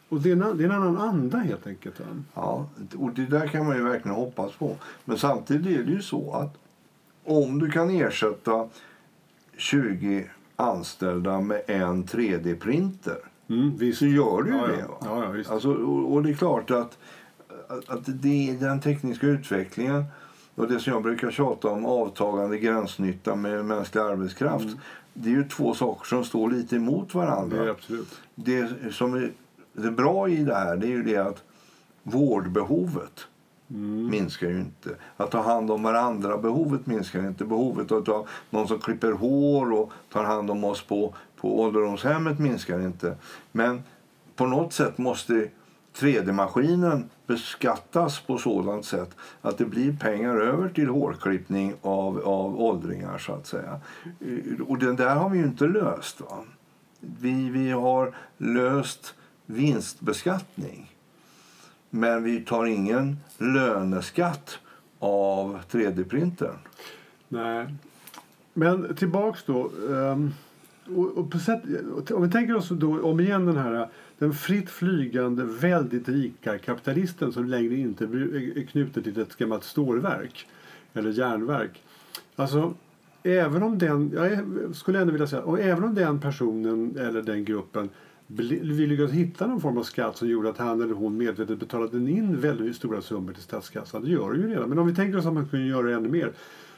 Och 0.09 0.21
det 0.21 0.29
är, 0.31 0.33
en, 0.33 0.57
det 0.57 0.63
är 0.63 0.69
en 0.69 0.71
annan 0.75 0.97
anda 0.97 1.37
helt 1.37 1.67
enkelt. 1.67 2.01
Ja, 2.33 2.69
och 2.95 3.11
det 3.13 3.25
där 3.25 3.47
kan 3.47 3.65
man 3.65 3.77
ju 3.77 3.83
verkligen 3.83 4.15
hoppas 4.15 4.51
på. 4.53 4.75
Men 5.05 5.17
samtidigt 5.17 5.79
är 5.79 5.83
det 5.83 5.91
ju 5.91 6.01
så 6.01 6.33
att 6.33 6.57
om 7.23 7.59
du 7.59 7.71
kan 7.71 7.89
ersätta 7.89 8.69
20 9.57 10.29
anställda 10.55 11.41
med 11.41 11.61
en 11.67 12.03
3D-printer 12.05 13.17
Mm, 13.49 13.77
visst. 13.77 13.99
så 13.99 14.05
gör 14.05 14.41
du 14.43 14.49
ju 14.49 14.57
Ja, 14.57 14.67
det. 14.67 14.87
Va? 14.87 14.97
Ja, 15.01 15.35
ja. 15.35 15.53
Alltså, 15.53 15.73
och, 15.73 16.13
och 16.13 16.23
det 16.23 16.29
är 16.29 16.33
klart 16.33 16.71
att, 16.71 16.97
att, 17.87 18.01
det 18.05 18.49
är 18.49 18.53
den 18.53 18.79
tekniska 18.81 19.27
utvecklingen 19.27 20.03
och 20.55 20.67
det 20.67 20.79
som 20.79 20.93
jag 20.93 21.03
brukar 21.03 21.31
tjata 21.31 21.67
om, 21.67 21.85
avtagande 21.85 22.57
gränsnytta 22.57 23.35
med 23.35 23.65
mänsklig 23.65 24.01
arbetskraft. 24.01 24.67
Det 25.13 25.29
är 25.29 25.33
ju 25.33 25.43
två 25.49 25.73
saker 25.73 26.05
som 26.05 26.23
står 26.25 26.51
lite 26.51 26.75
emot 26.75 27.13
varandra. 27.13 27.55
Mm. 27.55 27.65
Det 27.65 27.71
absolut. 27.71 28.21
Det 28.35 28.69
som 28.91 29.13
är 29.13 29.31
det 29.73 29.91
bra 29.91 30.29
i 30.29 30.43
det 30.43 30.55
här 30.55 30.77
det 30.77 30.87
är 30.87 30.91
ju 30.91 31.03
det 31.03 31.17
att 31.17 31.43
vårdbehovet 32.03 33.27
Mm. 33.69 34.09
minskar 34.09 34.47
ju 34.47 34.59
inte. 34.59 34.95
Att 35.17 35.31
ta 35.31 35.41
hand 35.41 35.71
om 35.71 35.83
varandra 35.83 36.37
behovet 36.37 36.85
minskar 36.85 37.19
inte. 37.19 37.45
Behovet 37.45 37.91
att 37.91 38.27
någon 38.49 38.67
som 38.67 38.79
klipper 38.79 39.11
hår 39.11 39.71
och 39.71 39.91
tar 40.11 40.23
hand 40.23 40.51
om 40.51 40.63
oss 40.63 40.81
på, 40.81 41.15
på 41.35 41.61
ålderdomshemmet 41.61 42.39
minskar 42.39 42.79
inte. 42.79 43.17
Men 43.51 43.83
på 44.35 44.45
något 44.45 44.73
sätt 44.73 44.97
måste 44.97 45.49
3D-maskinen 45.95 47.09
beskattas 47.27 48.19
på 48.19 48.37
sådant 48.37 48.85
sätt 48.85 49.15
att 49.41 49.57
det 49.57 49.65
blir 49.65 49.97
pengar 49.97 50.35
över 50.35 50.69
till 50.69 50.87
hårklippning 50.87 51.73
av, 51.81 52.19
av 52.19 52.61
åldringar 52.61 53.17
så 53.17 53.33
att 53.33 53.47
säga. 53.47 53.79
Och 54.67 54.77
det 54.77 54.93
där 54.93 55.15
har 55.15 55.29
vi 55.29 55.37
ju 55.37 55.43
inte 55.43 55.67
löst. 55.67 56.21
Va? 56.21 56.43
Vi, 56.99 57.49
vi 57.49 57.71
har 57.71 58.15
löst 58.37 59.15
vinstbeskattning. 59.45 60.94
Men 61.95 62.23
vi 62.23 62.39
tar 62.39 62.65
ingen 62.65 63.17
löneskatt 63.37 64.59
av 64.99 65.59
3D-printern. 65.71 66.57
Nej. 67.27 67.67
Men 68.53 68.95
tillbaks 68.95 69.43
då. 69.45 69.71
Ehm, 69.91 70.33
och, 70.95 71.17
och 71.17 71.31
på 71.31 71.39
sätt, 71.39 71.63
om 72.11 72.21
vi 72.21 72.31
tänker 72.31 72.55
oss 72.55 72.69
då 72.69 73.01
om 73.01 73.19
igen 73.19 73.45
den 73.45 73.57
här 73.57 73.89
den 74.17 74.33
fritt 74.33 74.69
flygande, 74.69 75.43
väldigt 75.43 76.09
rika 76.09 76.57
kapitalisten 76.57 77.31
som 77.31 77.45
längre 77.45 77.75
inte 77.75 78.03
är 78.03 78.67
knuten 78.67 79.03
till 79.03 79.19
ett 79.19 79.37
gammalt 79.37 79.63
stålverk 79.63 80.47
eller 80.93 81.11
järnverk. 81.11 81.83
Alltså, 82.35 82.73
även 83.23 83.63
om 83.63 83.77
den, 83.77 84.11
jag 84.13 84.75
skulle 84.75 84.99
ändå 84.99 85.11
vilja 85.11 85.27
säga, 85.27 85.41
och 85.41 85.59
även 85.59 85.83
om 85.83 85.95
den 85.95 86.19
personen 86.19 86.95
eller 86.99 87.21
den 87.21 87.45
gruppen 87.45 87.89
vi 88.27 88.87
lyckades 88.87 89.11
hitta 89.11 89.47
någon 89.47 89.61
form 89.61 89.77
av 89.77 89.83
skatt 89.83 90.17
som 90.17 90.27
gjorde 90.27 90.49
att 90.49 90.57
han 90.57 90.81
eller 90.81 90.93
hon 90.93 91.17
medvetet 91.17 91.59
betalade 91.59 91.97
in 91.97 92.41
väldigt 92.41 92.75
stora 92.75 93.01
summor 93.01 93.33
till 93.33 93.43
statskassan. 93.43 94.03
Det 94.03 94.09
gör 94.09 94.31
de 94.31 94.41
ju 94.41 94.47
redan. 94.47 94.69
Men 94.69 94.79
om 94.79 94.87
vi 94.87 94.95
tänker 94.95 95.17
oss 95.17 95.25
att 95.25 95.33
man 95.33 95.47
kunde 95.47 95.65
göra 95.65 95.95
ännu 95.95 96.09
mer. 96.09 96.31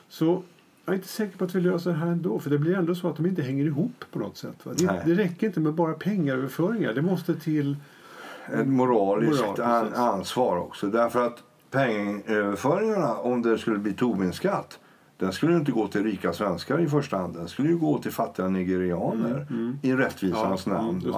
Så 0.10 0.44
jag 0.86 0.94
är 0.94 0.98
inte 0.98 1.08
säker 1.08 1.38
på 1.38 1.46
att 1.46 1.56
vi 1.56 1.62
löser 1.62 1.92
det 1.92 1.98
här 1.98 2.08
ändå. 2.08 2.40
För 2.40 2.50
det 2.50 2.58
blir 2.58 2.76
ändå 2.76 2.96
så 2.96 3.10
att 3.10 3.16
de 3.16 3.26
inte 3.26 3.42
hänger 3.42 3.66
ihop 3.66 4.06
på 4.12 4.20
något 4.20 4.38
sätt. 4.38 4.56
Det, 4.64 5.02
det 5.06 5.14
räcker 5.14 5.48
inte 5.48 5.60
med 5.60 5.74
bara 5.74 5.94
pengaöverföringar. 5.94 6.94
Det 6.94 7.02
måste 7.02 7.36
till... 7.36 7.78
Ett 8.54 8.68
moraliskt 8.68 9.42
Moral, 9.42 9.62
an, 9.62 9.94
ansvar 9.94 10.58
också. 10.58 10.88
Därför 10.88 11.28
att 11.28 11.44
pengaöverföringarna, 11.72 13.16
om 13.16 13.42
det 13.42 13.58
skulle 13.58 13.78
bli 13.78 13.94
Tobinskatt, 13.94 14.80
den 15.18 15.32
skulle 15.34 15.52
ju 15.52 15.58
inte 15.60 15.72
gå 15.72 15.88
till 15.88 16.04
rika 16.04 16.34
svenskar 16.34 16.80
i 16.80 16.88
första 16.88 17.18
hand. 17.18 17.34
Den 17.36 17.48
skulle 17.48 17.70
ju 17.70 17.78
gå 17.78 17.98
till 17.98 18.12
fattiga 18.12 18.48
nigerianer 18.48 19.48
i 19.82 19.94
rättvisans 19.94 20.68
Ja, 20.68 20.74
namn. 20.74 21.14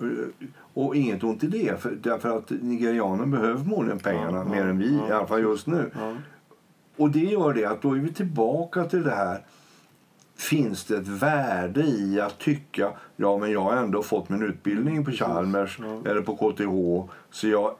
mm? 0.00 0.32
Och 0.74 0.96
inget 0.96 1.24
ont 1.24 1.44
i 1.44 1.46
det, 1.46 1.80
för, 1.80 1.90
därför 1.90 2.36
att 2.36 2.50
nigerianer 2.50 3.26
behöver 3.26 3.56
förmodligen 3.56 3.98
pengarna 3.98 4.38
Ja, 4.38 4.44
mer 4.44 4.56
ja, 4.62 4.64
än 4.64 4.78
vi, 4.78 4.96
ja, 4.96 5.08
i 5.08 5.12
alla 5.12 5.26
fall 5.26 5.40
just 5.40 5.66
nu. 5.66 5.90
Och 6.96 7.10
det 7.10 7.18
gör 7.24 7.52
det 7.54 7.64
att 7.64 7.82
då 7.82 7.92
är 7.92 7.98
vi 7.98 8.12
tillbaka 8.12 8.84
till 8.84 9.02
det 9.02 9.10
här. 9.14 9.40
Finns 10.36 10.84
det 10.84 10.96
ett 10.96 11.08
värde 11.08 11.80
i 11.80 12.20
att 12.20 12.38
tycka 12.38 12.90
ja 13.16 13.38
men 13.38 13.50
jag 13.52 13.60
har 13.60 13.76
ändå 13.76 14.02
fått 14.02 14.28
min 14.28 14.42
utbildning 14.42 15.04
på 15.04 15.10
Chalmers 15.10 15.78
eller 16.04 16.20
på 16.22 16.36
KTH 16.36 17.12
så 17.30 17.48
jag, 17.48 17.74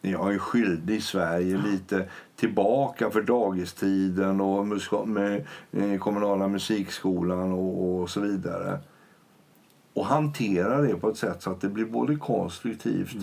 jag 0.00 0.34
är 0.34 0.38
skyldig 0.38 1.02
Sverige 1.02 1.58
lite 1.58 2.08
tillbaka 2.36 3.10
för 3.10 3.22
dagistiden 3.22 4.40
och 4.40 5.08
med, 5.08 5.46
eh, 5.72 5.98
kommunala 5.98 6.48
musikskolan 6.48 7.52
och, 7.52 8.00
och 8.00 8.10
så 8.10 8.20
vidare. 8.20 8.78
Och 9.94 10.06
hantera 10.06 10.80
det 10.80 10.94
på 10.94 11.10
ett 11.10 11.16
sätt 11.16 11.42
så 11.42 11.50
att 11.50 11.60
det 11.60 11.68
blir 11.68 11.84
både 11.84 12.16
konstruktivt 12.16 13.16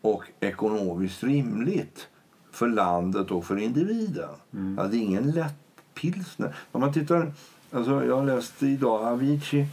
och 0.00 0.24
ekonomiskt 0.40 1.22
rimligt 1.22 2.08
för 2.52 2.68
landet 2.68 3.30
och 3.30 3.44
för 3.44 3.56
individen. 3.56 4.28
Ja, 4.76 4.84
det 4.84 4.96
är 4.96 5.00
ingen 5.00 5.30
lätt 5.30 5.54
pilsner. 5.94 6.56
Om 6.72 6.80
man 6.80 6.92
tittar, 6.92 7.32
alltså 7.72 8.04
jag 8.04 8.26
läste 8.26 8.66
idag 8.66 9.04
Avicii 9.04 9.66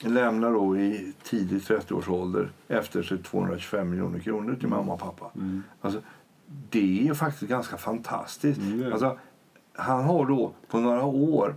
lämnar 0.00 0.52
då 0.52 0.76
i 0.76 1.12
tidig 1.22 1.58
30-årsålder 1.60 2.48
efter 2.68 3.02
sig 3.02 3.18
225 3.18 3.90
miljoner 3.90 4.18
kronor 4.18 4.54
till 4.60 4.68
mamma 4.68 4.92
och 4.92 5.00
pappa. 5.00 5.30
Alltså, 5.80 6.00
det 6.70 7.08
är 7.08 7.14
faktiskt 7.14 7.50
ganska 7.50 7.76
fantastiskt. 7.76 8.60
Mm. 8.60 8.92
Alltså, 8.92 9.18
han 9.72 10.04
har 10.04 10.26
då 10.26 10.52
på 10.68 10.78
några 10.80 11.04
år 11.04 11.54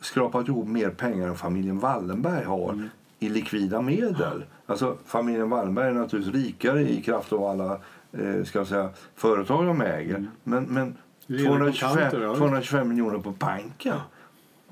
skrapat 0.00 0.48
ihop 0.48 0.68
mer 0.68 0.90
pengar 0.90 1.28
än 1.28 1.36
familjen 1.36 1.78
Wallenberg 1.78 2.44
har 2.44 2.72
Mm. 2.72 2.88
i 3.18 3.28
likvida 3.28 3.82
medel. 3.82 4.44
Alltså, 4.66 4.96
familjen 5.06 5.50
Wallenberg 5.50 5.88
är 5.88 5.92
naturligtvis 5.92 6.34
rikare 6.44 6.80
i 6.90 7.02
kraft 7.02 7.32
av 7.32 7.44
alla 7.44 7.78
eh, 8.12 8.44
ska 8.44 8.58
jag 8.58 8.66
säga, 8.66 8.90
företag 9.14 9.66
de 9.66 9.80
äger. 9.80 10.26
Men, 10.44 10.64
men 10.64 10.96
Rena 11.26 11.48
225, 11.48 11.88
kontanter, 11.90 12.20
ja, 12.22 12.28
visst. 12.28 12.38
225 12.38 12.88
miljoner 12.88 13.18
på 13.18 13.30
banken, 13.30 13.96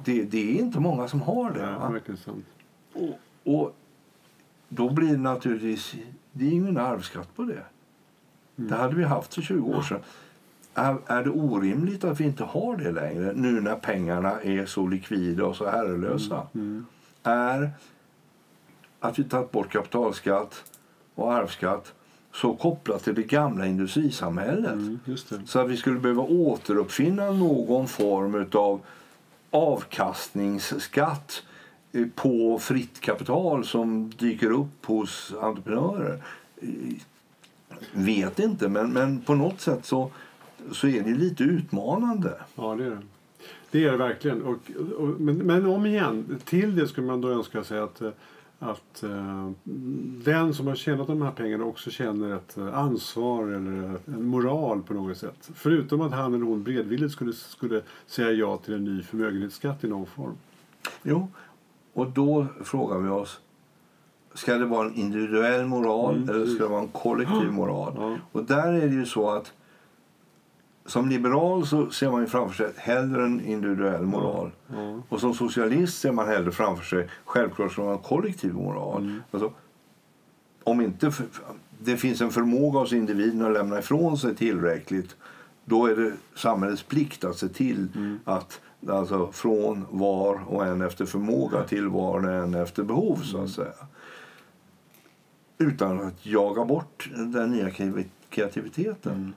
det, 0.04 0.22
det 0.22 0.58
är 0.58 0.60
inte 0.60 0.80
många 0.80 1.08
som 1.08 1.20
har 1.22 1.50
det. 1.50 1.60
Ja. 1.60 1.88
Och, 2.93 3.18
och 3.45 3.76
då 4.68 4.91
blir 4.91 5.09
det 5.11 5.16
naturligtvis 5.16 5.95
det 6.32 6.47
är 6.47 6.51
ingen 6.53 6.76
arvsskatt 6.76 7.36
på 7.36 7.43
det. 7.43 7.62
Det 8.57 8.74
hade 8.74 8.95
vi 8.95 9.05
haft 9.05 9.34
för 9.34 9.43
20 9.43 9.70
år 9.76 9.82
sedan. 9.82 10.01
Är, 10.74 10.97
är 11.07 11.24
det 11.24 11.30
orimligt 11.30 12.05
att 12.05 12.20
vi 12.20 12.24
inte 12.24 12.45
har 12.45 12.76
det 12.76 12.93
längre 12.93 13.32
nu 13.32 13.61
när 13.61 13.76
pengarna 13.76 14.41
är 14.41 14.66
så 14.66 14.86
likvida 14.86 15.45
och 15.47 15.57
så 15.57 15.68
herrelösa? 15.70 16.47
Är 17.22 17.70
att 19.01 19.18
vi 19.18 19.24
tagit 19.24 19.51
bort 19.51 19.72
kapitalskatt 19.72 20.64
och 21.14 21.32
arvsskatt 21.34 21.93
så 22.34 22.55
kopplat 22.55 23.05
till 23.05 23.14
det 23.14 23.22
gamla 23.22 23.66
industrisamhället 23.66 24.72
Mm, 24.72 24.99
det. 25.28 25.47
så 25.47 25.59
att 25.59 25.68
vi 25.68 25.76
skulle 25.76 26.01
behöva 26.01 26.22
återuppfinna 26.22 27.30
någon 27.30 27.88
form 27.88 28.47
av 28.53 28.80
avkastningsskatt 29.51 31.43
på 32.14 32.59
fritt 32.59 33.01
kapital 33.01 33.64
som 33.64 34.11
dyker 34.18 34.51
upp 34.51 34.86
hos 34.86 35.34
entreprenörer. 35.41 36.22
Eh, 36.57 36.68
Vet 37.93 38.38
inte, 38.38 38.68
men, 38.68 38.93
men 38.93 39.20
på 39.20 39.34
något 39.34 39.61
sätt 39.61 39.84
så, 39.84 40.11
så 40.72 40.86
är 40.86 41.03
det 41.03 41.14
lite 41.14 41.43
utmanande. 41.45 42.34
Ja, 42.55 42.74
det 42.74 42.84
är 42.84 42.91
det. 42.91 43.03
Det 43.70 43.84
är 43.84 43.91
det 43.91 43.97
verkligen. 43.97 44.43
Och, 44.43 44.70
och, 44.99 45.20
men, 45.20 45.36
men 45.36 45.66
om 45.66 45.86
igen, 45.86 46.41
till 46.45 46.76
det 46.76 46.88
skulle 46.88 47.07
man 47.07 47.20
då 47.20 47.28
önska 47.28 47.64
sig 47.64 47.78
att, 47.78 48.01
eh, 48.01 48.11
att 48.59 49.05
uh, 49.05 49.51
den 50.24 50.55
som 50.55 50.66
har 50.66 50.74
tjänat 50.74 51.07
de 51.07 51.22
här 51.22 51.30
pengarna 51.30 51.64
också 51.64 51.91
känner 51.91 52.36
ett 52.36 52.59
eh, 52.59 52.78
ansvar 52.78 53.47
eller 53.47 53.99
en 54.07 54.24
moral 54.24 54.82
på 54.82 54.95
något 54.95 55.16
sätt. 55.16 55.51
Förutom 55.55 56.01
att 56.01 56.12
han 56.12 56.34
eller 56.34 56.45
hon 56.45 56.62
beredvilligt 56.62 57.12
skulle, 57.12 57.32
skulle 57.32 57.82
säga 58.07 58.32
ja 58.32 58.57
till 58.57 58.74
en 58.74 58.84
ny 58.84 59.03
förmögenhetsskatt 59.03 59.84
i 59.84 59.88
någon 59.88 60.07
form. 60.07 60.34
Jo, 61.03 61.28
och 61.95 62.11
då 62.11 62.47
frågar 62.64 62.99
vi 62.99 63.09
oss 63.09 63.41
Ska 64.34 64.55
det 64.55 64.66
vara 64.66 64.86
en 64.86 64.95
individuell 64.95 65.66
moral 65.66 66.16
Mm, 66.16 66.28
eller 66.28 66.47
ska 66.47 66.62
det 66.64 66.70
vara 66.70 66.80
en 66.82 66.88
kollektiv 66.88 67.53
moral? 67.53 67.93
Ja. 67.97 68.16
Och 68.32 68.45
där 68.45 68.72
är 68.72 68.88
det 68.88 68.95
ju 68.95 69.07
så 69.07 69.30
att 69.30 69.53
som 70.86 71.09
liberal 71.09 71.66
så 71.66 71.91
ser 71.91 72.11
man 72.11 72.20
ju 72.20 72.26
framför 72.26 72.55
sig 72.57 72.72
hellre 72.76 73.24
en 73.24 73.41
individuell 73.45 74.03
moral. 74.03 74.51
Ja. 74.76 75.01
Och 75.09 75.20
som 75.20 75.34
socialist 75.34 75.99
ser 76.01 76.12
man 76.12 76.28
hellre 76.28 76.51
framför 76.53 76.84
sig 76.84 77.09
självklart 77.24 77.72
som 77.72 77.88
en 77.88 77.99
kollektiv 77.99 78.55
moral. 78.55 79.03
Mm. 79.03 79.22
Alltså, 79.30 79.53
om 80.64 80.80
inte 80.80 81.07
f- 81.07 81.41
det 81.78 81.97
finns 81.97 82.20
en 82.20 82.30
förmåga 82.30 82.78
hos 82.78 82.93
individen 82.93 83.47
att 83.47 83.53
lämna 83.53 83.78
ifrån 83.78 84.18
sig 84.18 84.34
tillräckligt 84.34 85.16
då 85.64 85.86
är 85.86 85.97
det 85.97 86.12
samhällets 86.36 86.82
plikt 86.82 87.24
att 87.24 87.36
se 87.36 87.49
till 87.49 87.88
Mm. 87.97 88.18
att 88.24 88.61
alltså, 88.89 89.33
från 89.33 89.87
var 89.91 90.41
och 90.49 90.66
en 90.66 90.83
efter 90.83 91.07
förmåga 91.07 91.62
till 91.64 91.89
var 91.89 92.24
och 92.24 92.33
en 92.33 92.55
efter 92.55 92.83
behov 92.83 93.16
så 93.16 93.37
Mm. 93.37 93.45
att 93.45 93.51
säga. 93.53 93.72
Utan 95.59 96.01
att 96.01 96.26
jaga 96.26 96.64
bort 96.64 97.11
den 97.16 97.51
nya 97.51 97.70
kreativ- 97.70 98.09
kreativiteten. 98.28 99.12
Mm. 99.12 99.33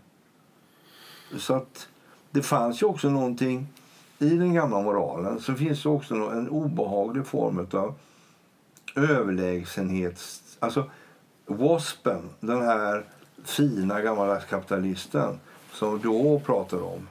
Så 1.40 1.54
att 1.54 1.88
det 2.32 2.42
fanns 2.42 2.82
ju 2.82 2.86
också 2.88 3.10
någonting 3.10 3.68
i 4.20 4.30
den 4.30 4.54
gamla 4.54 4.82
moralen 4.82 5.40
så 5.42 5.54
finns 5.54 5.84
det 5.84 5.90
också 5.90 6.16
en 6.16 6.50
obehaglig 6.50 7.26
form 7.26 7.68
av 7.74 7.94
överlägsenhets... 8.96 10.58
Alltså 10.60 10.90
Waspen, 11.46 12.30
den 12.40 12.62
här 12.62 13.06
fina 13.44 14.02
gamla 14.02 14.40
kapitalisten 14.42 15.40
som 15.74 16.00
du 16.00 16.40
pratade 16.46 16.82
om. 16.84 17.08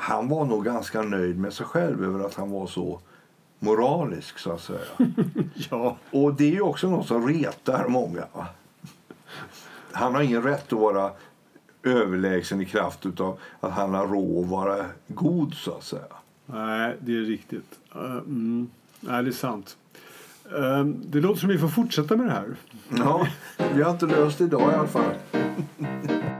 Han 0.00 0.28
var 0.28 0.44
nog 0.44 0.64
ganska 0.64 1.02
nöjd 1.02 1.38
med 1.38 1.52
sig 1.52 1.66
själv 1.66 2.04
över 2.04 2.26
att 2.26 2.34
han 2.34 2.50
var 2.50 2.66
så 2.66 3.00
moralisk 3.58 4.38
så 4.38 4.52
att 4.52 4.60
säga. 4.60 5.08
ja. 5.70 5.96
Och 6.10 6.34
det 6.34 6.44
är 6.44 6.52
ju 6.52 6.60
också 6.60 6.90
något 6.90 7.06
som 7.06 7.28
retar 7.28 7.88
många. 7.88 8.24
Han 9.92 10.14
har 10.14 10.22
ingen 10.22 10.42
rätt 10.42 10.72
att 10.72 10.78
vara 10.78 11.10
överlägsen 11.82 12.60
i 12.60 12.64
kraft 12.64 13.20
av 13.20 13.38
att 13.60 13.72
han 13.72 13.94
har 13.94 14.06
råd 14.06 14.44
att 14.44 14.50
vara 14.50 14.86
god 15.06 15.54
så 15.54 15.74
att 15.74 15.84
säga. 15.84 16.02
Nej, 16.46 16.96
det 17.00 17.12
är 17.12 17.22
riktigt. 17.22 17.78
Uh, 17.96 18.02
mm. 18.10 18.70
Nej, 19.00 19.22
det 19.22 19.30
är 19.30 19.32
sant. 19.32 19.76
Uh, 20.58 20.84
det 20.84 21.20
låter 21.20 21.40
som 21.40 21.48
vi 21.48 21.58
får 21.58 21.68
fortsätta 21.68 22.16
med 22.16 22.26
det 22.26 22.32
här. 22.32 22.56
Ja, 22.88 23.26
vi 23.74 23.82
har 23.82 23.90
inte 23.90 24.06
löst 24.06 24.38
det 24.38 24.44
idag 24.44 24.72
i 24.72 24.74
alla 24.74 24.88
fall. 24.88 25.14